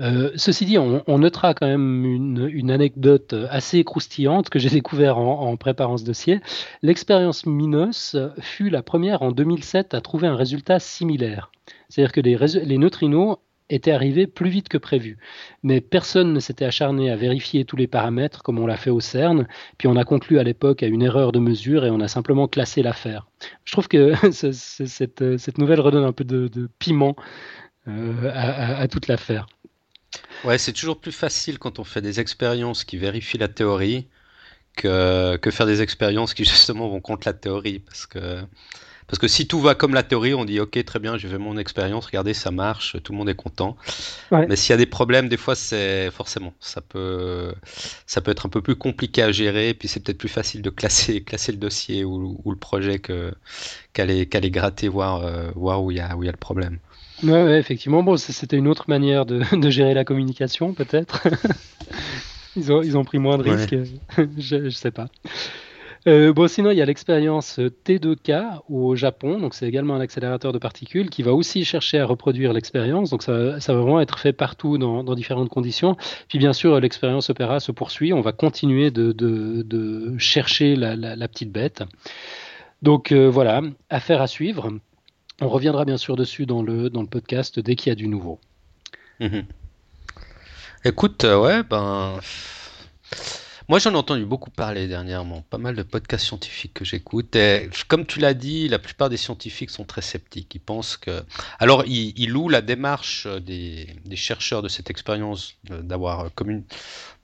Euh, 0.01 0.31
ceci 0.37 0.67
dit, 0.67 0.79
on, 0.79 1.19
notera 1.19 1.55
quand 1.55 1.67
même 1.67 2.05
une, 2.05 2.71
anecdote 2.71 3.35
assez 3.51 3.85
croustillante 3.85 4.51
que 4.51 4.59
j'ai 4.59 4.71
découvert 4.71 5.19
en, 5.19 5.57
préparant 5.57 5.97
ce 5.97 6.05
dossier. 6.05 6.41
L'expérience 6.83 7.47
Minos 7.47 8.17
fut 8.41 8.71
la 8.71 8.83
première 8.83 9.23
en 9.23 9.33
2007 9.33 9.95
à 9.95 10.01
trouver 10.01 10.29
un 10.29 10.37
résultat 10.37 10.79
similaire. 10.79 11.51
C'est-à-dire 11.89 12.13
que 12.13 12.21
les, 12.21 12.79
neutrinos 12.79 13.39
étaient 13.69 13.93
arrivés 13.93 14.27
plus 14.27 14.51
vite 14.51 14.69
que 14.69 14.79
prévu. 14.79 15.19
Mais 15.63 15.81
personne 15.81 16.33
ne 16.33 16.41
s'était 16.41 16.65
acharné 16.65 17.11
à 17.11 17.17
vérifier 17.17 17.65
tous 17.65 17.77
les 17.77 17.89
paramètres 17.89 18.43
comme 18.43 18.59
on 18.59 18.67
l'a 18.67 18.77
fait 18.77 18.91
au 18.91 19.01
CERN, 19.01 19.47
puis 19.79 19.89
on 19.89 19.97
a 19.97 20.05
conclu 20.05 20.39
à 20.39 20.45
l'époque 20.45 20.83
à 20.83 20.87
une 20.87 21.03
erreur 21.03 21.33
de 21.33 21.41
mesure 21.41 21.85
et 21.85 21.91
on 21.91 22.01
a 22.01 22.09
simplement 22.09 22.47
classé 22.47 22.83
l'affaire. 22.83 23.27
Je 23.65 23.73
trouve 23.73 23.89
que 23.89 24.13
cette, 24.31 25.59
nouvelle 25.59 25.81
redonne 25.81 26.05
un 26.05 26.13
peu 26.13 26.25
de, 26.25 26.69
piment 26.79 27.17
euh, 27.89 28.31
à 28.33 28.87
toute 28.89 29.09
l'affaire. 29.09 29.47
Ouais, 30.45 30.59
c'est 30.59 30.73
toujours 30.73 31.01
plus 31.01 31.13
facile 31.13 31.59
quand 31.59 31.79
on 31.79 31.85
fait 31.85 32.03
des 32.03 32.21
expériences 32.21 32.85
qui 32.85 32.97
vérifient 32.99 33.39
la 33.39 33.49
théorie 33.49 34.07
que, 34.77 35.37
que 35.37 35.51
faire 35.51 35.67
des 35.67 35.83
expériences 35.83 36.35
qui 36.35 36.45
justement 36.47 36.89
vont 36.89 37.01
contre 37.01 37.27
la 37.27 37.33
théorie. 37.35 37.81
Parce 37.81 38.07
que, 38.07 38.43
parce 39.07 39.19
que 39.19 39.29
si 39.29 39.47
tout 39.47 39.61
va 39.61 39.75
comme 39.75 39.95
la 39.95 40.03
théorie, 40.03 40.35
on 40.35 40.45
dit 40.45 40.61
ok, 40.61 40.85
très 40.85 40.99
bien, 40.99 41.17
je 41.17 41.29
vais 41.29 41.39
mon 41.39 41.57
expérience, 41.59 42.07
regardez, 42.07 42.35
ça 42.35 42.51
marche, 42.51 42.97
tout 43.03 43.13
le 43.13 43.19
monde 43.19 43.29
est 43.29 43.35
content. 43.37 43.77
Mais 44.49 44.57
s'il 44.57 44.71
y 44.73 44.75
a 44.75 44.77
des 44.77 44.87
problèmes, 44.87 45.29
des 45.29 45.37
fois, 45.37 45.55
c'est 45.55 46.11
forcément, 46.11 46.55
ça 46.61 46.81
peut, 46.81 47.55
ça 48.07 48.21
peut 48.21 48.31
être 48.33 48.47
un 48.47 48.49
peu 48.49 48.63
plus 48.63 48.77
compliqué 48.77 49.23
à 49.23 49.33
gérer, 49.33 49.71
et 49.71 49.75
puis 49.75 49.89
c'est 49.89 50.01
peut-être 50.01 50.19
plus 50.19 50.29
facile 50.29 50.63
de 50.63 50.71
classer, 50.71 51.23
classer 51.25 51.53
le 51.53 51.59
dossier 51.59 52.05
ou, 52.05 52.41
ou 52.45 52.51
le 52.51 52.59
projet 52.59 52.99
qu'aller 52.99 54.27
qu'aller 54.29 54.51
gratter, 54.51 54.89
voir, 54.89 55.23
euh, 55.25 55.51
voir 55.55 55.83
où 55.83 55.91
il 55.93 55.99
y, 55.99 56.01
a, 56.01 56.17
où 56.17 56.23
il 56.25 56.27
y 56.27 56.29
a 56.29 56.33
le 56.33 56.39
problème. 56.39 56.79
Ouais, 57.23 57.59
effectivement. 57.59 58.03
Bon, 58.03 58.17
c'était 58.17 58.57
une 58.57 58.69
autre 58.69 58.85
manière 58.89 59.27
de, 59.27 59.43
de 59.59 59.71
gérer 59.71 59.95
la 59.95 60.05
communication, 60.05 60.75
peut-être. 60.75 61.27
ils, 62.57 62.73
ont, 62.73 62.83
ils 62.83 62.97
ont 62.99 63.05
pris 63.05 63.19
moins 63.19 63.39
de 63.39 63.43
risques. 63.43 63.77
je, 64.39 64.57
ne 64.57 64.71
sais 64.71 64.91
pas. 64.91 65.07
Euh, 66.07 66.33
bon, 66.33 66.47
sinon, 66.47 66.71
il 66.71 66.77
y 66.77 66.83
a 66.83 66.85
l'expérience 66.85 67.59
T2K 67.59 68.61
au 68.69 68.95
Japon. 68.95 69.41
Donc, 69.41 69.55
c'est 69.55 69.67
également 69.67 69.95
un 69.95 70.01
accélérateur 70.01 70.53
de 70.53 70.59
particules 70.59 71.11
qui 71.11 71.23
va 71.23 71.33
aussi 71.33 71.65
chercher 71.65 71.99
à 71.99 72.07
reproduire 72.07 72.53
l'expérience. 72.53 73.11
Donc, 73.11 73.23
ça, 73.23 73.61
ça, 73.61 73.73
va 73.73 73.81
vraiment 73.81 74.01
être 74.01 74.19
fait 74.19 74.33
partout 74.33 74.79
dans, 74.79 75.03
dans 75.03 75.15
différentes 75.15 75.49
conditions. 75.49 75.97
Puis, 76.29 76.39
bien 76.39 76.53
sûr, 76.53 76.79
l'expérience 76.79 77.31
Opera 77.31 77.61
se 77.61 77.73
poursuit. 77.73 78.13
On 78.13 78.21
va 78.21 78.33
continuer 78.33 78.91
de, 78.91 79.13
de, 79.13 79.63
de 79.63 80.17
chercher 80.19 80.77
la, 80.77 80.95
la, 80.95 81.17
la, 81.17 81.29
petite 81.29 81.51
bête. 81.51 81.83
Donc, 82.83 83.11
euh, 83.11 83.29
voilà, 83.29 83.63
affaire 83.91 84.23
à 84.23 84.29
suivre. 84.29 84.71
On 85.41 85.49
reviendra 85.49 85.85
bien 85.85 85.99
sûr 85.99 86.17
dessus 86.17 86.47
dans 86.47 86.63
le, 86.63 86.89
dans 86.89 87.03
le 87.03 87.09
podcast 87.09 87.61
dès 87.61 87.77
qu'il 87.77 87.91
y 87.91 87.93
a 87.93 87.95
du 87.95 88.09
nouveau. 88.09 88.41
Mhm. 89.21 89.45
Écoute, 90.85 91.25
euh, 91.25 91.41
ouais, 91.41 91.63
ben. 91.63 92.21
Moi, 93.69 93.81
j'en 93.81 93.95
ai 93.95 93.97
entendu 93.97 94.25
beaucoup 94.25 94.51
parler 94.51 94.87
dernièrement, 94.87 95.43
pas 95.51 95.59
mal 95.59 95.75
de 95.75 95.83
podcasts 95.83 96.25
scientifiques 96.25 96.73
que 96.73 96.85
j'écoute. 96.85 97.37
Comme 97.89 98.07
tu 98.07 98.21
l'as 98.21 98.35
dit, 98.35 98.69
la 98.69 98.79
plupart 98.79 99.09
des 99.09 99.17
scientifiques 99.17 99.71
sont 99.71 99.85
très 99.85 100.03
sceptiques. 100.03 100.55
Ils 100.55 100.61
pensent 100.61 100.97
que. 100.97 101.25
Alors, 101.59 101.85
ils, 101.87 102.31
louent 102.31 102.49
la 102.49 102.63
démarche 102.63 103.27
des, 103.27 103.89
chercheurs 104.15 104.63
de 104.63 104.69
cette 104.69 104.89
expérience 104.89 105.55
d'avoir 105.65 106.31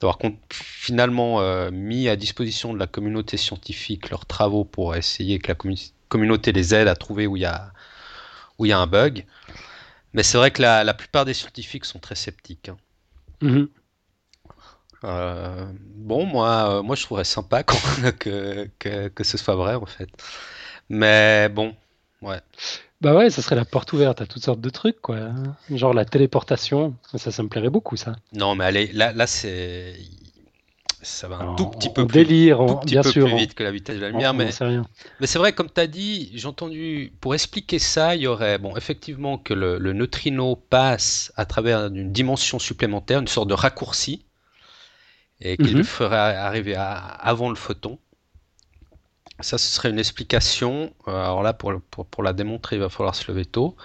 d'avoir 0.01 0.18
finalement 0.51 1.40
euh, 1.40 1.70
mis 1.70 2.09
à 2.09 2.16
disposition 2.16 2.75
de 2.75 2.79
la 2.81 2.88
communauté 2.88 3.37
scientifique 3.37 4.11
leurs 4.11 4.27
travaux 4.27 4.64
pour 4.64 4.96
essayer 4.96 5.38
que 5.38 5.53
la 5.53 5.57
communauté 6.09 6.51
les 6.51 6.75
aide 6.75 6.88
à 6.88 6.96
trouver 6.96 7.29
où 7.29 7.37
il 7.37 7.42
y 7.42 7.46
a 7.46 7.72
où 8.62 8.66
il 8.66 8.68
y 8.68 8.72
a 8.72 8.79
un 8.79 8.87
bug. 8.87 9.25
Mais 10.14 10.22
c'est 10.22 10.38
vrai 10.38 10.51
que 10.51 10.62
la, 10.62 10.94
plupart 10.94 11.25
des 11.25 11.35
scientifiques 11.35 11.85
sont 11.85 11.98
très 11.98 12.14
sceptiques. 12.14 12.68
Hein. 12.68 12.77
Mhm. 13.42 13.68
bon, 15.96 16.27
moi, 16.27 16.83
moi, 16.83 16.94
je 16.94 17.03
trouverais 17.03 17.25
sympa 17.25 17.62
que, 18.18 18.68
que, 18.79 19.09
que, 19.09 19.25
ce 19.25 19.37
soit 19.37 19.57
vrai, 19.57 19.75
en 19.75 19.87
fait. 19.87 20.09
Mais 20.88 21.48
bon, 21.48 21.75
ouais. 22.20 22.40
Bah 23.01 23.16
ouais, 23.16 23.31
ça 23.31 23.42
serait 23.42 23.57
la 23.57 23.64
porte 23.64 23.92
ouverte 23.94 24.20
à 24.20 24.27
toutes 24.27 24.44
sortes 24.44 24.61
de 24.61 24.70
trucs, 24.70 25.01
quoi. 25.01 25.18
Genre 25.70 25.92
la 25.92 26.05
téléportation, 26.05 26.94
ça, 27.16 27.33
ça 27.33 27.42
me 27.42 27.48
plairait 27.48 27.70
beaucoup, 27.70 27.96
ça. 27.96 28.14
Non, 28.33 28.55
mais 28.55 28.64
allez, 28.64 28.92
là, 28.92 29.12
là 29.12 29.27
c'est. 29.27 29.96
Ça 31.05 31.27
va 31.27 31.38
un 31.38 31.57
tout 31.57 31.67
petit 31.67 31.91
peu 31.91 32.07
plus, 32.07 32.25
délire, 32.25 32.65
bien 32.85 33.03
sûr, 33.03 33.27
plus 33.27 33.37
vite 33.37 33.55
que 33.55 33.65
la 33.65 33.73
vitesse 33.73 33.97
de 33.97 34.03
la 34.03 34.11
lumière, 34.11 34.35
mais, 34.35 34.51
mais 35.21 35.27
c'est 35.27 35.38
vrai, 35.38 35.53
comme 35.53 35.69
tu 35.69 35.81
as 35.81 35.88
dit, 35.88 36.31
j'ai 36.33 36.47
entendu, 36.47 37.12
pour 37.21 37.35
expliquer 37.35 37.81
ça, 37.81 38.15
il 38.15 38.23
y 38.23 38.27
aurait, 38.29 38.59
bon, 38.59 38.77
effectivement, 38.77 39.37
que 39.37 39.53
le, 39.53 39.93
neutrino 39.93 40.55
passe 40.55 41.33
à 41.37 41.45
travers 41.45 41.87
une 41.87 42.12
dimension 42.12 42.61
supplémentaire, 42.61 43.19
une 43.19 43.27
sorte 43.27 43.49
de 43.49 43.55
raccourci, 43.55 44.25
et 45.41 45.57
qu'il 45.57 45.79
mhm. 45.79 45.83
ferait 45.83 46.37
arriver 46.37 46.77
avant 46.77 47.49
le 47.49 47.57
photon. 47.57 47.99
Ça, 49.41 49.59
ce 49.59 49.73
serait 49.73 49.91
une 49.91 49.99
explication. 49.99 50.95
Euh, 51.09 51.11
alors 51.11 51.43
là, 51.43 51.53
pour, 51.53 51.81
pour, 51.81 52.23
la 52.23 52.33
démontrer, 52.33 52.77
il 52.77 52.79
va 52.79 52.88
falloir 52.88 53.17
se 53.17 53.29
lever 53.31 53.45
tôt. 53.45 53.77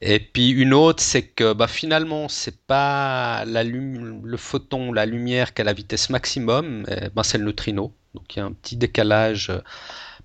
Et 0.00 0.20
puis 0.20 0.50
une 0.50 0.74
autre, 0.74 1.02
c'est 1.02 1.22
que 1.22 1.52
bah, 1.52 1.66
finalement, 1.66 2.28
c'est 2.28 2.56
pas 2.56 3.44
la 3.46 3.64
le 3.64 4.36
photon, 4.36 4.92
la 4.92 5.06
lumière 5.06 5.54
qui 5.54 5.62
a 5.62 5.64
la 5.64 5.72
vitesse 5.72 6.10
maximum, 6.10 6.84
ben, 7.14 7.22
c'est 7.22 7.38
le 7.38 7.44
neutrino. 7.44 7.92
Donc 8.14 8.36
il 8.36 8.38
y 8.38 8.42
a 8.42 8.44
un 8.44 8.52
petit 8.52 8.76
décalage. 8.76 9.50
Euh, 9.50 9.60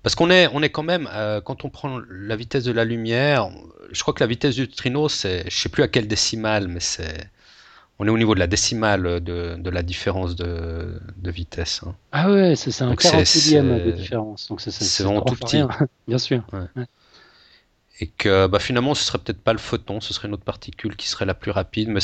parce 0.02 0.14
qu'on 0.14 0.30
est, 0.30 0.48
on 0.52 0.62
est 0.62 0.70
quand 0.70 0.82
même, 0.82 1.08
euh, 1.12 1.40
quand 1.40 1.64
on 1.64 1.70
prend 1.70 1.98
la 2.10 2.36
vitesse 2.36 2.64
de 2.64 2.72
la 2.72 2.84
lumière, 2.84 3.48
je 3.90 4.00
crois 4.02 4.12
que 4.12 4.22
la 4.22 4.26
vitesse 4.26 4.54
du 4.54 4.62
neutrino, 4.62 5.08
c'est, 5.08 5.48
je 5.48 5.56
sais 5.56 5.68
plus 5.70 5.82
à 5.82 5.88
quelle 5.88 6.06
décimale, 6.06 6.68
mais 6.68 6.80
c'est, 6.80 7.30
on 7.98 8.06
est 8.06 8.10
au 8.10 8.18
niveau 8.18 8.34
de 8.34 8.40
la 8.40 8.46
décimale 8.46 9.20
de, 9.22 9.70
la 9.70 9.82
différence 9.82 10.36
de, 10.36 11.00
vitesse. 11.24 11.80
Hein. 11.86 11.94
Ah 12.12 12.30
ouais, 12.30 12.54
c'est 12.54 12.82
un 12.82 12.94
40 12.94 13.18
de 13.20 13.90
différence. 13.92 14.48
Donc 14.48 14.60
c'est 14.60 15.02
vraiment 15.02 15.22
tout 15.22 15.36
petit. 15.36 15.62
Bien 16.08 16.18
sûr. 16.18 16.42
Et 18.00 18.08
que 18.08 18.46
bah, 18.46 18.58
finalement, 18.58 18.94
ce 18.94 19.04
serait 19.04 19.18
peut-être 19.18 19.42
pas 19.42 19.52
le 19.52 19.58
photon, 19.58 20.00
ce 20.00 20.12
serait 20.12 20.26
une 20.28 20.34
autre 20.34 20.44
particule 20.44 20.96
qui 20.96 21.08
serait 21.08 21.26
la 21.26 21.34
plus 21.34 21.52
rapide. 21.52 21.88
Mais 21.88 22.00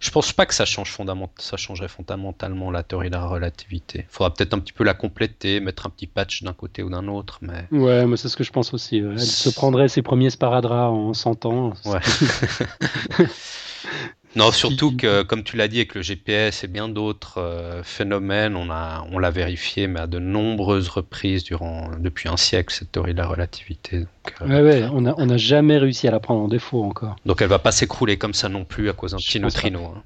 je 0.00 0.10
pense 0.10 0.32
pas 0.32 0.46
que 0.46 0.54
ça, 0.54 0.64
change 0.64 0.96
ça 1.38 1.56
changerait 1.56 1.88
fondamentalement 1.88 2.70
la 2.70 2.82
théorie 2.82 3.08
de 3.08 3.14
la 3.14 3.24
relativité. 3.24 4.00
Il 4.00 4.12
faudra 4.12 4.34
peut-être 4.34 4.52
un 4.54 4.58
petit 4.58 4.72
peu 4.72 4.84
la 4.84 4.94
compléter, 4.94 5.60
mettre 5.60 5.86
un 5.86 5.90
petit 5.90 6.06
patch 6.08 6.42
d'un 6.42 6.52
côté 6.52 6.82
ou 6.82 6.90
d'un 6.90 7.06
autre. 7.06 7.38
Mais... 7.40 7.66
Ouais, 7.70 8.04
mais 8.06 8.16
c'est 8.16 8.28
ce 8.28 8.36
que 8.36 8.44
je 8.44 8.50
pense 8.50 8.74
aussi. 8.74 8.98
Elle 8.98 9.20
se 9.20 9.50
prendrait 9.50 9.88
ses 9.88 10.02
premiers 10.02 10.30
sparadraps 10.30 10.92
en 10.92 11.14
100 11.14 11.46
ans. 11.46 11.72
Ouais. 11.84 12.00
Non, 14.34 14.50
surtout 14.50 14.96
que, 14.96 15.22
comme 15.22 15.42
tu 15.44 15.56
l'as 15.56 15.68
dit, 15.68 15.76
avec 15.76 15.94
le 15.94 16.02
GPS 16.02 16.64
et 16.64 16.66
bien 16.66 16.88
d'autres 16.88 17.38
euh, 17.38 17.82
phénomènes, 17.82 18.56
on 18.56 18.70
a, 18.70 19.06
on 19.12 19.18
l'a 19.18 19.30
vérifié, 19.30 19.86
mais 19.86 20.00
à 20.00 20.06
de 20.06 20.18
nombreuses 20.18 20.88
reprises 20.88 21.44
durant, 21.44 21.90
depuis 21.98 22.28
un 22.28 22.38
siècle, 22.38 22.74
cette 22.74 22.92
théorie 22.92 23.12
de 23.12 23.18
la 23.18 23.26
relativité. 23.26 23.98
Donc, 23.98 24.34
euh, 24.42 24.62
ouais, 24.62 24.88
on 24.92 25.02
n'a 25.02 25.14
on 25.18 25.28
a 25.28 25.36
jamais 25.36 25.76
réussi 25.76 26.08
à 26.08 26.10
la 26.10 26.20
prendre 26.20 26.40
en 26.40 26.48
défaut 26.48 26.82
encore. 26.82 27.16
Donc 27.26 27.42
elle 27.42 27.48
va 27.48 27.58
pas 27.58 27.72
s'écrouler 27.72 28.16
comme 28.16 28.34
ça 28.34 28.48
non 28.48 28.64
plus 28.64 28.88
à 28.88 28.94
cause 28.94 29.10
d'un 29.12 29.18
petit 29.18 29.38
neutrino. 29.38 29.94
Hein. 29.96 30.02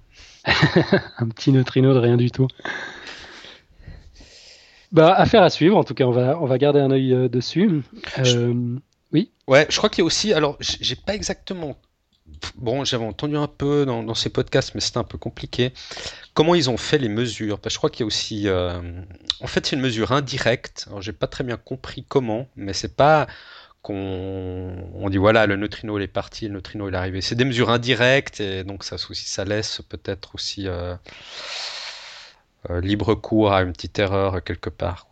un 1.18 1.28
petit 1.28 1.52
neutrino 1.52 1.94
de 1.94 1.98
rien 1.98 2.16
du 2.16 2.30
tout. 2.30 2.48
Bah, 4.92 5.12
affaire 5.12 5.42
à 5.42 5.50
suivre. 5.50 5.76
En 5.76 5.84
tout 5.84 5.94
cas, 5.94 6.04
on 6.04 6.12
va, 6.12 6.38
on 6.40 6.46
va 6.46 6.58
garder 6.58 6.80
un 6.80 6.90
œil 6.90 7.12
euh, 7.12 7.28
dessus. 7.28 7.82
Oui. 9.12 9.30
Ouais, 9.46 9.66
je 9.70 9.76
crois 9.76 9.88
qu'il 9.88 10.00
y 10.00 10.02
a 10.02 10.04
aussi. 10.04 10.32
Alors, 10.32 10.56
j'ai 10.60 10.96
pas 10.96 11.14
exactement 11.14 11.76
bon, 12.56 12.84
j'avais 12.84 13.04
entendu 13.04 13.36
un 13.36 13.46
peu 13.46 13.84
dans, 13.86 14.14
ces 14.14 14.30
podcasts, 14.30 14.74
mais 14.74 14.80
c'était 14.80 14.98
un 14.98 15.04
peu 15.04 15.18
compliqué. 15.18 15.72
Comment 16.34 16.54
ils 16.54 16.70
ont 16.70 16.76
fait 16.76 16.98
les 16.98 17.08
mesures? 17.08 17.58
Parce 17.58 17.74
que 17.74 17.76
Je 17.76 17.78
crois 17.78 17.90
qu'il 17.90 18.00
y 18.00 18.04
a 18.04 18.06
aussi. 18.06 18.48
Euh, 18.48 18.80
en 19.40 19.46
fait, 19.46 19.66
c'est 19.66 19.76
une 19.76 19.82
mesure 19.82 20.12
indirecte. 20.12 20.86
Alors, 20.88 21.02
j'ai 21.02 21.12
pas 21.12 21.26
très 21.26 21.44
bien 21.44 21.56
compris 21.56 22.04
comment, 22.08 22.48
mais 22.56 22.72
c'est 22.72 22.96
pas 22.96 23.26
qu'on 23.82 24.76
on 24.94 25.10
dit 25.10 25.16
voilà, 25.16 25.46
le 25.46 25.56
neutrino 25.56 25.96
il 25.98 26.02
est 26.02 26.08
parti, 26.08 26.48
le 26.48 26.54
neutrino 26.54 26.88
il 26.88 26.94
est 26.94 26.98
arrivé. 26.98 27.20
C'est 27.20 27.36
des 27.36 27.44
mesures 27.44 27.70
indirectes, 27.70 28.40
et 28.40 28.64
donc 28.64 28.82
ça 28.84 28.96
ça 28.98 29.44
laisse 29.44 29.80
peut-être 29.88 30.34
aussi 30.34 30.66
euh, 30.66 30.96
euh, 32.70 32.80
libre 32.80 33.14
cours 33.14 33.52
à 33.52 33.62
une 33.62 33.72
petite 33.72 33.98
erreur 33.98 34.42
quelque 34.42 34.70
part. 34.70 35.06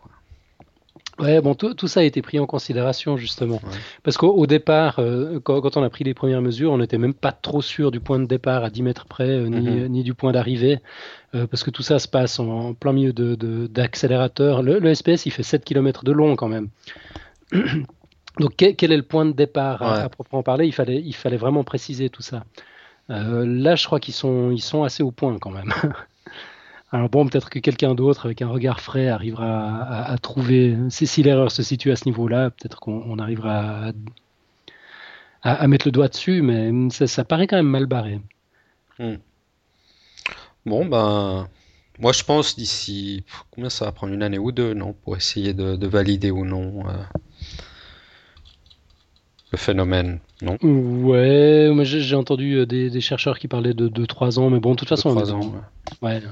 Ouais, 1.18 1.40
bon, 1.40 1.54
tout, 1.54 1.74
tout, 1.74 1.86
ça 1.86 2.00
a 2.00 2.02
été 2.02 2.22
pris 2.22 2.40
en 2.40 2.46
considération 2.46 3.16
justement. 3.16 3.60
Parce 4.02 4.16
qu'au 4.16 4.46
départ, 4.46 4.98
euh, 4.98 5.38
quand, 5.40 5.76
on 5.76 5.82
a 5.82 5.90
pris 5.90 6.02
les 6.02 6.14
premières 6.14 6.42
mesures, 6.42 6.72
on 6.72 6.78
n'était 6.78 6.98
même 6.98 7.14
pas 7.14 7.32
trop 7.32 7.62
sûr 7.62 7.90
du 7.92 8.00
point 8.00 8.18
de 8.18 8.26
départ 8.26 8.64
à 8.64 8.70
10 8.70 8.82
mètres 8.82 9.06
près, 9.06 9.28
euh, 9.28 9.46
ni, 9.46 9.68
mhm. 9.68 9.88
ni, 9.88 10.02
du 10.02 10.14
point 10.14 10.32
d'arrivée, 10.32 10.80
euh, 11.34 11.46
parce 11.46 11.62
que 11.62 11.70
tout 11.70 11.82
ça 11.82 11.98
se 11.98 12.08
passe 12.08 12.40
en, 12.40 12.74
plein 12.74 12.92
milieu 12.92 13.12
d'accélérateur. 13.12 14.62
De, 14.62 14.72
le, 14.72 14.94
SPS, 14.94 15.26
il 15.26 15.30
fait 15.30 15.44
7 15.44 15.64
km 15.64 16.04
de 16.04 16.12
long 16.12 16.34
quand 16.34 16.48
même. 16.48 16.68
Donc 18.40 18.54
quel, 18.56 18.90
est 18.90 18.96
le 18.96 19.04
point 19.04 19.24
de 19.24 19.32
départ 19.32 19.82
à, 19.82 20.08
proprement 20.08 20.42
parler? 20.42 20.66
Il 20.66 20.72
fallait, 20.72 21.00
il 21.00 21.14
fallait 21.14 21.36
vraiment 21.36 21.62
préciser 21.62 22.10
tout 22.10 22.22
ça. 22.22 22.44
là, 23.08 23.76
je 23.76 23.86
crois 23.86 24.00
qu'ils 24.00 24.14
sont, 24.14 24.50
ils 24.50 24.62
sont 24.62 24.82
assez 24.82 25.04
au 25.04 25.12
point 25.12 25.38
quand 25.38 25.50
même. 25.50 25.72
Alors 26.94 27.08
bon, 27.08 27.26
peut-être 27.26 27.50
que 27.50 27.58
quelqu'un 27.58 27.96
d'autre 27.96 28.26
avec 28.26 28.40
un 28.40 28.46
regard 28.46 28.80
frais 28.80 29.08
arrivera 29.08 29.82
à, 30.04 30.16
trouver, 30.18 30.78
si, 30.90 31.24
l'erreur 31.24 31.50
se 31.50 31.64
situe 31.64 31.90
à 31.90 31.96
ce 31.96 32.04
niveau-là, 32.04 32.50
peut-être 32.50 32.78
qu'on 32.78 33.18
arrivera 33.18 33.90
à, 35.42 35.66
mettre 35.66 35.88
le 35.88 35.90
doigt 35.90 36.06
dessus, 36.06 36.40
mais 36.40 36.70
ça, 36.90 37.24
paraît 37.24 37.48
quand 37.48 37.56
même 37.56 37.66
mal 37.66 37.86
barré. 37.86 38.20
Hmm. 39.00 39.16
Bon, 40.66 40.86
ben, 40.86 41.48
moi 41.98 42.12
je 42.12 42.22
pense 42.22 42.54
d'ici, 42.54 43.24
combien 43.50 43.70
ça 43.70 43.86
va 43.86 43.90
prendre 43.90 44.14
une 44.14 44.22
année 44.22 44.38
ou 44.38 44.52
deux, 44.52 44.72
non, 44.72 44.92
pour 44.92 45.16
essayer 45.16 45.52
de, 45.52 45.86
valider 45.88 46.30
ou 46.30 46.44
non. 46.44 46.88
Euh, 46.88 46.92
phénomène, 49.56 50.20
non 50.44 50.58
Ouais, 50.62 51.70
j'ai 51.84 52.16
entendu 52.16 52.54
euh, 52.54 52.66
des, 52.66 53.00
chercheurs 53.00 53.38
qui 53.38 53.48
parlaient 53.48 53.74
de 53.74 53.88
2-3 53.88 54.38
ans, 54.38 54.50
mais 54.50 54.60
bon, 54.60 54.72
de 54.72 54.76
toute 54.76 54.88
façon, 54.88 55.10
on, 55.10 56.06
ouais. 56.06 56.22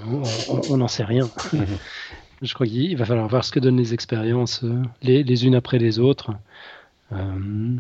on 0.71 0.77
n'en 0.77 0.89
sait 0.89 1.05
rien. 1.05 1.29
Mhm. 1.53 1.67
Je 2.43 2.55
crois 2.55 2.67
qu'il 2.67 2.97
va 2.97 3.05
falloir 3.05 3.29
voir 3.29 3.45
ce 3.45 3.53
que 3.53 3.61
donnent 3.61 3.77
les 3.77 3.95
expériences, 3.95 4.65
euh, 4.65 4.83
les, 5.01 5.47
unes 5.47 5.55
après 5.55 5.79
les 5.79 6.01
autres. 6.01 6.33
Euh, 7.13 7.77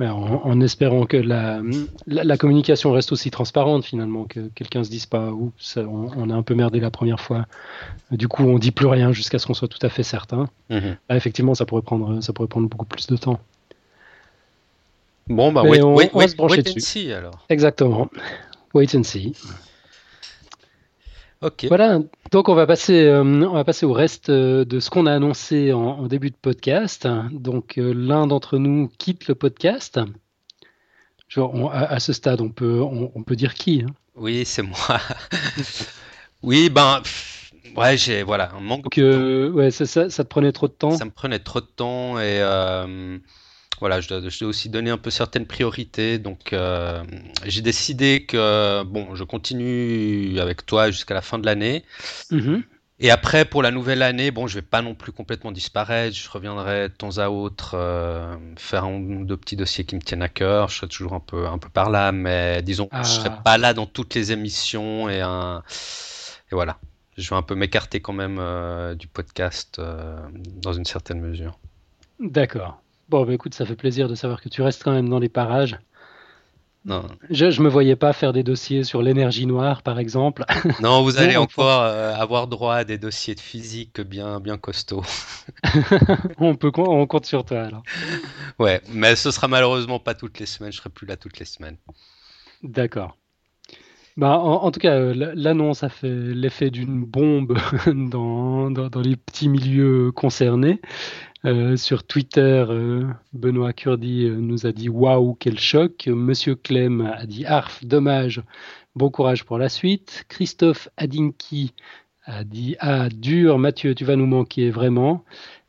en, 0.00 0.60
espérant 0.60 1.04
que 1.04 1.18
la, 1.18 1.60
la, 2.06 2.36
communication 2.36 2.92
reste 2.92 3.12
aussi 3.12 3.30
transparente 3.30 3.84
finalement, 3.84 4.24
que 4.24 4.48
quelqu'un 4.54 4.82
se 4.82 4.90
dise 4.90 5.06
pas, 5.06 5.30
oups, 5.30 5.76
on, 5.76 6.30
a 6.30 6.34
un 6.34 6.42
peu 6.42 6.54
merdé 6.54 6.80
la 6.80 6.90
première 6.90 7.20
fois. 7.20 7.46
Du 8.10 8.26
coup, 8.26 8.42
on 8.42 8.58
dit 8.58 8.72
plus 8.72 8.86
rien 8.86 9.12
jusqu'à 9.12 9.38
ce 9.38 9.46
qu'on 9.46 9.54
soit 9.54 9.68
tout 9.68 9.84
à 9.86 9.90
fait 9.90 10.02
certain. 10.02 10.48
Mhm. 10.70 10.96
effectivement, 11.10 11.54
ça 11.54 11.66
pourrait 11.66 11.82
prendre, 11.82 12.20
ça 12.22 12.32
pourrait 12.32 12.48
prendre 12.48 12.68
beaucoup 12.68 12.86
plus 12.86 13.06
de 13.06 13.16
temps. 13.16 13.38
Bon, 15.28 15.52
bah, 15.52 15.62
wait, 15.62 15.82
on, 15.82 15.94
wait, 15.94 16.10
wait, 16.12 16.38
and 16.40 16.80
see 16.80 17.12
alors. 17.12 17.46
Exactement. 17.48 18.10
Wait 18.74 18.94
and 18.94 19.04
see. 19.04 19.34
Ok. 21.40 21.66
Voilà, 21.68 22.00
donc 22.30 22.48
on 22.48 22.54
va 22.54 22.66
passer, 22.66 23.04
euh, 23.04 23.22
on 23.22 23.52
va 23.52 23.64
passer 23.64 23.84
au 23.84 23.92
reste 23.92 24.30
euh, 24.30 24.64
de 24.64 24.80
ce 24.80 24.88
qu'on 24.88 25.04
a 25.04 25.12
annoncé 25.12 25.72
en, 25.72 26.06
début 26.06 26.30
de 26.30 26.36
podcast. 26.40 27.06
Donc 27.30 27.78
euh, 27.78 27.92
l'un 27.94 28.26
d'entre 28.26 28.58
nous 28.58 28.90
quitte 28.98 29.28
le 29.28 29.34
podcast. 29.34 30.00
Genre, 31.28 31.70
à, 31.72 32.00
ce 32.00 32.12
stade, 32.12 32.40
on 32.40 32.48
peut, 32.48 32.80
on, 32.80 33.22
peut 33.22 33.36
dire 33.36 33.54
qui 33.54 33.82
hein. 33.82 33.92
Oui, 34.14 34.44
c'est 34.44 34.62
moi. 34.62 35.00
oui, 36.42 36.70
ben, 36.70 37.02
ouais, 37.76 37.96
j'ai 37.96 38.22
voilà 38.22 38.52
un 38.54 38.60
manque. 38.60 38.88
Que, 38.90 39.50
ouais, 39.50 39.70
ça, 39.70 39.84
ça, 39.84 40.10
ça, 40.10 40.22
te 40.22 40.28
prenait 40.28 40.52
trop 40.52 40.68
de 40.68 40.72
temps. 40.72 40.96
Ça 40.96 41.04
me 41.04 41.10
prenait 41.10 41.40
trop 41.40 41.60
de 41.60 41.66
temps 41.66 42.20
et 42.20 42.40
voilà, 43.80 44.00
je 44.00 44.08
dois, 44.08 44.48
aussi 44.48 44.68
donner 44.68 44.90
un 44.90 44.98
peu 44.98 45.10
certaines 45.10 45.46
priorités. 45.46 46.18
Donc, 46.18 46.52
euh, 46.52 47.02
j'ai 47.44 47.62
décidé 47.62 48.24
que 48.26 48.82
bon, 48.84 49.14
je 49.14 49.24
continue 49.24 50.38
avec 50.38 50.66
toi 50.66 50.90
jusqu'à 50.90 51.14
la 51.14 51.22
fin 51.22 51.38
de 51.38 51.46
l'année. 51.46 51.84
Mm-hmm. 52.30 52.62
Et 53.00 53.10
après, 53.10 53.44
pour 53.44 53.62
la 53.62 53.70
nouvelle 53.70 54.02
année, 54.02 54.30
bon, 54.30 54.46
je 54.46 54.54
vais 54.54 54.62
pas 54.62 54.80
non 54.80 54.94
plus 54.94 55.12
complètement 55.12 55.50
disparaître. 55.50 56.16
Je 56.16 56.30
reviendrai 56.30 56.88
de 56.88 56.94
temps 56.94 57.18
à 57.18 57.28
autre 57.28 57.70
faire 57.70 58.38
faire 58.56 58.84
un 58.84 58.94
ou 58.94 59.24
deux 59.24 59.36
petits 59.36 59.56
dossiers 59.56 59.84
qui 59.84 59.96
me 59.96 60.00
tiennent 60.00 60.22
à 60.22 60.28
cœur. 60.28 60.68
Je 60.68 60.76
serai 60.76 60.88
toujours 60.88 61.14
un 61.14 61.20
peu, 61.20 61.46
un 61.46 61.58
peu 61.58 61.68
par 61.68 61.90
là, 61.90 62.12
mais 62.12 62.62
disons, 62.62 62.88
je 62.92 63.08
serai 63.08 63.30
ah. 63.32 63.42
pas 63.44 63.58
là 63.58 63.74
dans 63.74 63.86
toutes 63.86 64.14
les 64.14 64.30
émissions 64.30 65.08
et, 65.08 65.20
un... 65.20 65.62
et 66.50 66.54
voilà. 66.54 66.78
Je 67.16 67.30
vais 67.30 67.36
un 67.36 67.42
peu 67.42 67.54
m'écarter 67.54 68.00
quand 68.00 68.12
même 68.12 68.38
euh, 68.40 68.94
du 68.94 69.06
podcast 69.06 69.78
euh, 69.78 70.16
dans 70.62 70.72
une 70.72 70.84
certaine 70.84 71.20
mesure. 71.20 71.58
D'accord. 72.18 72.82
Bon, 73.08 73.24
bah, 73.24 73.32
écoute, 73.32 73.54
ça 73.54 73.66
fait 73.66 73.76
plaisir 73.76 74.08
de 74.08 74.14
savoir 74.14 74.40
que 74.40 74.48
tu 74.48 74.62
restes 74.62 74.82
quand 74.82 74.92
même 74.92 75.08
dans 75.08 75.18
les 75.18 75.28
parages. 75.28 75.78
Non. 76.84 77.06
Je 77.30 77.46
ne 77.46 77.64
me 77.64 77.68
voyais 77.68 77.96
pas 77.96 78.12
faire 78.12 78.34
des 78.34 78.42
dossiers 78.42 78.84
sur 78.84 79.00
l'énergie 79.00 79.46
noire, 79.46 79.82
par 79.82 79.98
exemple. 79.98 80.44
Non, 80.82 81.02
vous 81.02 81.16
allez 81.18 81.36
encore 81.36 81.82
euh, 81.82 82.14
avoir 82.14 82.46
droit 82.46 82.74
à 82.74 82.84
des 82.84 82.98
dossiers 82.98 83.34
de 83.34 83.40
physique 83.40 84.02
bien, 84.02 84.38
bien 84.38 84.58
costauds. 84.58 85.02
on, 86.38 86.56
peut, 86.56 86.70
on 86.76 87.06
compte 87.06 87.24
sur 87.24 87.44
toi 87.44 87.62
alors. 87.62 87.82
Ouais, 88.58 88.82
mais 88.92 89.16
ce 89.16 89.30
sera 89.30 89.48
malheureusement 89.48 89.98
pas 89.98 90.14
toutes 90.14 90.38
les 90.38 90.46
semaines. 90.46 90.72
Je 90.72 90.78
serai 90.78 90.90
plus 90.90 91.06
là 91.06 91.16
toutes 91.16 91.38
les 91.38 91.46
semaines. 91.46 91.76
D'accord. 92.62 93.16
Bah, 94.16 94.38
en, 94.38 94.70
tout 94.70 94.78
cas, 94.78 95.12
l'annonce 95.12 95.82
a 95.82 95.88
fait 95.88 96.08
l'effet 96.08 96.70
d'une 96.70 97.04
bombe 97.04 97.58
dans, 97.86 98.70
dans, 98.70 99.00
les 99.00 99.16
petits 99.16 99.48
milieux 99.48 100.12
concernés. 100.12 100.80
Sur 101.76 102.04
Twitter, 102.04 102.64
Benoît 103.32 103.72
Curdi 103.72 104.30
nous 104.30 104.66
a 104.66 104.72
dit 104.72 104.88
Waouh, 104.88 105.34
quel 105.34 105.58
choc. 105.58 106.06
Monsieur 106.06 106.54
Clem 106.54 107.02
a 107.02 107.26
dit 107.26 107.44
Arf, 107.44 107.84
dommage, 107.84 108.42
bon 108.96 109.10
courage 109.10 109.44
pour 109.44 109.58
la 109.58 109.68
suite. 109.68 110.24
Christophe 110.28 110.88
Adinki 110.96 111.74
a 112.24 112.44
dit 112.44 112.76
Ah, 112.80 113.08
dur, 113.10 113.58
Mathieu, 113.58 113.94
tu 113.94 114.04
vas 114.04 114.16
nous 114.16 114.26
manquer 114.26 114.70
vraiment. 114.70 115.22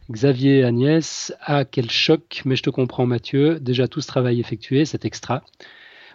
Xavier 0.09 0.63
Agnès, 0.63 1.33
ah 1.41 1.65
quel 1.65 1.89
choc, 1.89 2.43
mais 2.45 2.55
je 2.55 2.63
te 2.63 2.69
comprends 2.69 3.07
Mathieu, 3.07 3.59
déjà 3.59 3.87
tout 3.87 4.01
ce 4.01 4.07
travail 4.07 4.39
effectué, 4.39 4.85
c'est 4.85 5.03
extra. 5.03 5.43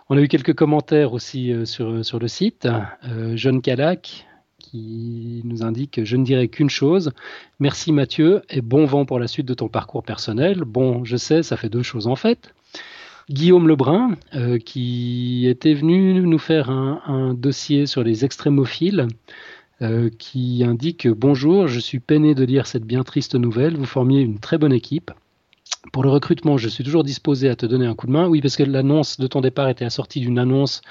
On 0.09 0.17
a 0.17 0.21
eu 0.21 0.29
quelques 0.29 0.55
commentaires 0.55 1.13
aussi 1.13 1.53
euh, 1.53 1.65
sur, 1.65 2.05
sur 2.05 2.19
le 2.19 2.29
site. 2.29 2.69
Euh, 3.05 3.37
John 3.37 3.61
Calac 3.61 4.27
qui 4.71 5.43
nous 5.45 5.63
indique 5.63 6.05
Je 6.05 6.17
ne 6.17 6.25
dirais 6.25 6.49
qu'une 6.49 6.71
chose. 6.71 7.11
Merci 7.59 7.93
Mathieu 7.93 8.43
et 8.51 8.61
bon 8.61 8.85
vent 8.87 9.05
pour 9.05 9.19
la 9.19 9.27
suite 9.27 9.47
de 9.47 9.55
ton 9.55 9.69
parcours 9.69 10.03
personnel. 10.03 10.65
Bon, 10.65 11.05
je 11.05 11.17
sais, 11.17 11.43
ça 11.43 11.57
fait 11.57 11.69
deux 11.69 11.83
choses 11.83 12.07
en 12.07 12.17
fait. 12.17 12.55
Guillaume 13.29 13.69
Lebrun, 13.69 14.17
euh, 14.35 14.59
qui 14.59 15.47
était 15.47 15.75
venu 15.75 16.21
nous 16.21 16.39
faire 16.39 16.71
un, 16.71 17.01
un 17.07 17.35
dossier 17.35 17.87
sur 17.87 18.03
les 18.03 18.25
extrémophiles. 18.25 19.09
Euh, 19.83 20.11
qui 20.19 20.63
indique 20.63 21.09
Bonjour, 21.09 21.67
je 21.67 21.81
suis 21.81 22.01
peiné 22.01 22.35
de 22.35 22.45
lire 22.45 22.67
cette 22.67 22.85
bien 22.85 23.03
triste 23.03 23.35
nouvelle. 23.35 23.79
Vous 23.79 23.87
formiez 23.87 24.21
une 24.21 24.39
très 24.39 24.59
bonne 24.59 24.75
équipe. 24.75 25.11
Pour 25.93 26.03
le 26.03 26.11
recrutement, 26.11 26.59
je 26.59 26.69
suis 26.69 26.85
toujours 26.85 27.05
disposé 27.05 27.49
à 27.49 27.57
te 27.57 27.65
donner 27.65 27.87
un 27.87 27.95
coup 27.95 28.07
de 28.07 28.13
main. 28.13 28.29
Oui, 28.29 28.41
parce 28.41 28.57
que 28.57 28.63
l'annonce 28.63 29.19
de 29.19 29.27
ton 29.27 29.41
départ 29.41 29.69
était 29.69 29.85
assortie 29.85 30.21
d'une 30.21 30.39
annonce 30.39 30.83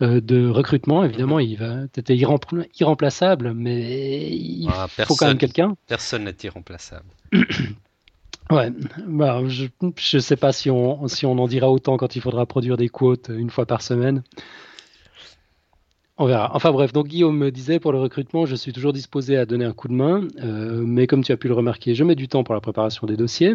euh, 0.00 0.20
de 0.20 0.48
recrutement. 0.48 1.04
Évidemment, 1.04 1.38
il 1.38 1.56
va, 1.56 1.84
étais 1.96 2.16
irremplaçable, 2.16 3.52
mais 3.52 4.30
il 4.30 4.68
ah, 4.72 4.88
faut 4.88 5.14
quand 5.16 5.28
même 5.28 5.38
quelqu'un. 5.38 5.76
Personne 5.86 6.24
n'est 6.24 6.36
irremplaçable. 6.42 7.06
ouais, 8.50 8.72
bah, 9.06 9.42
je 9.46 9.66
ne 9.84 10.20
sais 10.20 10.36
pas 10.36 10.52
si 10.52 10.70
on, 10.70 11.06
si 11.08 11.26
on 11.26 11.38
en 11.38 11.46
dira 11.46 11.70
autant 11.70 11.96
quand 11.98 12.16
il 12.16 12.22
faudra 12.22 12.46
produire 12.46 12.78
des 12.78 12.88
quotes 12.88 13.30
une 13.32 13.50
fois 13.50 13.66
par 13.66 13.82
semaine. 13.82 14.22
On 16.20 16.26
verra. 16.26 16.50
Enfin 16.52 16.72
bref, 16.72 16.92
donc 16.92 17.06
Guillaume 17.06 17.38
me 17.38 17.52
disait 17.52 17.78
pour 17.78 17.92
le 17.92 18.00
recrutement, 18.00 18.44
je 18.44 18.56
suis 18.56 18.72
toujours 18.72 18.92
disposé 18.92 19.36
à 19.36 19.46
donner 19.46 19.64
un 19.64 19.72
coup 19.72 19.86
de 19.86 19.92
main, 19.92 20.26
euh, 20.42 20.82
mais 20.84 21.06
comme 21.06 21.22
tu 21.22 21.30
as 21.30 21.36
pu 21.36 21.46
le 21.46 21.54
remarquer, 21.54 21.94
je 21.94 22.02
mets 22.02 22.16
du 22.16 22.26
temps 22.26 22.42
pour 22.42 22.54
la 22.54 22.60
préparation 22.60 23.06
des 23.06 23.16
dossiers. 23.16 23.52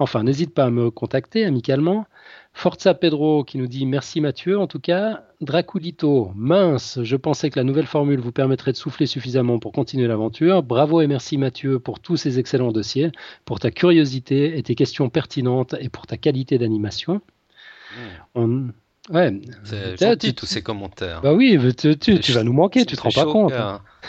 Enfin, 0.00 0.24
n'hésite 0.24 0.52
pas 0.52 0.64
à 0.64 0.70
me 0.70 0.90
contacter 0.90 1.44
amicalement. 1.44 2.06
Forza 2.54 2.94
Pedro 2.94 3.44
qui 3.44 3.56
nous 3.56 3.68
dit 3.68 3.86
merci 3.86 4.20
Mathieu. 4.20 4.58
En 4.58 4.66
tout 4.66 4.80
cas, 4.80 5.22
Draculito, 5.40 6.32
mince, 6.34 6.98
je 7.04 7.14
pensais 7.14 7.50
que 7.50 7.58
la 7.60 7.64
nouvelle 7.64 7.86
formule 7.86 8.18
vous 8.18 8.32
permettrait 8.32 8.72
de 8.72 8.76
souffler 8.76 9.06
suffisamment 9.06 9.60
pour 9.60 9.70
continuer 9.70 10.08
l'aventure. 10.08 10.64
Bravo 10.64 11.02
et 11.02 11.06
merci 11.06 11.38
Mathieu 11.38 11.78
pour 11.78 12.00
tous 12.00 12.16
ces 12.16 12.40
excellents 12.40 12.72
dossiers, 12.72 13.12
pour 13.44 13.60
ta 13.60 13.70
curiosité 13.70 14.58
et 14.58 14.62
tes 14.64 14.74
questions 14.74 15.08
pertinentes 15.08 15.76
et 15.78 15.88
pour 15.88 16.08
ta 16.08 16.16
qualité 16.16 16.58
d'animation. 16.58 17.14
Mmh. 17.14 18.00
On, 18.34 18.68
Ouais. 19.10 19.40
C'est 19.64 19.98
gentil 19.98 20.34
tous 20.34 20.46
ces 20.46 20.62
commentaires. 20.62 21.20
Bah 21.22 21.32
oui, 21.32 21.58
tu, 21.76 21.96
tu, 21.98 22.32
vas 22.32 22.44
nous 22.44 22.52
manquer, 22.52 22.84
tu 22.86 22.96
te 22.96 23.02
rends 23.02 23.10
pas 23.10 23.24
compte. 23.24 23.52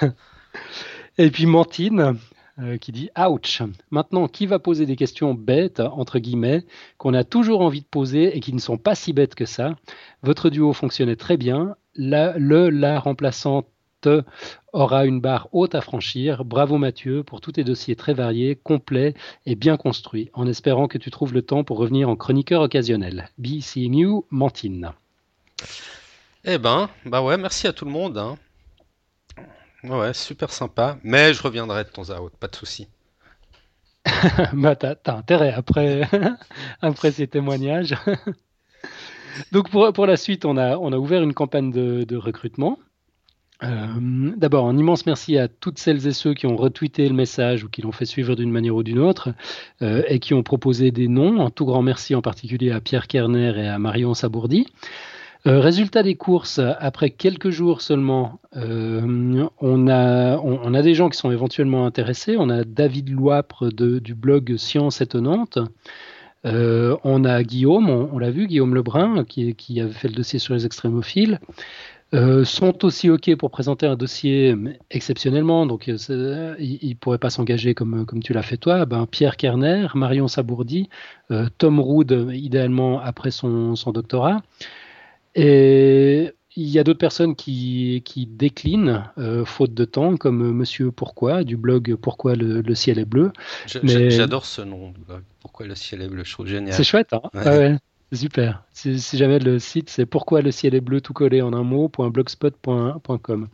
Et 1.18 1.30
puis 1.30 1.46
Mantine 1.46 2.18
euh, 2.60 2.78
qui 2.78 2.92
dit 2.92 3.10
Ouch 3.18 3.64
Maintenant, 3.90 4.28
qui 4.28 4.46
va 4.46 4.60
poser 4.60 4.86
des 4.86 4.96
questions 4.96 5.34
bêtes, 5.34 5.80
entre 5.80 6.20
guillemets, 6.20 6.64
qu'on 7.00 7.16
a 7.16 7.24
toujours 7.24 7.62
envie 7.62 7.82
de 7.82 7.88
poser 7.88 8.38
et 8.38 8.40
qui 8.40 8.54
ne 8.54 8.60
sont 8.60 8.78
pas 8.78 8.94
si 8.94 9.12
bêtes 9.12 9.34
que 9.34 9.46
ça? 9.46 9.76
Votre 10.22 10.52
duo 10.52 10.72
fonctionnait 10.74 11.16
très 11.16 11.38
bien. 11.38 11.76
La, 11.96 12.38
le, 12.38 12.70
la 12.70 13.00
remplaçante 13.00 13.66
aura 14.74 15.06
une 15.06 15.22
barre 15.22 15.48
haute 15.52 15.76
à 15.76 15.82
franchir. 15.82 16.46
Bravo 16.46 16.78
Mathieu 16.78 17.24
pour 17.24 17.42
tous 17.42 17.54
tes 17.54 17.64
dossiers 17.64 17.96
très 17.96 18.14
variés, 18.14 18.56
complets 18.56 19.14
et 19.46 19.56
bien 19.56 19.78
construits, 19.78 20.30
en 20.34 20.48
espérant 20.48 20.88
que 20.88 20.98
tu 20.98 21.12
trouves 21.12 21.34
le 21.34 21.42
temps 21.42 21.64
pour 21.64 21.78
revenir 21.78 22.10
en 22.10 22.16
chroniqueur 22.16 22.62
occasionnel. 22.62 23.30
Be 23.38 23.62
seeing 23.62 23.96
you, 23.96 24.26
Mantine. 24.30 24.92
Eh 26.46 26.58
ben, 26.58 26.90
bah 27.06 27.22
ouais, 27.22 27.38
merci 27.38 27.68
à 27.68 27.74
tout 27.74 27.86
le 27.86 27.92
monde. 27.92 28.18
Hein. 28.18 28.36
Ouais, 29.84 30.14
super 30.14 30.52
sympa. 30.52 30.98
Mais 31.04 31.34
je 31.34 31.42
reviendrai 31.42 31.84
de 31.84 31.90
temps 31.90 32.10
à 32.10 32.20
autre, 32.20 32.38
pas 32.38 32.48
de 32.48 32.56
souci. 32.56 32.88
bah 34.54 34.76
t'as, 34.76 34.96
intérêt 35.06 35.54
après, 35.54 36.10
après 36.82 37.12
ces 37.12 37.28
témoignages. 37.28 37.96
Donc 39.52 39.70
pour, 39.70 39.92
pour 39.94 40.06
la 40.06 40.18
suite, 40.18 40.46
on 40.46 40.58
a, 40.58 40.78
on 40.78 40.92
a 40.92 40.98
ouvert 40.98 41.24
une 41.24 41.34
campagne 41.34 41.72
de 41.72 42.16
recrutement. 42.18 42.78
Euh, 43.62 44.32
d'abord, 44.36 44.68
un 44.68 44.78
immense 44.78 45.06
merci 45.06 45.38
à 45.38 45.48
toutes 45.48 45.78
celles 45.78 46.08
et 46.08 46.14
ceux 46.14 46.34
qui 46.34 46.48
ont 46.48 46.56
retweeté 46.56 47.08
le 47.08 47.14
message 47.14 47.64
ou 47.64 47.70
qui 47.70 47.82
l'ont 47.82 47.92
fait 47.92 48.06
suivre 48.06 48.36
d'une 48.36 48.52
manière 48.52 48.76
ou 48.76 48.84
d'une 48.84 49.00
autre 49.00 49.30
euh, 49.82 50.04
et 50.08 50.20
qui 50.20 50.34
ont 50.34 50.44
proposé 50.44 50.92
des 50.92 51.08
noms. 51.08 51.46
Un 51.46 51.50
tout 51.50 51.66
grand 51.66 51.82
merci 51.82 52.16
en 52.16 52.22
particulier 52.22 52.72
à 52.72 52.82
Pierre 52.82 53.08
Kerner 53.08 53.54
et 53.58 53.68
à 53.68 53.80
Marion 53.80 54.14
Sabourdi. 54.14 54.68
Euh, 55.46 55.60
résultat 55.60 56.04
des 56.04 56.16
courses, 56.16 56.60
après 56.80 57.10
quelques 57.10 57.50
jours 57.50 57.82
seulement, 57.82 58.40
on, 58.54 59.88
a, 59.90 60.82
des 60.82 60.94
gens 60.94 61.10
qui 61.10 61.18
sont 61.18 61.32
éventuellement 61.32 61.86
intéressés. 61.86 62.36
On 62.38 62.50
a 62.50 62.64
David 62.64 63.10
Loipre 63.10 63.70
du 63.70 64.16
blog 64.16 64.56
Science 64.58 65.02
étonnante. 65.02 65.60
on 66.46 67.26
a 67.26 67.44
Guillaume, 67.44 67.90
on, 67.90 68.18
l'a 68.18 68.32
vu, 68.32 68.48
Guillaume 68.48 68.74
Lebrun, 68.74 69.26
qui, 69.26 69.54
qui 69.56 69.82
avait 69.82 69.92
fait 69.92 70.08
le 70.08 70.16
dossier 70.16 70.40
sur 70.40 70.54
les 70.54 70.66
extrémophiles. 70.66 71.40
Euh, 72.14 72.46
sont 72.46 72.86
aussi 72.86 73.10
OK 73.10 73.36
pour 73.38 73.50
présenter 73.50 73.88
un 73.88 73.96
dossier 73.96 74.56
exceptionnellement, 74.92 75.66
donc 75.66 75.90
euh, 75.90 76.56
ils 76.60 76.90
ne 76.90 76.94
pourraient 76.94 77.18
pas 77.18 77.32
s'engager 77.32 77.74
comme, 77.74 78.06
comme 78.06 78.22
tu 78.22 78.34
l'as 78.34 78.44
fait 78.44 78.58
toi, 78.58 78.86
ben, 78.86 79.08
Pierre 79.08 79.36
Kerner, 79.36 79.88
Marion 79.96 80.28
Sabourdi, 80.28 80.90
euh, 81.32 81.48
Tom 81.58 81.80
Rood, 81.80 82.30
idéalement 82.32 83.00
après 83.00 83.32
son, 83.32 83.76
son, 83.76 83.92
doctorat. 83.92 84.44
Et 85.34 86.32
il 86.56 86.70
y 86.70 86.78
a 86.78 86.84
d'autres 86.84 87.00
personnes 87.00 87.36
qui, 87.36 88.04
qui 88.06 88.28
déclinent, 88.28 89.10
faute 89.46 89.74
de 89.74 89.86
temps, 89.86 90.16
comme 90.16 90.52
Monsieur 90.52 90.92
Pourquoi, 90.92 91.44
du 91.44 91.58
blog 91.58 91.96
Pourquoi 91.96 92.36
le, 92.36 92.76
ciel 92.76 93.00
est 93.00 93.06
bleu. 93.06 93.32
J'adore 93.66 94.46
ce 94.46 94.62
nom, 94.62 94.94
Pourquoi 95.40 95.66
le 95.66 95.74
ciel 95.74 96.04
est 96.04 96.08
bleu, 96.08 96.24
je 96.24 96.32
trouve 96.32 96.46
génial. 96.46 96.74
C'est 96.74 96.84
chouette, 96.84 97.14
hein 97.14 97.80
Super. 98.14 98.64
Si, 98.74 99.00
jamais 99.18 99.40
le 99.40 99.58
site, 99.60 99.90
c'est 99.90 100.06
pourquoi 100.06 100.42
le 100.42 100.52
ciel 100.52 100.76
est 100.76 100.82
bleu 100.82 101.02
tout 101.02 101.14
collé 101.14 101.42
en 101.42 101.54
un 101.54 101.64
mot.blogspot.com. 101.64 103.48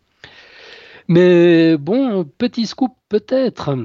Mais 1.07 1.77
bon, 1.77 2.25
petit 2.37 2.65
scoop 2.65 2.91
peut-être, 3.07 3.75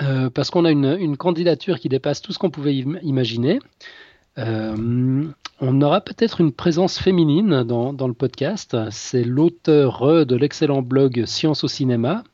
euh, 0.00 0.30
parce 0.30 0.50
qu'on 0.50 0.64
a 0.64 0.70
une, 0.70 1.16
candidature 1.16 1.78
qui 1.78 1.88
dépasse 1.88 2.22
tout 2.22 2.32
ce 2.32 2.38
qu'on 2.38 2.50
pouvait 2.50 2.74
imaginer. 2.74 3.60
Euh, 4.38 5.24
on 5.60 5.82
aura 5.82 6.00
peut-être 6.00 6.40
une 6.40 6.52
présence 6.52 6.98
féminine 6.98 7.62
dans, 7.64 7.92
dans 7.92 8.08
le 8.08 8.14
podcast. 8.14 8.76
C'est 8.90 9.24
l'auteur 9.24 10.24
de 10.24 10.36
l'excellent 10.36 10.82
blog 10.82 11.24
Science 11.26 11.64
au 11.64 11.68
cinéma, 11.68 12.24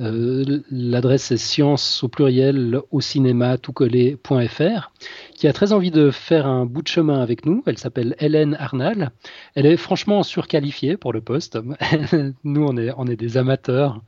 euh, 0.00 0.62
l'adresse 0.70 1.30
est 1.30 1.36
science 1.36 2.02
au 2.02 2.08
pluriel 2.08 2.80
au 2.90 3.00
cinéma 3.00 3.58
tout 3.58 3.72
collé.fr, 3.72 4.92
qui 5.34 5.46
a 5.46 5.52
très 5.52 5.72
envie 5.72 5.90
de 5.90 6.10
faire 6.10 6.46
un 6.46 6.64
bout 6.64 6.82
de 6.82 6.88
chemin 6.88 7.20
avec 7.20 7.44
nous. 7.44 7.62
Elle 7.66 7.78
s'appelle 7.78 8.16
Hélène 8.18 8.56
Arnal. 8.58 9.10
Elle 9.54 9.66
est 9.66 9.76
franchement 9.76 10.22
surqualifiée 10.22 10.96
pour 10.96 11.12
le 11.12 11.20
poste. 11.20 11.58
nous, 12.44 12.64
on 12.64 13.06
est, 13.06 13.16
des 13.16 13.36
amateurs. 13.36 14.00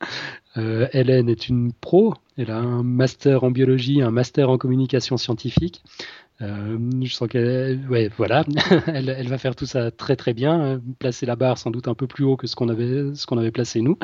Euh, 0.57 0.87
Hélène 0.93 1.29
est 1.29 1.49
une 1.49 1.73
pro. 1.73 2.15
Elle 2.39 2.51
a 2.51 2.59
un 2.59 2.83
master 2.83 3.45
en 3.45 3.51
biologie, 3.51 4.01
un 4.01 4.11
master 4.11 4.49
en 4.49 4.57
communication 4.57 5.19
scientifique. 5.19 5.83
Euh, 6.41 6.79
je 7.03 7.15
sens 7.15 7.29
qu'elle, 7.29 7.87
ouais, 7.89 8.11
voilà, 8.17 8.45
elle, 8.87 9.29
va 9.29 9.39
faire 9.39 9.55
tout 9.55 9.67
ça 9.67 9.91
très 9.91 10.17
très 10.17 10.35
bien, 10.35 10.61
euh, 10.61 10.79
placer 10.99 11.27
la 11.27 11.37
barre 11.37 11.59
sans 11.59 11.71
doute 11.71 11.89
un 11.89 11.95
peu 11.95 12.07
plus 12.07 12.25
haut 12.25 12.37
que 12.37 12.47
ce 12.47 12.57
qu'on 12.57 12.69
avait, 12.69 13.15
ce 13.15 13.27
qu'on 13.27 13.39
avait 13.39 13.51
placé 13.51 13.81
nous. 13.81 13.99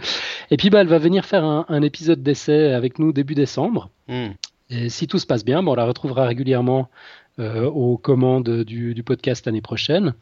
Et 0.51 0.57
puis 0.57 0.70
bah, 0.70 0.81
elle 0.81 0.89
va 0.89 0.99
venir 0.99 1.24
faire 1.24 1.45
un, 1.45 1.83
épisode 1.83 2.22
d'essai 2.22 2.72
avec 2.72 2.99
nous 2.99 3.12
début 3.12 3.35
décembre. 3.35 3.91
Hmm. 4.09 4.29
Et 4.70 4.89
si 4.89 5.07
tout 5.07 5.18
se 5.18 5.26
passe 5.26 5.45
bien, 5.45 5.62
bon, 5.62 5.72
on 5.72 5.74
la 5.74 5.85
retrouvera 5.85 6.26
régulièrement 6.26 6.91
euh, 7.39 7.64
aux 7.64 7.97
commandes 7.97 8.62
du, 8.64 8.95
du 8.95 9.03
podcast 9.03 9.47
l'année 9.47 9.62
prochaine, 9.62 10.14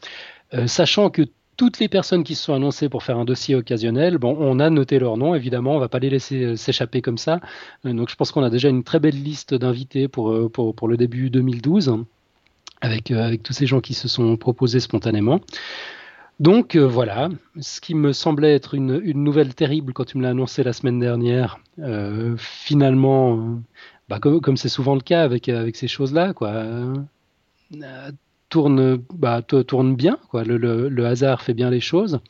sachant 0.66 1.10
que 1.10 1.22
toutes 1.56 1.78
les 1.78 1.88
personnes 1.88 2.24
qui 2.24 2.34
se 2.34 2.44
sont 2.44 2.54
annoncées 2.54 2.88
pour 2.88 3.02
faire 3.02 3.18
un 3.18 3.24
dossier 3.24 3.54
occasionnel, 3.54 4.18
on 4.22 4.60
a 4.60 4.70
noté 4.70 4.98
leur 4.98 5.16
nom, 5.16 5.34
évidemment, 5.34 5.72
on 5.72 5.76
ne 5.76 5.80
va 5.80 5.88
pas 5.88 5.98
les 5.98 6.10
laisser 6.10 6.42
euh, 6.42 6.56
s'échapper 6.56 7.00
comme 7.00 7.18
ça. 7.18 7.40
Euh, 7.84 7.92
donc 7.92 8.10
je 8.10 8.16
pense 8.16 8.30
qu'on 8.30 8.42
a 8.42 8.50
déjà 8.50 8.68
une 8.68 8.84
très 8.84 9.00
belle 9.00 9.22
liste 9.22 9.54
d'invités 9.54 10.08
pour, 10.08 10.30
euh, 10.30 10.50
le 10.88 10.96
début 10.96 11.30
2012, 11.30 12.04
avec, 12.82 13.12
tous 13.42 13.52
ces 13.52 13.66
gens 13.66 13.80
qui 13.80 13.94
se 13.94 14.06
sont 14.06 14.36
proposés 14.36 14.80
spontanément. 14.80 15.40
Donc 16.38 16.76
voilà, 16.76 17.30
ce 17.58 17.80
qui 17.80 17.94
me 17.94 18.12
semblait 18.12 18.54
être 18.54 18.74
une, 18.74 19.00
nouvelle 19.14 19.54
terrible 19.54 19.94
quand 19.94 20.04
tu 20.04 20.18
me 20.18 20.22
l'as 20.22 20.30
annoncé 20.30 20.62
la 20.62 20.74
semaine 20.74 20.98
dernière, 21.00 21.58
finalement, 22.36 23.58
bah, 24.10 24.20
comme 24.20 24.58
c'est 24.58 24.68
souvent 24.68 24.94
le 24.94 25.00
cas 25.00 25.22
avec, 25.22 25.48
avec 25.48 25.76
ces 25.76 25.88
choses-là, 25.88 26.34
quoi 26.34 26.66
tourne, 28.48 28.96
bah, 29.12 29.42
tourne 29.42 29.96
bien. 29.96 30.18
Quoi. 30.30 30.44
Le, 30.44 31.06
hasard 31.06 31.42
fait 31.42 31.54
bien 31.54 31.70
les 31.70 31.80
choses. 31.80 32.20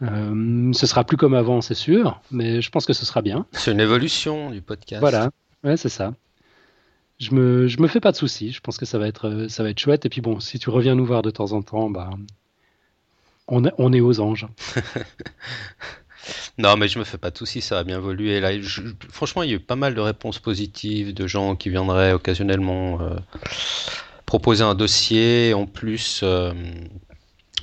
ce 0.00 0.86
sera 0.86 1.04
plus 1.04 1.16
comme 1.16 1.34
avant, 1.34 1.60
c'est 1.60 1.74
sûr, 1.74 2.20
mais 2.30 2.60
je 2.60 2.70
pense 2.70 2.86
que 2.86 2.92
ce 2.92 3.06
sera 3.06 3.22
bien. 3.22 3.46
C'est 3.52 3.72
une 3.72 3.80
évolution 3.80 4.50
du 4.50 4.60
podcast. 4.60 5.00
Voilà, 5.00 5.30
ouais, 5.62 5.76
c'est 5.76 5.88
ça. 5.88 6.14
Je 7.20 7.32
me, 7.32 7.68
je 7.68 7.80
me 7.80 7.86
fais 7.86 8.00
pas 8.00 8.10
de 8.10 8.16
soucis. 8.16 8.52
Je 8.52 8.60
pense 8.60 8.76
que 8.76 8.86
ça 8.86 8.98
va 8.98 9.06
être, 9.06 9.46
ça 9.48 9.62
va 9.62 9.70
être 9.70 9.78
chouette. 9.78 10.04
Et 10.04 10.08
puis 10.08 10.20
bon, 10.20 10.40
si 10.40 10.58
tu 10.58 10.68
reviens 10.68 10.94
nous 10.94 11.06
voir 11.06 11.22
de 11.22 11.30
temps 11.30 11.52
en 11.52 11.62
temps, 11.62 11.88
bah, 11.88 12.10
on, 13.46 13.62
on 13.78 13.92
est 13.92 14.00
aux 14.00 14.20
anges. 14.20 14.46
Non, 16.58 16.76
mais 16.76 16.88
je 16.88 16.98
me 16.98 17.04
fais 17.04 17.18
pas 17.18 17.30
de 17.30 17.36
soucis, 17.36 17.60
ça 17.60 17.74
va 17.74 17.84
bien 17.84 17.98
évoluer. 17.98 18.40
Là, 18.40 18.50
franchement, 19.10 19.42
il 19.42 19.50
y 19.50 19.52
a 19.52 19.56
eu 19.56 19.60
pas 19.60 19.76
mal 19.76 19.94
de 19.94 20.00
réponses 20.00 20.38
positives 20.38 21.12
de 21.12 21.26
gens 21.26 21.56
qui 21.56 21.70
viendraient 21.70 22.12
occasionnellement 22.12 23.00
euh, 23.00 23.16
proposer 24.26 24.64
un 24.64 24.74
dossier. 24.74 25.54
En 25.54 25.66
plus, 25.66 26.20
euh, 26.22 26.52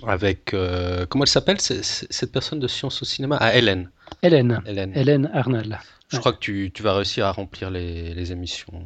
avec. 0.06 0.54
Euh, 0.54 1.06
comment 1.08 1.24
elle 1.24 1.30
s'appelle 1.30 1.60
cette 1.60 2.32
personne 2.32 2.60
de 2.60 2.68
science 2.68 3.02
au 3.02 3.06
cinéma? 3.06 3.38
Ah, 3.40 3.56
Hélène. 3.56 3.90
Hélène. 4.24 4.62
Hélène, 4.66 4.94
Hélène 4.96 5.32
Arnal. 5.34 5.80
Je 6.10 6.18
crois 6.18 6.34
que 6.34 6.40
tu, 6.40 6.72
tu, 6.74 6.84
vas 6.84 6.96
réussir 6.96 7.26
à 7.26 7.32
remplir 7.32 7.70
les, 7.70 8.14
les 8.14 8.32
émissions. 8.32 8.86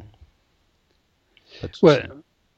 Ouais, 1.82 2.04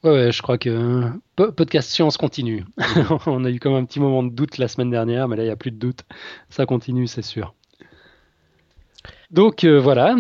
Ouais, 0.05 0.31
je 0.31 0.43
crois 0.43 0.59
que 0.59 1.11
podcast 1.57 1.91
science 1.91 2.17
continue. 2.17 2.65
on 3.27 3.45
a 3.45 3.51
eu 3.51 3.59
comme 3.59 3.75
un 3.75 3.85
petit 3.85 3.99
moment 3.99 4.23
de 4.23 4.31
doute 4.31 4.59
la 4.59 4.69
semaine 4.69 4.91
dernière, 4.91 5.27
mais 5.27 5.37
là 5.37 5.43
il 5.43 5.47
n'y 5.47 5.53
a 5.53 5.57
plus 5.57 5.73
de 5.73 5.77
doute. 5.77 6.05
Ça 6.51 6.67
continue, 6.67 7.09
c'est 7.09 7.23
sûr. 7.23 7.55
Donc 9.33 9.65
euh, 9.65 9.81
voilà. 9.81 10.15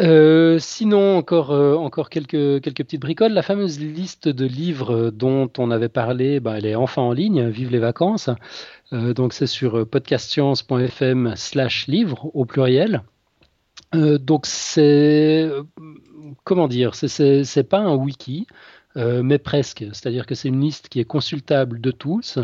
Euh, 0.00 0.58
sinon, 0.58 1.16
encore, 1.16 1.50
euh, 1.50 1.74
encore 1.74 2.08
quelques, 2.10 2.62
petites 2.62 3.00
bricoles. 3.00 3.32
La 3.32 3.42
fameuse 3.42 3.80
liste 3.80 4.28
de 4.28 4.46
livres 4.46 5.10
dont 5.10 5.50
on 5.58 5.70
avait 5.70 5.88
parlé, 5.88 6.40
ben, 6.40 6.54
elle 6.54 6.66
est 6.66 6.74
enfin 6.74 7.02
en 7.02 7.12
ligne. 7.12 7.48
Vive 7.48 7.70
les 7.70 7.78
vacances. 7.78 8.30
donc 8.92 9.32
c'est 9.32 9.46
sur 9.46 9.86
podcastscience.fm 9.88 11.34
slash 11.36 11.86
livre 11.88 12.30
au 12.34 12.44
pluriel. 12.44 13.02
donc 13.92 14.46
c'est 14.46 15.50
comment 16.44 16.68
dire, 16.68 16.94
c'est 16.94 17.68
pas 17.68 17.78
un 17.78 17.94
wiki. 17.94 18.46
Euh, 18.96 19.22
mais 19.22 19.38
presque. 19.38 19.84
C'est-à-dire 19.92 20.26
que 20.26 20.34
c'est 20.34 20.48
une 20.48 20.60
liste 20.60 20.88
qui 20.88 20.98
est 20.98 21.04
consultable 21.04 21.80
de 21.80 21.90
tous, 21.90 22.38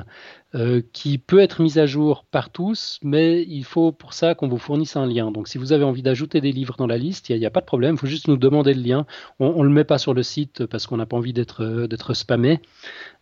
euh, 0.55 0.83
qui 0.93 1.19
peut 1.19 1.41
être 1.41 1.63
mise 1.63 1.79
à 1.79 1.87
jour 1.87 2.25
par 2.31 2.51
tous, 2.51 3.01
mais 3.03 3.43
il 3.49 3.65
faut 3.65 3.93
pour 3.93 4.13
ça 4.13 4.35
qu'on 4.35 4.49
vous 4.49 4.59
fournisse 4.59 4.97
un 4.97 5.07
lien. 5.07 5.31
Donc 5.31 5.49
si 5.49 5.57
vous 5.59 5.73
avez 5.73 5.85
envie 5.85 6.03
d'ajouter 6.03 6.41
des 6.41 6.53
livres 6.53 6.77
dans 6.77 6.87
la 6.87 6.99
liste, 6.99 7.31
il 7.31 7.39
n'y 7.39 7.47
a, 7.47 7.51
pas 7.51 7.61
de 7.61 7.67
problème, 7.67 7.95
il 7.95 7.99
faut 7.99 8.07
juste 8.07 8.29
nous 8.29 8.37
demander 8.37 8.75
le 8.75 8.83
lien. 8.83 9.07
On 9.41 9.63
ne 9.63 9.69
le 9.69 9.71
met 9.71 9.85
pas 9.85 9.99
sur 9.99 10.13
le 10.13 10.23
site 10.23 10.67
parce 10.67 10.87
qu'on 10.87 10.99
n'a 10.99 11.07
pas 11.07 11.17
envie 11.17 11.33
d'être 11.33 11.65
euh, 11.65 12.15
spammé. 12.15 12.61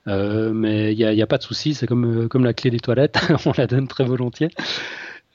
mais 0.07 0.93
il 0.93 0.99
n'y 0.99 1.23
a, 1.23 1.27
pas 1.27 1.39
de 1.39 1.45
souci, 1.45 1.75
c'est 1.75 1.87
comme 1.87 2.45
la 2.45 2.55
clé 2.55 2.71
des 2.71 2.81
toilettes, 2.81 3.19
on 3.47 3.53
la 3.57 3.69
donne 3.69 3.87
très 3.87 4.05
volontiers. 4.05 4.51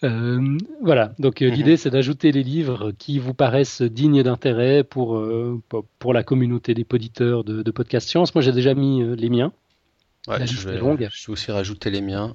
Euh, 0.03 0.57
voilà, 0.81 1.13
donc 1.17 1.41
euh, 1.41 1.49
l'idée 1.49 1.71
mhm. 1.71 1.77
c'est 1.77 1.89
d'ajouter 1.89 2.31
les 2.31 2.43
livres 2.43 2.91
qui 2.91 3.17
vous 3.17 3.33
paraissent 3.33 3.81
dignes 3.81 4.21
d'intérêt 4.21 4.83
pour, 4.83 5.17
euh, 5.17 5.59
pour 5.97 6.13
la 6.13 6.23
communauté 6.23 6.75
des 6.75 6.83
poditeurs 6.83 7.43
de, 7.43 7.63
de 7.63 7.71
Podcast 7.71 8.07
Science. 8.07 8.35
Moi 8.35 8.43
j'ai 8.43 8.51
déjà 8.51 8.75
mis 8.75 9.03
les 9.15 9.29
miens. 9.29 9.51
Ouais, 10.27 10.45
je, 10.45 10.67
vais, 10.67 10.77
longue. 10.77 11.07
je 11.11 11.27
vais 11.27 11.33
aussi 11.33 11.51
rajouter 11.51 11.89
les 11.89 12.01
miens. 12.01 12.31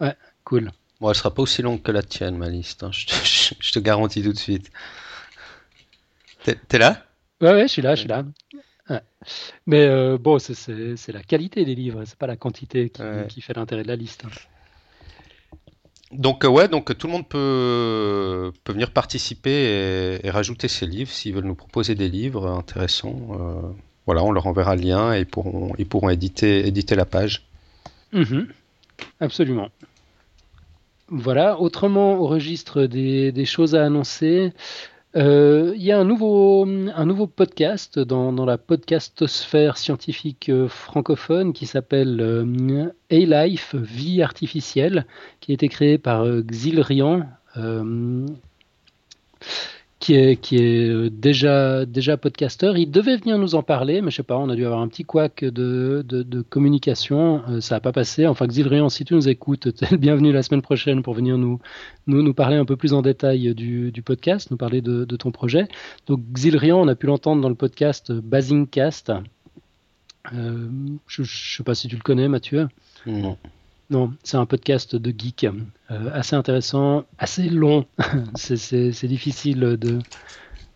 Ouais, 0.00 0.14
cool. 0.44 0.70
Bon, 1.00 1.08
elle 1.08 1.16
sera 1.16 1.34
pas 1.34 1.42
aussi 1.42 1.62
longue 1.62 1.82
que 1.82 1.90
la 1.90 2.02
tienne, 2.02 2.36
ma 2.36 2.48
liste. 2.48 2.84
Hein. 2.84 2.90
Je, 2.92 3.06
te, 3.06 3.14
je, 3.60 3.72
te, 3.72 3.78
garantis 3.80 4.22
tout 4.22 4.32
de 4.32 4.38
suite. 4.38 4.70
T'es 6.44 6.78
là? 6.78 7.02
Ouais, 7.40 7.52
ouais, 7.52 7.62
je 7.62 7.72
suis 7.72 7.82
là, 7.82 7.94
je 7.94 8.00
suis 8.00 8.08
là. 8.08 8.24
Mais 9.66 10.18
bon, 10.18 10.38
c'est 10.38 11.12
la 11.12 11.22
qualité 11.22 11.64
des 11.64 11.74
livres, 11.74 12.04
c'est 12.04 12.18
pas 12.18 12.26
la 12.26 12.36
quantité 12.36 12.90
qui, 12.90 13.02
qui 13.30 13.40
fait 13.40 13.54
l'intérêt 13.54 13.82
de 13.82 13.88
la 13.88 13.96
liste. 13.96 14.26
Hein. 14.26 14.30
Donc 16.12 16.44
euh, 16.44 16.48
ouais, 16.48 16.68
donc 16.68 16.96
tout 16.96 17.06
le 17.06 17.12
monde 17.12 17.28
peut, 17.28 18.52
peut 18.62 18.72
venir 18.72 18.90
participer 18.90 20.20
et, 20.22 20.30
rajouter 20.30 20.68
ses 20.68 20.86
livres 20.86 21.10
s'ils 21.10 21.34
veulent 21.34 21.44
nous 21.44 21.54
proposer 21.54 21.94
des 21.94 22.08
livres 22.08 22.48
intéressants. 22.48 23.16
Euh, 23.32 23.72
voilà, 24.06 24.22
on 24.22 24.30
leur 24.30 24.46
enverra 24.46 24.76
le 24.76 24.82
lien 24.82 25.14
et 25.14 25.20
ils 25.20 25.26
pourront, 25.26 25.72
ils 25.78 25.86
pourront 25.86 26.10
éditer, 26.10 26.66
éditer 26.66 26.94
la 26.94 27.06
page. 27.06 27.46
Mhm. 28.12 28.48
absolument. 29.20 29.70
Voilà, 31.08 31.60
autrement 31.60 32.14
au 32.14 32.26
registre 32.26 32.86
des, 32.86 33.32
des 33.32 33.44
choses 33.44 33.74
à 33.74 33.84
annoncer, 33.84 34.52
euh, 34.52 34.93
il 35.14 35.82
y 35.82 35.92
a 35.92 35.98
un 35.98 36.04
nouveau, 36.04 36.66
un 36.66 37.06
nouveau 37.06 37.26
podcast 37.26 37.98
dans, 37.98 38.32
dans 38.32 38.44
la 38.44 38.58
podcastosphère 38.58 39.76
scientifique 39.76 40.48
euh, 40.48 40.68
francophone 40.68 41.52
qui 41.52 41.66
s'appelle 41.66 42.20
euh, 42.20 42.92
A-Life, 43.10 43.74
Vie 43.74 44.22
artificielle, 44.22 45.06
qui 45.40 45.52
a 45.52 45.54
été 45.54 45.68
créé 45.68 45.98
par 45.98 46.26
Xilrian 46.26 47.28
qui 50.04 50.16
est, 50.16 50.36
qui 50.36 50.56
est 50.56 50.86
euh, 50.90 51.08
déjà, 51.08 51.86
déjà 51.86 52.18
podcasteur. 52.18 52.76
Il 52.76 52.90
devait 52.90 53.16
venir 53.16 53.38
nous 53.38 53.54
en 53.54 53.62
parler, 53.62 54.02
mais 54.02 54.10
je 54.10 54.16
sais 54.16 54.22
pas, 54.22 54.36
on 54.36 54.50
a 54.50 54.54
dû 54.54 54.66
avoir 54.66 54.82
un 54.82 54.88
petit 54.88 55.02
couac 55.02 55.42
de, 55.42 56.04
de, 56.06 56.42
communication. 56.42 57.40
Euh, 57.48 57.62
ça 57.62 57.76
n'a 57.76 57.80
pas 57.80 57.92
passé. 57.92 58.26
Enfin, 58.26 58.46
Xilrian, 58.46 58.90
si 58.90 59.06
tu 59.06 59.14
nous 59.14 59.30
écoutes, 59.30 59.74
tu 59.76 59.84
es 59.84 59.90
le 59.90 59.96
bienvenu 59.96 60.30
la 60.30 60.42
semaine 60.42 60.60
prochaine 60.60 61.02
pour 61.02 61.14
venir 61.14 61.38
nous, 61.38 61.58
nous, 62.06 62.22
nous 62.22 62.34
parler 62.34 62.56
un 62.56 62.66
peu 62.66 62.76
plus 62.76 62.92
en 62.92 63.00
détail 63.00 63.54
du, 63.54 63.92
du 63.92 64.02
podcast, 64.02 64.50
nous 64.50 64.58
parler 64.58 64.82
de, 64.82 65.06
de, 65.06 65.16
ton 65.16 65.30
projet. 65.30 65.68
Donc, 66.06 66.20
Xilrian, 66.34 66.78
on 66.78 66.88
a 66.88 66.94
pu 66.94 67.06
l'entendre 67.06 67.40
dans 67.40 67.48
le 67.48 67.54
podcast 67.54 68.12
Basingcast. 68.12 69.10
Euh, 70.34 70.68
je 71.06 71.22
ne 71.22 71.26
sais 71.26 71.62
pas 71.62 71.74
si 71.74 71.88
tu 71.88 71.96
le 71.96 72.02
connais, 72.02 72.28
Mathieu. 72.28 72.68
Non. 73.06 73.38
Non, 73.90 74.14
c'est 74.22 74.38
un 74.38 74.46
podcast 74.46 74.96
de 74.96 75.12
geek 75.16 75.44
euh, 75.44 76.10
assez 76.12 76.34
intéressant, 76.34 77.04
assez 77.18 77.50
long. 77.50 77.84
c'est 78.34 79.06
difficile 79.06 79.78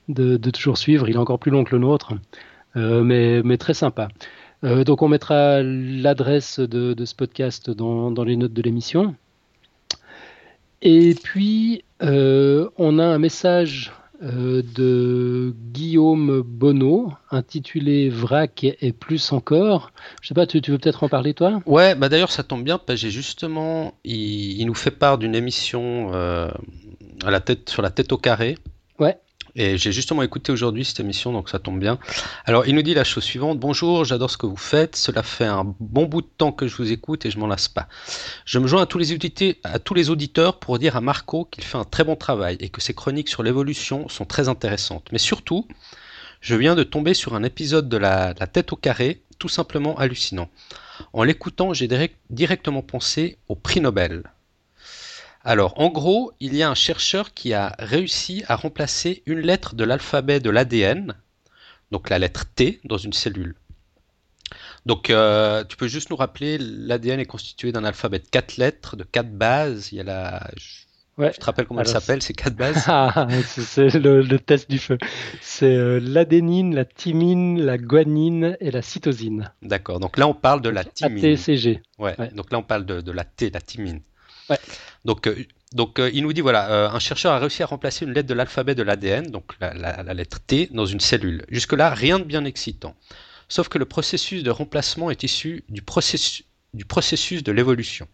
de, 0.09 0.37
toujours 0.51 0.77
suivre. 0.77 1.09
Il 1.09 1.15
est 1.15 1.19
encore 1.19 1.39
plus 1.39 1.51
long 1.51 1.65
que 1.65 1.75
le 1.75 1.81
nôtre, 1.81 2.15
euh, 2.77 3.03
mais, 3.03 3.57
très 3.57 3.75
sympa. 3.75 4.09
Euh, 4.65 4.85
donc 4.85 5.03
on 5.03 5.09
mettra 5.09 5.63
l'adresse 5.63 6.61
de, 6.61 7.05
ce 7.05 7.15
podcast 7.15 7.71
dans 7.71 8.25
les 8.25 8.37
notes 8.37 8.53
de 8.53 8.63
l'émission. 8.63 9.15
Et 10.83 11.15
puis 11.15 11.85
on 12.01 12.99
a 12.99 13.05
un 13.05 13.19
message 13.19 13.93
euh, 14.23 14.63
de 14.75 15.55
Guillaume 15.73 16.43
Bonneau, 16.43 17.13
intitulé 17.31 18.09
Vrac 18.09 18.65
et 18.65 18.93
plus 18.93 19.33
encore. 19.33 19.93
Je 20.23 20.29
sais 20.29 20.35
pas, 20.35 20.47
tu, 20.47 20.61
veux 20.61 20.79
peut-être 20.79 21.05
en 21.05 21.09
parler 21.09 21.35
toi? 21.35 21.61
Ouais, 21.67 21.95
bah 21.95 22.09
d'ailleurs 22.09 22.33
ça 22.33 22.43
tombe 22.43 22.65
bien, 22.65 22.79
parce 22.79 22.99
justement, 23.01 23.95
il, 24.05 24.65
nous 24.67 24.75
fait 24.75 24.91
part 24.91 25.19
d'une 25.19 25.37
émission 25.37 26.11
euh, 26.15 26.51
à 27.25 27.31
la 27.31 27.41
tête, 27.41 27.71
sur 27.71 27.81
la 27.81 27.91
tête 27.91 28.13
au 28.13 28.19
carré. 28.19 28.57
Et 29.61 29.77
j'ai 29.77 29.91
justement 29.91 30.23
écouté 30.23 30.53
aujourd'hui 30.53 30.85
cette 30.85 31.01
émission, 31.01 31.33
donc 31.33 31.49
ça 31.49 31.59
tombe 31.59 31.81
bien. 31.81 31.99
Alors, 32.45 32.69
il 32.69 32.77
nous 32.77 32.83
dit 32.83 32.95
la 32.95 33.03
chose 33.03 33.25
suivante. 33.25 33.59
Bonjour, 33.59 34.05
j'adore 34.05 34.31
ce 34.31 34.37
que 34.37 34.47
vous 34.47 34.57
faites. 34.57 34.95
Cela 34.95 35.25
fait 35.25 35.47
un 35.47 35.75
bon 35.81 36.05
bout 36.05 36.23
de 36.23 36.29
temps 36.39 36.53
que 36.53 36.69
je 36.69 36.77
vous 36.77 36.93
écoute 36.93 37.27
et 37.27 37.33
je 37.33 37.41
m'en 37.41 37.49
lasse 37.49 37.67
pas. 37.67 37.89
Je 38.45 38.61
me 38.61 38.69
joins 38.69 38.83
à 38.83 38.87
tous, 38.87 38.99
les 38.99 40.11
auditeurs 40.11 40.61
pour 40.61 40.79
dire 40.79 40.95
à 40.95 41.01
Marco 41.01 41.45
qu'il 41.45 41.65
fait 41.65 41.77
un 41.77 41.83
très 41.83 42.05
bon 42.05 42.15
travail 42.15 42.57
et 42.61 42.69
que 42.69 42.81
ses 42.81 42.95
chroniques 42.95 43.29
sur 43.29 43.43
l'évolution 43.43 44.09
sont 44.09 44.25
très 44.25 44.49
intéressantes. 44.49 45.09
Mais 45.11 45.19
surtout, 45.19 45.67
je 46.41 46.55
viens 46.55 46.77
de 46.77 46.85
tomber 46.85 47.13
sur 47.13 47.35
un 47.35 47.43
épisode 47.43 47.89
de 47.89 47.97
la 47.97 48.35
tête 48.35 48.73
au 48.73 48.77
carré, 48.77 49.23
tout 49.41 49.49
simplement 49.49 49.99
hallucinant. 49.99 50.49
En 51.13 51.25
l'écoutant, 51.25 51.75
j'ai 51.75 51.89
directement 52.31 52.83
pensé 52.83 53.39
au 53.49 53.57
prix 53.57 53.81
Nobel. 53.81 54.23
Alors, 55.49 55.81
en 55.81 55.89
gros, 55.89 56.33
il 56.41 56.55
y 56.55 56.63
a 56.63 56.69
un 56.69 56.75
chercheur 56.75 57.33
qui 57.33 57.55
a 57.55 57.75
réussi 57.79 58.45
à 58.49 58.57
remplacer 58.57 59.23
une 59.25 59.39
lettre 59.39 59.75
de 59.75 59.83
l'alphabet 59.83 60.41
de 60.41 60.51
l'ADN, 60.51 61.15
donc 61.91 62.11
la 62.11 62.19
lettre 62.19 62.45
T, 62.55 62.81
dans 62.85 62.99
une 62.99 63.15
cellule. 63.15 63.55
Donc, 64.85 65.09
euh, 65.09 65.65
tu 65.65 65.79
peux 65.79 65.89
juste 65.89 66.11
nous 66.11 66.17
rappeler, 66.17 66.59
l'ADN 66.59 67.19
est 67.19 67.25
constitué 67.25 67.73
d'un 67.73 67.85
alphabet 67.85 68.19
de 68.19 68.27
quatre 68.31 68.59
lettres, 68.59 68.95
de 68.97 69.05
quatre 69.05 69.33
bases. 69.33 69.91
Il 69.91 69.97
y 69.97 70.01
a 70.03 70.05
la. 70.05 70.51
Je, 70.59 71.39
te 71.39 71.45
rappelle 71.47 71.65
comment 71.65 71.81
elle 71.81 71.89
s'appelle, 71.89 72.21
ces 72.21 72.35
quatre 72.35 72.55
bases? 72.55 72.85
Ah, 72.87 73.27
C'est 73.43 73.89
le, 73.95 74.37
test 74.37 74.71
du 74.71 74.79
feu. 74.79 74.99
C'est 75.41 75.75
euh, 75.75 75.99
l'adénine, 75.99 76.75
la 76.75 76.85
thymine, 76.85 77.63
la 77.63 77.79
guanine 77.79 78.59
et 78.61 78.71
la 78.71 78.83
cytosine. 78.83 79.51
D'accord. 79.63 79.99
Donc 79.99 80.19
là, 80.19 80.29
on 80.29 80.35
parle 80.35 80.61
de 80.61 80.69
la 80.69 80.85
thymine. 80.85 81.25
ATCG. 81.25 81.81
Ouais. 81.99 82.15
ouais. 82.21 82.29
Donc 82.35 82.53
là, 82.53 82.59
on 82.59 82.63
parle 82.63 82.85
de, 82.85 83.01
de 83.01 83.13
la 83.13 83.25
T, 83.25 83.49
la 83.49 83.63
thymine. 83.63 84.03
Donc, 85.05 85.27
euh, 85.27 85.45
donc 85.73 85.99
euh, 85.99 86.11
il 86.13 86.23
nous 86.23 86.33
dit 86.33 86.41
voilà, 86.41 86.71
euh, 86.71 86.91
un 86.91 86.99
chercheur 86.99 87.33
a 87.33 87.39
réussi 87.39 87.63
à 87.63 87.67
remplacer 87.67 88.05
une 88.05 88.13
lettre 88.13 88.29
de 88.29 88.35
l'alphabet 88.35 88.75
de 88.75 88.83
l'ADN, 88.83 89.31
donc 89.31 89.53
la, 89.61 90.03
lettre 90.15 90.41
T, 90.41 90.69
dans 90.73 90.87
une 90.87 91.01
cellule. 91.01 91.45
Jusque-là, 91.49 91.91
rien 91.91 92.19
de 92.19 92.25
bien 92.25 92.45
excitant. 92.45 92.97
Sauf 93.49 93.69
que 93.69 93.79
le 93.79 93.85
processus 93.85 94.43
de 94.43 94.51
remplacement 94.51 95.11
est 95.11 95.23
issu 95.23 95.65
du 95.69 95.83
processus, 95.83 96.45
du 96.75 96.85
processus 96.85 97.43
de 97.43 97.53
l'évolution. 97.53 98.09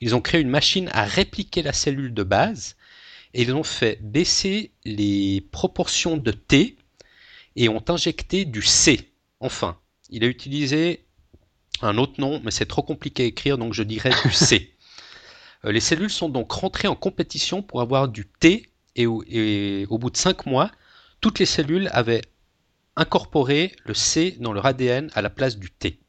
Ils 0.00 0.14
ont 0.14 0.20
créé 0.20 0.40
une 0.40 0.50
machine 0.50 0.90
à 0.92 1.04
répliquer 1.04 1.62
la 1.62 1.72
cellule 1.72 2.14
de 2.14 2.22
base 2.22 2.76
et 3.34 3.42
ils 3.42 3.54
ont 3.54 3.64
fait 3.64 3.98
baisser 4.02 4.72
les 4.84 5.40
proportions 5.52 6.16
de 6.16 6.30
T 6.30 6.76
et 7.56 7.68
ont 7.68 7.84
injecté 7.88 8.44
du 8.44 8.62
C. 8.62 9.10
Enfin, 9.40 9.78
il 10.10 10.24
a 10.24 10.26
utilisé 10.26 11.04
un 11.82 11.98
autre 11.98 12.20
nom, 12.20 12.40
mais 12.44 12.50
c'est 12.50 12.66
trop 12.66 12.82
compliqué 12.82 13.24
à 13.24 13.26
écrire, 13.26 13.58
donc 13.58 13.74
je 13.74 13.82
dirais 13.82 14.12
du 14.24 14.32
C. 14.32 14.74
les 15.64 15.80
cellules 15.80 16.10
sont 16.10 16.28
donc 16.28 16.50
rentrées 16.52 16.88
en 16.88 16.94
compétition 16.94 17.62
pour 17.62 17.80
avoir 17.80 18.08
du 18.08 18.26
T 18.26 18.68
et 18.96 19.06
au, 19.06 19.22
bout 19.98 20.10
de 20.10 20.16
5 20.16 20.46
mois, 20.46 20.70
toutes 21.20 21.38
les 21.38 21.46
cellules 21.46 21.88
avaient 21.92 22.22
incorporé 22.96 23.72
le 23.84 23.94
C 23.94 24.36
dans 24.40 24.52
leur 24.52 24.66
ADN 24.66 25.10
à 25.14 25.22
la 25.22 25.30
place 25.30 25.56
du 25.56 25.70
T. 25.70 26.00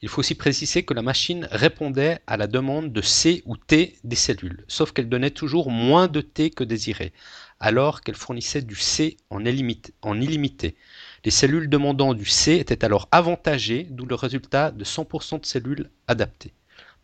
Il 0.00 0.08
faut 0.08 0.20
aussi 0.20 0.34
préciser 0.34 0.82
que 0.82 0.94
la 0.94 1.02
machine 1.02 1.46
répondait 1.52 2.18
à 2.26 2.36
la 2.36 2.48
demande 2.48 2.92
de 2.92 3.02
C 3.02 3.42
ou 3.46 3.56
T 3.56 3.98
des 4.02 4.16
cellules, 4.16 4.64
sauf 4.66 4.92
qu'elle 4.92 5.08
donnait 5.08 5.30
toujours 5.30 5.70
moins 5.70 6.08
de 6.08 6.20
T 6.20 6.50
que 6.50 6.64
désiré, 6.64 7.12
alors 7.60 8.00
qu'elle 8.00 8.16
fournissait 8.16 8.62
du 8.62 8.74
C 8.74 9.16
en 9.30 9.44
illimité, 9.44 10.76
Les 11.24 11.30
cellules 11.30 11.68
demandant 11.68 12.14
du 12.14 12.24
C 12.24 12.54
étaient 12.54 12.84
alors 12.84 13.08
avantagées, 13.12 13.86
d'où 13.90 14.04
le 14.06 14.16
résultat 14.16 14.72
de 14.72 14.84
100% 14.84 15.40
de 15.40 15.46
cellules 15.46 15.90
adaptées. 16.08 16.52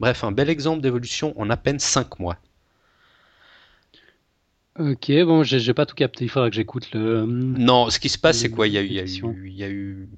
Bref, 0.00 0.24
un 0.24 0.32
bel 0.32 0.48
exemple 0.48 0.80
d'évolution 0.80 1.38
en 1.40 1.50
à 1.50 1.56
peine 1.56 1.78
5 1.78 2.18
mois. 2.20 2.38
Ok, 4.78 5.10
bon, 5.24 5.42
j'ai 5.42 5.74
pas 5.74 5.86
tout 5.86 5.96
capté, 5.96 6.24
il 6.24 6.28
faudra 6.28 6.50
que 6.50 6.54
j'écoute 6.54 6.88
le. 6.94 7.26
Non, 7.26 7.90
ce 7.90 7.98
qui 7.98 8.08
se 8.08 8.16
passe, 8.16 8.38
c'est 8.38 8.50
quoi? 8.50 8.68
Il 8.68 8.74
y, 8.74 8.78
a 8.78 8.82
eu, 8.82 8.86
il, 8.86 9.54
y 9.56 9.64
a 9.64 9.68
eu, 9.68 10.08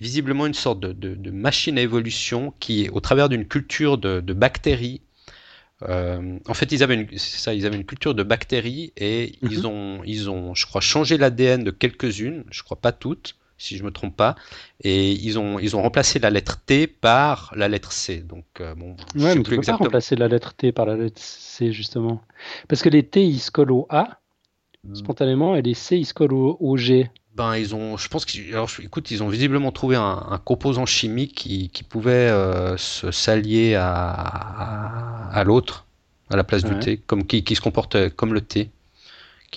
visiblement 0.00 0.46
une 0.46 0.54
sorte 0.54 0.80
de, 0.80 1.30
machine 1.30 1.78
à 1.78 1.82
évolution 1.82 2.52
qui, 2.58 2.88
au 2.90 2.98
travers 2.98 3.28
d'une 3.28 3.46
culture 3.46 3.96
de, 3.96 4.32
bactéries, 4.32 5.02
euh, 5.82 6.38
en 6.48 6.54
fait, 6.54 6.72
ils 6.72 6.82
avaient 6.82 6.94
une, 6.94 7.16
ça, 7.16 7.54
ils 7.54 7.64
avaient 7.64 7.76
une 7.76 7.84
culture 7.84 8.14
de 8.14 8.24
bactéries 8.24 8.92
et 8.96 9.34
ils 9.42 9.60
mhm. 9.60 9.66
ont, 9.66 10.00
ils 10.04 10.30
ont, 10.30 10.54
je 10.54 10.66
crois, 10.66 10.80
changé 10.80 11.16
l'ADN 11.16 11.62
de 11.62 11.70
quelques-unes, 11.70 12.42
je 12.50 12.64
crois 12.64 12.80
pas 12.80 12.92
toutes, 12.92 13.36
si 13.58 13.76
je 13.76 13.84
me 13.84 13.90
trompe 13.90 14.16
pas, 14.16 14.36
et 14.82 15.12
ils 15.12 15.38
ont, 15.38 15.58
ils 15.58 15.76
ont 15.76 15.82
remplacé 15.82 16.18
la 16.18 16.30
lettre 16.30 16.58
T 16.64 16.86
par 16.86 17.52
la 17.56 17.68
lettre 17.68 17.92
C. 17.92 18.18
Donc, 18.18 18.44
euh, 18.60 18.74
bon, 18.74 18.96
je 19.14 19.20
ouais, 19.22 19.34
mais 19.34 19.42
tu 19.42 19.56
peux 19.56 19.60
pas 19.60 19.76
remplacer 19.76 20.16
la 20.16 20.28
lettre 20.28 20.54
T 20.54 20.72
par 20.72 20.86
la 20.86 20.96
lettre 20.96 21.20
C 21.20 21.72
justement, 21.72 22.22
parce 22.68 22.82
que 22.82 22.88
les 22.88 23.02
T 23.02 23.24
ils 23.24 23.38
se 23.38 23.50
collent 23.50 23.72
au 23.72 23.86
A 23.88 24.20
hmm. 24.84 24.94
spontanément 24.94 25.56
et 25.56 25.62
les 25.62 25.74
C 25.74 25.96
ils 25.96 26.06
se 26.06 26.14
collent 26.14 26.34
au, 26.34 26.76
G. 26.76 27.10
Ben, 27.34 27.56
ils 27.56 27.74
ont, 27.74 27.96
je 27.96 28.08
pense 28.08 28.24
qu'ils, 28.24 28.52
alors, 28.54 28.70
écoute, 28.82 29.10
ils 29.10 29.22
ont 29.22 29.28
visiblement 29.28 29.70
trouvé 29.70 29.96
un, 29.96 30.40
composant 30.44 30.86
chimique 30.86 31.34
qui, 31.34 31.68
qui 31.68 31.82
pouvait 31.82 32.12
euh, 32.12 32.78
se 32.78 33.10
s'allier 33.10 33.74
à, 33.74 35.28
à, 35.30 35.44
l'autre 35.44 35.86
à 36.30 36.36
la 36.36 36.44
place 36.44 36.64
du 36.64 36.78
T, 36.78 36.96
comme 36.96 37.26
qui, 37.26 37.44
qui 37.44 37.54
se 37.54 37.60
comporte 37.60 38.08
comme 38.10 38.32
le 38.32 38.40
T. 38.40 38.70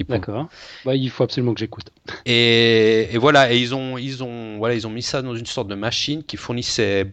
D'accord. 0.07 0.49
Bah, 0.85 0.95
il 0.95 1.09
faut 1.09 1.23
absolument 1.23 1.53
que 1.53 1.59
j'écoute. 1.59 1.91
Et, 2.25 3.09
voilà, 3.17 3.51
et 3.53 3.57
ils 3.57 3.75
ont, 3.75 3.97
ils 3.97 4.23
ont, 4.23 4.57
voilà, 4.57 4.75
ils 4.75 4.87
ont 4.87 4.89
mis 4.89 5.01
ça 5.01 5.21
dans 5.21 5.35
une 5.35 5.45
sorte 5.45 5.67
de 5.67 5.75
machine 5.75 6.23
qui 6.23 6.37
fournissait 6.37 7.07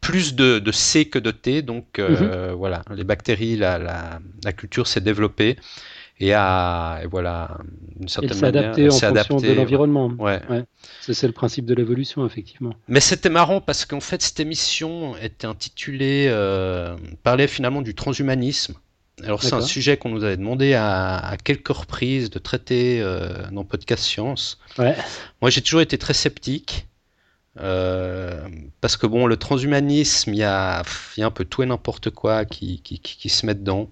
plus 0.00 0.34
de, 0.34 0.60
C 0.72 1.06
que 1.06 1.18
de 1.18 1.30
T. 1.30 1.62
Donc 1.62 1.98
euh, 1.98 2.50
mhm. 2.50 2.56
voilà, 2.56 2.82
les 2.94 3.04
bactéries, 3.04 3.56
la, 3.56 3.78
la, 3.78 4.52
culture 4.52 4.86
s'est 4.86 5.00
développée 5.00 5.56
et 6.20 6.32
a, 6.32 7.00
et 7.02 7.06
voilà, 7.06 7.58
d'une 7.96 8.08
certaine 8.08 8.38
manière, 8.40 8.70
en 8.70 8.90
fonction 8.90 9.36
de 9.36 9.52
l'environnement. 9.52 10.12
Ouais. 10.18 10.40
C'est 11.00 11.26
le 11.26 11.32
principe 11.32 11.66
de 11.66 11.74
l'évolution, 11.74 12.24
effectivement. 12.24 12.74
Mais 12.88 13.00
c'était 13.00 13.30
marrant 13.30 13.60
parce 13.60 13.84
qu'en 13.84 14.00
fait, 14.00 14.22
cette 14.22 14.38
émission 14.40 15.16
était 15.16 15.46
intitulée, 15.46 16.26
euh, 16.28 16.96
parlait 17.22 17.48
finalement 17.48 17.82
du 17.82 17.94
transhumanisme. 17.94 18.74
Alors 19.22 19.42
c'est 19.42 19.54
un 19.54 19.60
sujet 19.60 19.96
qu'on 19.96 20.08
nous 20.08 20.24
avait 20.24 20.36
demandé 20.36 20.74
à, 20.74 21.36
quelques 21.44 21.68
reprises 21.68 22.30
de 22.30 22.38
traiter 22.38 23.00
euh, 23.00 23.28
dans 23.52 23.64
Podcast 23.64 24.02
Science. 24.02 24.58
Moi 24.78 25.50
j'ai 25.50 25.62
toujours 25.62 25.80
été 25.80 25.98
très 25.98 26.14
sceptique. 26.14 26.86
Euh, 27.60 28.48
parce 28.80 28.96
que 28.96 29.06
bon, 29.06 29.26
le 29.26 29.36
transhumanisme, 29.36 30.32
il 30.32 30.38
y 30.38 30.42
a, 30.42 30.82
un 31.18 31.30
peu 31.30 31.44
tout 31.44 31.62
et 31.62 31.66
n'importe 31.66 32.10
quoi 32.10 32.44
qui, 32.44 32.82
se 33.28 33.46
met 33.46 33.54
dedans. 33.54 33.88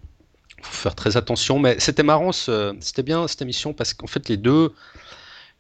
Il 0.59 0.64
faut 0.64 0.75
faire 0.75 0.95
très 0.95 1.16
attention. 1.16 1.59
Mais 1.59 1.79
c'était 1.79 2.03
marrant, 2.03 2.33
c'était 2.33 3.03
bien 3.03 3.29
cette 3.29 3.43
émission 3.43 3.73
parce 3.73 3.95
qu'en 3.95 4.09
fait 4.09 4.29
les 4.29 4.37
deux, 4.37 4.73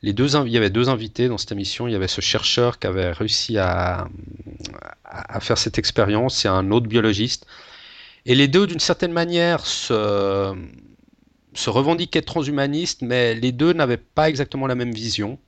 les 0.02 0.12
deux, 0.12 0.34
il 0.44 0.52
y 0.52 0.56
avait 0.56 0.70
deux 0.70 0.88
invités 0.88 1.28
dans 1.28 1.38
cette 1.38 1.52
émission. 1.52 1.86
Il 1.86 1.92
y 1.92 1.96
avait 1.96 2.08
ce 2.08 2.20
chercheur 2.20 2.80
qui 2.80 2.88
avait 2.88 3.12
réussi 3.12 3.58
à, 3.58 4.08
à 5.04 5.38
faire 5.38 5.58
cette 5.58 5.78
expérience 5.78 6.44
et 6.44 6.48
un 6.48 6.72
autre 6.72 6.88
biologiste. 6.88 7.46
Et 8.26 8.34
les 8.34 8.48
deux, 8.48 8.66
d'une 8.66 8.80
certaine 8.80 9.12
manière, 9.12 9.66
se, 9.66 10.54
se 11.54 11.70
revendiquaient 11.70 12.22
transhumanistes, 12.22 13.02
mais 13.02 13.34
les 13.34 13.52
deux 13.52 13.72
n'avaient 13.72 13.96
pas 13.96 14.28
exactement 14.28 14.66
la 14.66 14.74
même 14.74 14.92
vision. 14.92 15.38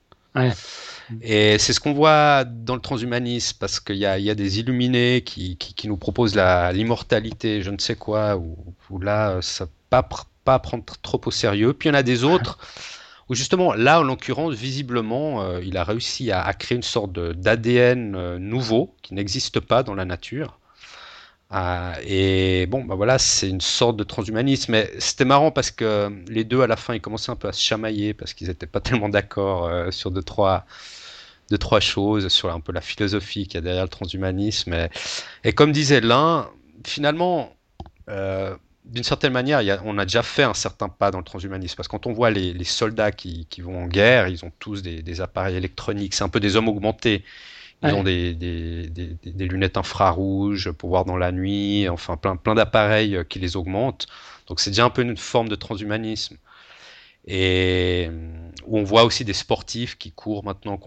Et 1.21 1.57
c'est 1.59 1.71
ce 1.71 1.79
qu'on 1.79 1.93
voit 1.93 2.43
dans 2.43 2.75
le 2.75 2.81
transhumanisme, 2.81 3.57
parce 3.59 3.79
qu'il 3.79 3.95
y, 3.95 3.99
y 3.99 4.29
a, 4.29 4.35
des 4.35 4.59
illuminés 4.59 5.21
qui, 5.25 5.55
qui, 5.57 5.87
nous 5.87 5.97
proposent 5.97 6.35
l'immortalité, 6.35 7.61
je 7.61 7.71
ne 7.71 7.77
sais 7.77 7.95
quoi, 7.95 8.35
ou, 8.37 8.99
là, 8.99 9.39
ça 9.41 9.67
pas, 9.89 10.07
pas 10.43 10.59
prendre 10.59 10.83
trop 11.01 11.21
au 11.25 11.31
sérieux. 11.31 11.73
Puis 11.73 11.87
il 11.87 11.93
y 11.93 11.95
en 11.95 11.97
a 11.99 12.03
des 12.03 12.23
autres 12.23 12.57
où 13.29 13.35
justement, 13.35 13.73
là, 13.73 14.01
en 14.01 14.03
l'occurrence, 14.03 14.53
visiblement, 14.53 15.41
euh, 15.41 15.61
il 15.63 15.77
a 15.77 15.83
réussi 15.83 16.31
à, 16.31 16.53
créer 16.53 16.75
une 16.75 16.83
sorte 16.83 17.11
d'ADN 17.13 18.15
euh, 18.15 18.37
nouveau 18.37 18.93
qui 19.01 19.13
n'existe 19.13 19.59
pas 19.59 19.83
dans 19.83 19.95
la 19.95 20.05
nature. 20.05 20.59
Euh, 21.53 21.93
et 22.05 22.65
bon, 22.65 22.83
bah 22.83 22.95
voilà, 22.95 23.19
c'est 23.19 23.49
une 23.49 23.61
sorte 23.61 23.97
de 23.97 24.03
transhumanisme. 24.03 24.71
Mais 24.71 24.91
c'était 24.99 25.25
marrant 25.25 25.51
parce 25.51 25.71
que 25.71 26.11
les 26.27 26.43
deux, 26.43 26.61
à 26.61 26.67
la 26.67 26.75
fin, 26.75 26.93
ils 26.93 27.01
commençaient 27.01 27.31
un 27.31 27.35
peu 27.35 27.47
à 27.47 27.53
se 27.53 27.61
chamailler 27.61 28.13
parce 28.13 28.33
qu'ils 28.33 28.47
n'étaient 28.47 28.65
pas 28.65 28.79
tellement 28.81 29.09
d'accord 29.09 29.65
euh, 29.67 29.91
sur 29.91 30.11
deux 30.11 30.23
trois, 30.23 30.65
deux, 31.51 31.57
trois 31.57 31.79
choses, 31.79 32.27
sur 32.29 32.51
un 32.51 32.59
peu 32.59 32.71
la 32.71 32.81
philosophie 32.81 33.47
qu'il 33.47 33.55
y 33.55 33.57
a 33.59 33.61
derrière 33.61 33.83
le 33.83 33.89
transhumanisme. 33.89 34.75
Et, 35.43 35.53
comme 35.53 35.71
disait 35.71 36.01
l'un, 36.01 36.49
finalement, 36.85 37.55
euh, 38.09 38.55
d'une 38.85 39.03
certaine 39.03 39.33
manière, 39.33 39.61
on 39.85 39.97
a 39.97 40.05
déjà 40.05 40.23
fait 40.23 40.43
un 40.43 40.53
certain 40.53 40.89
pas 40.89 41.11
dans 41.11 41.19
le 41.19 41.23
transhumanisme. 41.23 41.75
Parce 41.75 41.87
que 41.87 41.91
quand 41.91 42.07
on 42.07 42.13
voit 42.13 42.31
les, 42.31 42.63
soldats 42.63 43.11
qui, 43.11 43.47
qui, 43.49 43.61
vont 43.61 43.83
en 43.83 43.87
guerre, 43.87 44.27
ils 44.27 44.45
ont 44.45 44.51
tous 44.59 44.81
des, 44.81 45.01
des 45.01 45.21
appareils 45.21 45.55
électroniques. 45.55 46.13
C'est 46.15 46.23
un 46.23 46.29
peu 46.29 46.39
des 46.39 46.55
hommes 46.55 46.67
augmentés. 46.69 47.23
Ils 47.83 47.93
ont 47.93 48.03
des, 48.03 48.33
des, 48.33 48.89
des, 48.89 49.47
lunettes 49.47 49.77
infrarouges 49.77 50.71
pour 50.71 50.89
voir 50.89 51.05
dans 51.05 51.17
la 51.17 51.31
nuit, 51.31 51.87
enfin 51.87 52.17
plein, 52.17 52.35
plein 52.35 52.55
d'appareils 52.55 53.15
euh, 53.15 53.23
qui 53.23 53.37
les 53.37 53.57
augmentent. 53.57 54.07
Donc 54.47 54.59
c'est 54.59 54.71
déjà 54.71 54.85
un 54.85 54.89
peu 54.89 55.03
une 55.03 55.17
forme 55.17 55.49
de 55.49 55.55
transhumanisme. 55.55 56.37
Et 57.27 58.07
euh, 58.07 58.11
où 58.67 58.77
on 58.77 58.83
voit 58.83 59.03
aussi 59.03 59.25
des 59.25 59.33
sportifs 59.33 59.97
qui 59.97 60.11
courent 60.11 60.43
maintenant. 60.43 60.79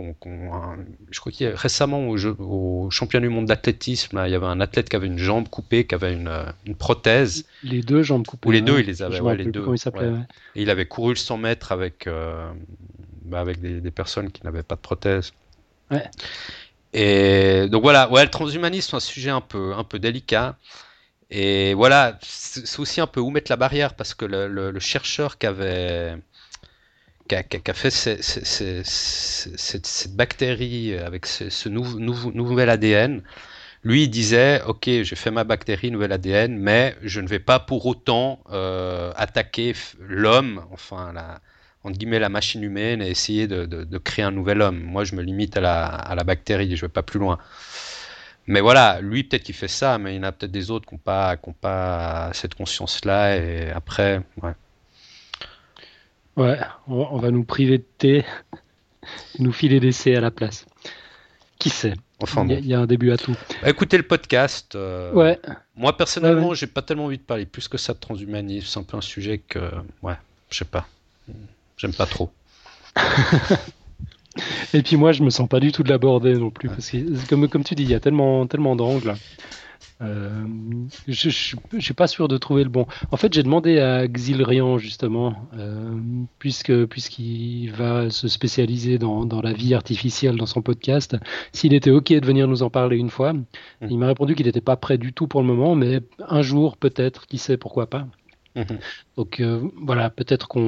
je 1.11 1.20
crois 1.20 1.32
qu'il 1.32 1.47
y 1.47 1.51
a 1.51 1.57
récemment 1.57 2.09
au, 2.09 2.16
jeu, 2.16 2.36
au 2.39 2.89
championnat 2.91 3.26
du 3.26 3.34
monde 3.34 3.47
d'athlétisme, 3.47 4.22
il 4.24 4.30
y 4.30 4.34
avait 4.36 4.47
un 4.47 4.61
athlète 4.61 4.89
qui 4.89 4.95
avait 4.95 5.09
une 5.09 5.18
jambe 5.18 5.49
coupée, 5.49 5.84
qui 5.84 5.97
avait 5.97 6.12
une, 6.12 6.32
une 6.64 6.76
prothèse. 6.76 7.45
Les 7.64 7.82
deux 7.82 8.03
jambes 8.03 8.24
coupées. 8.24 8.49
Ou 8.49 8.53
les 8.53 8.61
deux, 8.61 8.78
il 8.78 8.86
les 8.86 9.03
avait. 9.03 9.20
Ouais, 9.20 9.36
les 9.36 9.47
deux. 9.47 9.64
il 9.66 10.26
Et 10.55 10.62
il 10.62 10.70
avait 10.70 10.86
couru 10.86 11.11
le 11.11 11.16
100 11.16 11.39
mètres 11.39 11.72
avec, 11.72 12.07
euh, 12.07 12.53
bah, 13.24 13.41
avec 13.41 13.61
des, 13.61 13.80
des, 13.80 13.91
personnes 13.91 14.30
qui 14.30 14.45
n'avaient 14.45 14.62
pas 14.62 14.76
de 14.76 14.80
prothèse. 14.80 15.32
Et 16.93 17.68
donc 17.68 17.82
voilà, 17.82 18.11
ouais, 18.11 18.24
le 18.24 18.30
transhumanisme, 18.30 18.91
c'est 18.91 18.97
un 18.97 19.01
sujet 19.01 19.30
un 19.30 19.41
peu, 19.41 19.74
un 19.74 19.84
peu 19.84 19.99
délicat. 19.99 20.57
Et 21.30 21.74
voilà, 21.74 22.18
c'est 22.22 22.78
aussi 22.80 23.01
un 23.01 23.07
peu 23.07 23.20
où 23.20 23.30
mettre 23.30 23.51
la 23.53 23.57
barrière 23.57 23.95
parce 23.95 24.14
que 24.14 24.24
le, 24.24 24.78
chercheur 24.80 25.39
qui 25.39 25.47
avait 25.47 26.16
qui 27.28 27.34
a, 27.36 27.74
fait 27.74 27.91
cette, 27.91 28.86
bactérie 30.16 30.97
avec 30.97 31.26
ce, 31.26 31.68
nouvel 31.68 32.70
ADN, 32.70 33.22
lui 33.84 34.05
il 34.05 34.09
disait 34.09 34.62
ok 34.66 34.84
j'ai 34.84 35.16
fait 35.16 35.30
ma 35.30 35.45
bactérie 35.45 35.91
nouvel 35.91 36.12
ADN 36.12 36.57
mais 36.59 36.97
je 37.03 37.20
ne 37.20 37.28
vais 37.28 37.39
pas 37.39 37.61
pour 37.61 37.84
autant 37.86 38.41
euh, 38.51 39.12
attaquer 39.16 39.74
l'homme 40.01 40.64
enfin 40.72 41.12
la, 41.12 41.41
entre 41.85 41.99
guillemets, 41.99 42.18
la 42.18 42.29
machine 42.29 42.62
humaine 42.62 43.03
et 43.03 43.09
essayer 43.09 43.47
de, 43.47 43.99
créer 43.99 44.24
un 44.24 44.31
nouvel 44.31 44.62
homme. 44.62 44.81
Moi, 44.81 45.05
je 45.05 45.14
me 45.14 45.22
limite 45.22 45.57
à 45.57 45.61
la, 45.61 45.87
à 45.87 46.14
la 46.14 46.24
bactérie, 46.24 46.76
je 46.76 46.83
vais 46.83 46.93
pas 46.93 47.03
plus 47.03 47.18
loin. 47.18 47.39
Mais 48.47 48.61
voilà, 48.61 49.01
lui, 49.03 49.24
peut-être 49.24 49.43
qu'il 49.43 49.55
fait 49.55 49.68
ça, 49.68 49.99
mais 49.99 50.14
il 50.14 50.16
y 50.16 50.20
en 50.20 50.22
a 50.22 50.33
peut-être 50.33 50.51
des 50.51 50.70
autres 50.70 50.89
qui 50.89 50.95
n'ont 50.95 50.99
pas, 50.99 51.37
pas 51.61 52.31
cette 52.33 52.55
conscience-là, 52.55 53.37
et 53.37 53.70
après, 53.70 54.22
ouais. 54.43 54.53
Ouais, 56.37 56.59
on 56.87 57.18
va 57.18 57.31
nous 57.31 57.45
priver 57.45 57.79
de 57.79 57.87
thé, 57.99 58.24
nous 59.39 59.53
filer 59.53 59.81
des 59.81 59.93
C 59.93 60.14
à 60.14 60.20
la 60.20 60.31
place. 60.31 60.64
Qui 61.59 61.70
sait? 61.70 61.95
Enfin, 62.20 62.47
il 62.49 62.66
y, 62.66 62.74
a 62.74 62.81
un 62.81 62.87
début 62.87 63.12
à 63.12 63.16
tout. 63.16 63.37
Bah, 63.62 63.70
écoutez 63.70 63.97
le 63.97 64.03
podcast. 64.03 64.74
Euh, 64.74 65.12
ouais. 65.12 65.39
Moi 65.76 65.97
personnellement, 65.97 66.53
j'ai 66.53 66.66
pas 66.66 66.83
tellement 66.83 67.05
envie 67.05 67.18
de 67.18 67.22
parler 67.22 67.47
plus 67.47 67.68
que 67.68 67.79
ça 67.79 67.93
de 67.93 67.99
transhumanisme. 67.99 68.66
C'est 68.66 68.79
un 68.81 68.83
peu 68.83 68.97
un 68.97 69.01
sujet 69.01 69.39
que, 69.39 69.59
ouais, 70.03 70.16
je 70.51 70.59
sais 70.59 70.64
pas. 70.64 70.89
J'aime 71.79 71.95
pas 71.95 72.07
trop. 72.07 72.31
Et 74.74 74.83
puis 74.83 74.97
moi, 74.97 75.12
je 75.12 75.22
me 75.22 75.31
sens 75.31 75.49
pas 75.49 75.61
du 75.61 75.72
tout 75.72 75.83
de 75.83 75.89
l'aborder 75.89 76.35
non 76.35 76.51
plus, 76.51 76.68
parce 76.68 76.91
que 76.91 77.29
comme, 77.29 77.49
comme 77.49 77.64
tu 77.64 77.74
dis, 77.74 77.85
il 77.85 77.91
y 77.91 77.95
a 77.95 78.01
tellement, 78.01 78.47
tellement 78.47 78.76
d'angles. 78.76 79.14
Euh, 80.01 80.45
je, 81.09 81.29
je, 81.29 81.57
suis 81.81 81.95
pas 81.95 82.07
sûr 82.07 82.29
de 82.29 82.37
trouver 82.37 82.62
le 82.62 82.70
bon. 82.70 82.87
En 83.11 83.16
fait, 83.16 83.33
j'ai 83.33 83.43
demandé 83.43 83.81
à 83.81 84.07
Xilrian 84.07 84.79
justement, 84.79 85.35
euh, 85.57 85.93
puisque 86.39 86.87
puisqu'il 86.87 87.72
va 87.72 88.09
se 88.09 88.29
spécialiser 88.29 88.99
dans, 88.99 89.24
dans, 89.24 89.41
la 89.41 89.53
vie 89.53 89.74
artificielle 89.74 90.37
dans 90.37 90.47
son 90.47 90.62
podcast, 90.62 91.16
s'il 91.53 91.74
était 91.74 91.91
ok 91.91 92.12
de 92.12 92.24
venir 92.24 92.47
nous 92.47 92.62
en 92.62 92.70
parler 92.70 92.97
une 92.97 93.11
fois. 93.11 93.33
Mmh. 93.33 93.47
Il 93.91 93.99
m'a 93.99 94.07
répondu 94.07 94.37
qu'il 94.37 94.47
n'était 94.47 94.61
pas 94.61 94.76
prêt 94.76 94.99
du 94.99 95.12
tout 95.12 95.26
pour 95.26 95.41
le 95.41 95.49
moment, 95.49 95.74
mais 95.74 96.01
un 96.29 96.43
jour 96.43 96.76
peut-être, 96.76 97.26
qui 97.26 97.39
sait, 97.39 97.57
pourquoi 97.57 97.91
pas. 97.91 98.07
Mmh. 98.59 98.78
Donc 99.16 99.40
euh, 99.40 99.61
voilà, 99.80 100.11
peut-être 100.11 100.48
qu'on 100.48 100.61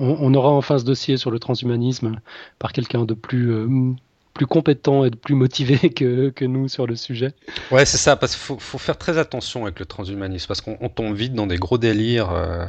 on, 0.00 0.34
aura 0.34 0.50
enfin 0.50 0.78
ce 0.78 0.84
dossier 0.84 1.16
sur 1.16 1.30
le 1.30 1.38
transhumanisme 1.38 2.20
par 2.58 2.72
quelqu'un 2.72 3.04
de 3.04 3.14
plus 3.14 3.52
euh, 3.52 3.94
plus 4.38 4.46
compétent 4.46 5.04
et 5.04 5.10
plus 5.10 5.34
motivé 5.34 5.90
que, 5.94 6.30
que 6.30 6.44
nous 6.44 6.68
sur 6.68 6.86
le 6.86 6.96
sujet. 6.96 7.32
Ouais, 7.70 7.84
c'est 7.84 7.98
ça, 7.98 8.16
parce 8.16 8.32
qu'il 8.32 8.40
faut, 8.40 8.58
faut, 8.58 8.78
faire 8.78 8.96
très 8.96 9.18
attention 9.18 9.64
avec 9.64 9.78
le 9.80 9.84
transhumanisme, 9.84 10.46
parce 10.46 10.60
qu'on 10.60 10.88
tombe 10.88 11.14
vite 11.14 11.34
dans 11.34 11.46
des 11.46 11.56
gros 11.58 11.76
délires 11.76 12.30
euh, 12.30 12.64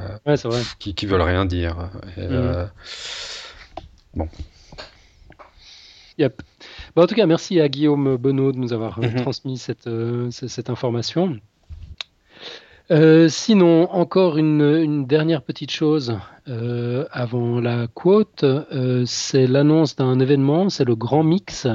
Qui, 0.79 0.95
qui 0.95 1.05
veulent 1.05 1.21
rien 1.21 1.45
dire. 1.45 1.89
Et, 2.17 2.21
euh, 2.21 2.65
bon. 4.15 4.27
Yep. 6.17 6.41
En 6.95 7.07
tout 7.07 7.15
cas, 7.15 7.27
merci 7.27 7.61
à 7.61 7.69
Guillaume 7.69 8.17
Bonneau 8.17 8.51
de 8.51 8.57
nous 8.57 8.73
avoir 8.73 8.99
mm-hmm. 8.99 9.21
transmis 9.21 9.57
cette, 9.57 9.89
cette 10.31 10.69
information. 10.69 11.39
Euh, 12.91 13.27
sinon, 13.29 13.87
encore 13.91 14.37
une, 14.39 15.05
dernière 15.05 15.43
petite 15.43 15.69
chose 15.69 16.17
euh, 16.47 17.05
avant 17.11 17.59
la 17.59 17.85
quote, 17.85 18.43
euh, 18.43 19.03
c'est 19.05 19.45
l'annonce 19.45 19.95
d'un 19.95 20.19
événement, 20.19 20.69
c'est 20.69 20.85
le 20.85 20.95
Grand 20.95 21.21
Mix 21.21 21.67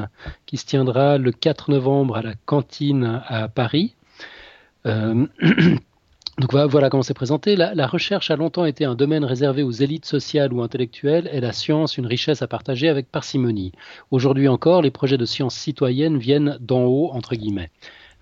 qui 0.45 0.57
se 0.57 0.67
tiendra 0.67 1.19
le 1.19 1.31
4 1.31 1.71
novembre 1.71 2.17
à 2.17 2.23
la 2.23 2.35
cantine 2.47 3.23
à 3.29 3.47
Paris. 3.47 3.95
donc 4.85 6.53
voilà 6.53 6.91
comment 6.91 7.05
c'est 7.05 7.15
présenté. 7.15 7.55
La, 7.55 7.75
la, 7.75 7.87
recherche 7.87 8.31
a 8.31 8.37
longtemps 8.37 8.67
été 8.67 8.85
un 8.85 8.97
domaine 8.97 9.25
réservé 9.25 9.62
aux 9.62 9.71
élites 9.71 10.05
sociales 10.05 10.53
ou 10.53 10.62
intellectuelles 10.62 11.31
et 11.33 11.41
la 11.41 11.53
science 11.53 11.97
une 11.97 12.07
richesse 12.07 12.43
à 12.43 12.49
partager 12.49 12.89
avec 12.89 13.11
parcimonie. 13.11 13.73
Aujourd'hui 14.11 14.49
encore, 14.49 14.83
les 14.83 14.91
projets 14.91 15.17
de 15.17 15.25
science 15.25 15.55
citoyenne 15.55 16.19
viennent 16.19 16.59
d'en 16.61 16.83
haut, 16.83 17.11
entre 17.12 17.35
guillemets. 17.35 17.71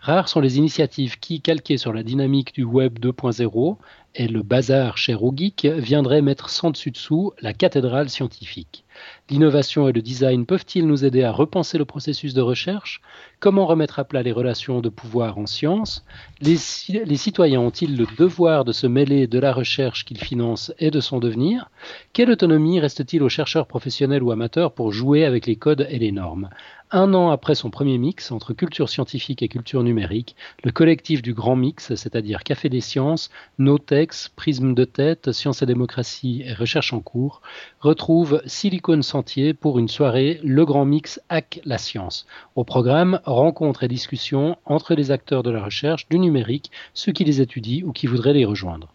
Rares 0.02 0.28
sont 0.28 0.40
les 0.40 0.58
initiatives 0.58 1.20
qui, 1.20 1.40
calquées 1.40 1.76
sur 1.76 1.92
la 1.92 2.02
dynamique 2.02 2.52
du 2.54 2.64
Web 2.64 2.98
2.0 2.98 3.76
et 4.16 4.26
le 4.26 4.42
bazar 4.42 4.98
cher 4.98 5.22
aux 5.22 5.32
viendraient 5.32 6.22
mettre 6.22 6.50
sans 6.50 6.72
dessus-dessous 6.72 7.32
la 7.40 7.52
cathédrale 7.52 8.10
scientifique. 8.10 8.84
L'innovation 9.30 9.88
et 9.88 9.92
le 9.92 10.02
design 10.02 10.44
peuvent-ils 10.44 10.88
nous 10.88 11.04
aider 11.04 11.22
à 11.22 11.30
repenser 11.30 11.78
le 11.78 11.84
processus 11.84 12.34
de 12.34 12.40
recherche? 12.40 13.00
Comment 13.38 13.64
remettre 13.64 14.00
à 14.00 14.04
plat 14.04 14.24
les 14.24 14.32
relations 14.32 14.80
de 14.80 14.88
pouvoir 14.88 15.38
en 15.38 15.46
science? 15.46 16.04
Les, 16.40 16.56
citoyens 16.56 17.60
ont-ils 17.60 17.96
le 17.96 18.06
devoir 18.18 18.64
de 18.64 18.72
se 18.72 18.88
mêler 18.88 19.28
de 19.28 19.38
la 19.38 19.52
recherche 19.52 20.04
qu'ils 20.04 20.22
financent 20.22 20.74
et 20.80 20.90
de 20.90 21.00
son 21.00 21.20
devenir? 21.20 21.70
Quelle 22.12 22.30
autonomie 22.30 22.80
reste-t-il 22.80 23.22
aux 23.22 23.28
chercheurs 23.28 23.68
professionnels 23.68 24.24
ou 24.24 24.32
amateurs 24.32 24.74
pour 24.74 24.92
jouer 24.92 25.24
avec 25.24 25.46
les 25.46 25.56
codes 25.56 25.86
et 25.88 26.00
les 26.00 26.12
normes? 26.12 26.50
Un 26.92 27.14
an 27.14 27.30
après 27.30 27.54
son 27.54 27.70
premier 27.70 27.96
mix 27.96 28.30
entre 28.30 28.52
culture 28.52 28.88
scientifique 28.88 29.42
et 29.42 29.48
culture 29.48 29.82
numérique, 29.82 30.36
le 30.62 30.72
collectif 30.72 31.22
du 31.22 31.32
Grand 31.32 31.56
Mix, 31.56 31.94
c'est-à-dire 31.94 32.44
Café 32.44 32.68
des 32.68 32.82
Sciences, 32.82 33.30
Notex, 33.58 34.28
Prisme 34.28 34.74
de 34.74 34.84
Tête, 34.84 35.32
Sciences 35.32 35.62
et 35.62 35.66
Démocratie 35.66 36.42
et 36.44 36.52
Recherche 36.52 36.92
en 36.92 37.00
cours, 37.00 37.40
retrouve 37.80 38.42
Silicon 38.44 39.00
Sentier 39.00 39.54
pour 39.54 39.78
une 39.78 39.88
soirée 39.88 40.38
Le 40.44 40.66
Grand 40.66 40.84
Mix 40.84 41.20
Hack 41.30 41.60
la 41.64 41.78
Science. 41.78 42.26
Au 42.56 42.64
programme, 42.64 43.20
rencontres 43.24 43.84
et 43.84 43.88
discussions 43.88 44.56
entre 44.66 44.94
les 44.94 45.10
acteurs 45.10 45.42
de 45.42 45.50
la 45.50 45.64
recherche, 45.64 46.08
du 46.10 46.18
numérique, 46.18 46.70
ceux 46.92 47.12
qui 47.12 47.24
les 47.24 47.40
étudient 47.40 47.86
ou 47.86 47.92
qui 47.92 48.06
voudraient 48.06 48.34
les 48.34 48.44
rejoindre. 48.44 48.88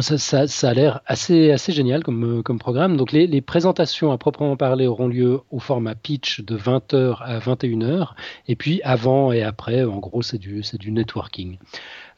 Ça, 0.00 0.68
a 0.68 0.74
l'air 0.74 1.00
assez, 1.06 1.50
assez 1.50 1.72
génial 1.72 2.02
comme, 2.02 2.42
comme 2.42 2.58
programme. 2.58 2.96
Donc 2.96 3.12
les, 3.12 3.40
présentations 3.40 4.12
à 4.12 4.18
proprement 4.18 4.56
parler 4.56 4.86
auront 4.86 5.08
lieu 5.08 5.40
au 5.50 5.58
format 5.58 5.94
pitch 5.94 6.40
de 6.42 6.56
20h 6.56 7.22
à 7.22 7.38
21h. 7.38 8.10
Et 8.48 8.56
puis 8.56 8.82
avant 8.82 9.32
et 9.32 9.42
après, 9.42 9.84
en 9.84 9.98
gros, 9.98 10.22
c'est 10.22 10.38
du, 10.38 10.62
du 10.78 10.92
networking. 10.92 11.58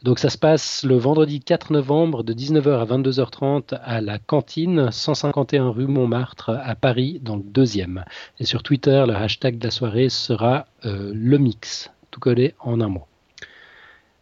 Donc 0.03 0.19
ça 0.19 0.31
se 0.31 0.39
passe 0.39 0.85
le 0.85 0.97
vendredi 0.97 1.41
4 1.41 1.73
novembre 1.73 2.23
de 2.23 2.33
19h 2.33 2.81
à 2.81 2.85
22h30 2.85 3.79
à 3.83 4.01
la 4.01 4.19
cantine 4.19 4.91
151 4.91 5.71
rue 5.71 5.87
Montmartre 5.87 6.51
à 6.51 6.75
Paris 6.75 7.21
dans 7.23 7.37
le 7.37 7.43
deuxième. 7.43 8.05
Et 8.39 8.45
sur 8.45 8.63
Twitter, 8.63 9.05
le 9.07 9.15
hashtag 9.15 9.59
de 9.59 9.65
la 9.65 9.71
soirée 9.71 10.09
sera 10.09 10.67
euh, 10.85 11.13
le 11.15 11.39
mix, 11.39 11.91
tout 12.11 12.21
collé 12.21 12.55
en 12.61 12.81
un 12.81 12.89
mot. 12.89 13.07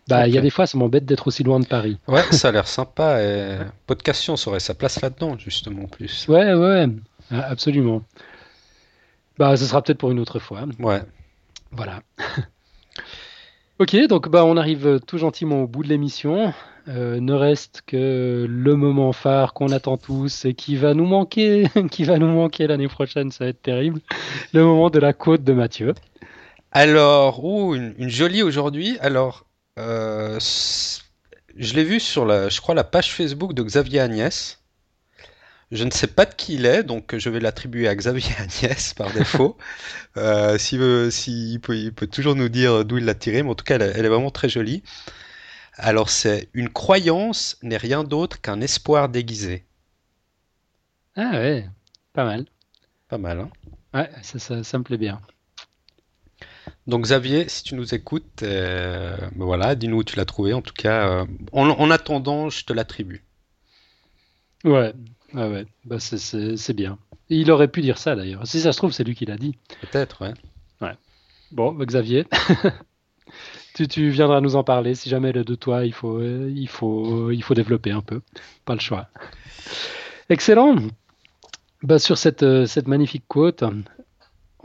Bah, 0.08 0.28
il 0.28 0.34
y 0.34 0.38
a 0.38 0.40
des 0.40 0.50
fois, 0.50 0.66
ça 0.66 0.78
m'embête 0.78 1.04
d'être 1.04 1.26
aussi 1.26 1.42
loin 1.42 1.58
de 1.58 1.66
Paris. 1.66 1.98
Ouais, 2.06 2.22
ça 2.30 2.48
a 2.48 2.52
l'air 2.52 2.68
sympa. 2.68 3.22
Et... 3.22 3.58
Podcast 3.86 4.28
aurait 4.46 4.60
sa 4.60 4.74
place 4.74 5.00
là-dedans, 5.00 5.36
justement, 5.38 5.84
en 5.84 5.88
plus. 5.88 6.26
Ouais, 6.28 6.54
ouais, 6.54 6.86
absolument. 7.32 8.02
Bah, 9.38 9.56
ce 9.56 9.64
sera 9.64 9.82
peut-être 9.82 9.98
pour 9.98 10.10
une 10.10 10.20
autre 10.20 10.38
fois. 10.38 10.64
Ouais. 10.78 11.02
Voilà. 11.72 12.00
ok, 13.78 13.96
donc 14.08 14.28
bah, 14.28 14.44
on 14.44 14.56
arrive 14.56 15.00
tout 15.06 15.18
gentiment 15.18 15.62
au 15.62 15.66
bout 15.66 15.82
de 15.82 15.88
l'émission. 15.88 16.52
Euh, 16.88 17.18
ne 17.18 17.32
reste 17.32 17.82
que 17.84 18.46
le 18.48 18.76
moment 18.76 19.12
phare 19.12 19.54
qu'on 19.54 19.72
attend 19.72 19.96
tous 19.96 20.44
et 20.44 20.54
qui 20.54 20.76
va 20.76 20.94
nous 20.94 21.04
manquer, 21.04 21.66
qui 21.90 22.04
va 22.04 22.18
nous 22.18 22.28
manquer 22.28 22.68
l'année 22.68 22.86
prochaine, 22.86 23.32
ça 23.32 23.44
va 23.44 23.50
être 23.50 23.60
terrible. 23.60 24.00
Le 24.52 24.62
moment 24.62 24.88
de 24.88 25.00
la 25.00 25.12
côte 25.12 25.42
de 25.42 25.52
Mathieu. 25.52 25.94
Alors, 26.70 27.44
oh, 27.44 27.74
une, 27.74 27.94
une 27.98 28.08
jolie 28.08 28.44
aujourd'hui. 28.44 28.98
Alors, 29.00 29.45
euh, 29.78 30.38
je 31.56 31.74
l'ai 31.74 31.84
vu 31.84 32.00
sur 32.00 32.24
la, 32.24 32.48
je 32.48 32.60
crois, 32.60 32.74
la 32.74 32.84
page 32.84 33.12
Facebook 33.12 33.54
de 33.54 33.62
Xavier 33.62 34.00
Agnès. 34.00 34.62
Je 35.72 35.82
ne 35.82 35.90
sais 35.90 36.06
pas 36.06 36.26
de 36.26 36.34
qui 36.34 36.54
il 36.54 36.66
est, 36.66 36.84
donc 36.84 37.16
je 37.16 37.28
vais 37.28 37.40
l'attribuer 37.40 37.88
à 37.88 37.94
Xavier 37.94 38.32
Agnès 38.38 38.94
par 38.94 39.12
défaut. 39.12 39.56
euh, 40.16 40.58
S'il 40.58 40.78
veut, 40.78 41.10
il, 41.26 41.60
peut, 41.60 41.76
il 41.76 41.92
peut 41.92 42.06
toujours 42.06 42.36
nous 42.36 42.48
dire 42.48 42.84
d'où 42.84 42.98
il 42.98 43.04
l'a 43.04 43.14
tiré, 43.14 43.42
mais 43.42 43.50
en 43.50 43.54
tout 43.54 43.64
cas, 43.64 43.78
elle, 43.78 44.04
est 44.04 44.08
vraiment 44.08 44.30
très 44.30 44.48
jolie. 44.48 44.82
Alors, 45.74 46.08
c'est 46.08 46.48
une 46.54 46.70
croyance 46.70 47.58
n'est 47.62 47.76
rien 47.76 48.04
d'autre 48.04 48.40
qu'un 48.40 48.60
espoir 48.60 49.08
déguisé. 49.08 49.66
Ah 51.16 51.32
ouais, 51.32 51.68
pas 52.12 52.24
mal. 52.24 52.46
Pas 53.08 53.18
mal, 53.18 53.40
hein 53.40 53.50
Ouais, 53.92 54.10
ça, 54.22 54.62
ça 54.62 54.78
me 54.78 54.84
plaît 54.84 54.98
bien. 54.98 55.20
Donc 56.86 57.02
Xavier, 57.02 57.48
si 57.48 57.64
tu 57.64 57.74
nous 57.74 57.94
écoutes, 57.94 58.42
euh, 58.44 59.16
ben 59.34 59.44
voilà, 59.44 59.74
dis-nous 59.74 59.98
où 59.98 60.04
tu 60.04 60.16
l'as 60.16 60.24
trouvé. 60.24 60.52
En 60.52 60.62
tout 60.62 60.74
cas, 60.74 61.08
euh, 61.08 61.26
en, 61.52 61.90
attendant, 61.90 62.48
je 62.48 62.64
te 62.64 62.72
l'attribue. 62.72 63.24
Ouais, 64.64 64.94
ouais, 65.34 65.48
ouais. 65.48 65.66
Bah, 65.84 65.96
c'est 65.98 66.72
bien. 66.74 66.98
il 67.28 67.50
aurait 67.50 67.68
pu 67.68 67.80
dire 67.80 67.98
ça 67.98 68.14
d'ailleurs. 68.14 68.46
Si 68.46 68.60
ça 68.60 68.72
se 68.72 68.78
trouve, 68.78 68.92
c'est 68.92 69.02
lui 69.02 69.16
qui 69.16 69.26
l'a 69.26 69.36
dit. 69.36 69.56
Peut-être, 69.80 70.22
ouais. 70.22 70.34
Ouais. 70.80 70.94
Bon, 71.50 71.72
bah, 71.72 71.86
Xavier, 71.86 72.24
tu, 73.74 73.88
tu, 73.88 74.10
viendras 74.10 74.40
nous 74.40 74.54
en 74.54 74.62
parler. 74.62 74.94
Si 74.94 75.08
jamais 75.08 75.30
est 75.30 75.44
de 75.44 75.54
toi, 75.56 75.84
il 75.84 75.92
faut, 75.92 76.22
il 76.22 76.68
faut, 76.68 77.32
il 77.32 77.42
faut 77.42 77.54
développer 77.54 77.90
un 77.90 78.02
peu. 78.02 78.20
Pas 78.64 78.74
le 78.74 78.80
choix. 78.80 79.08
Excellent. 80.28 80.76
Bah, 81.82 81.98
sur 81.98 82.16
cette, 82.16 82.66
cette 82.66 82.86
magnifique 82.86 83.24
quote, 83.26 83.64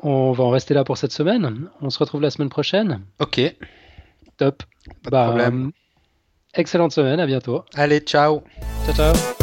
on 0.02 0.32
va 0.32 0.44
en 0.44 0.50
rester 0.50 0.74
là 0.74 0.84
pour 0.84 0.98
cette 0.98 1.12
semaine. 1.12 1.70
On 1.82 1.90
se 1.90 2.00
retrouve 2.00 2.22
la 2.22 2.30
semaine 2.30 2.50
prochaine. 2.50 3.02
Ok. 3.20 3.40
Top. 4.38 4.64
Pas 5.04 5.10
de 5.10 5.12
bah, 5.12 5.26
problème. 5.28 5.72
excellente 6.56 6.92
semaine, 6.92 7.20
à 7.20 7.26
bientôt. 7.26 7.64
Allez, 7.76 8.00
ciao. 8.00 8.44
Ciao, 8.86 8.96
ciao. 8.96 9.41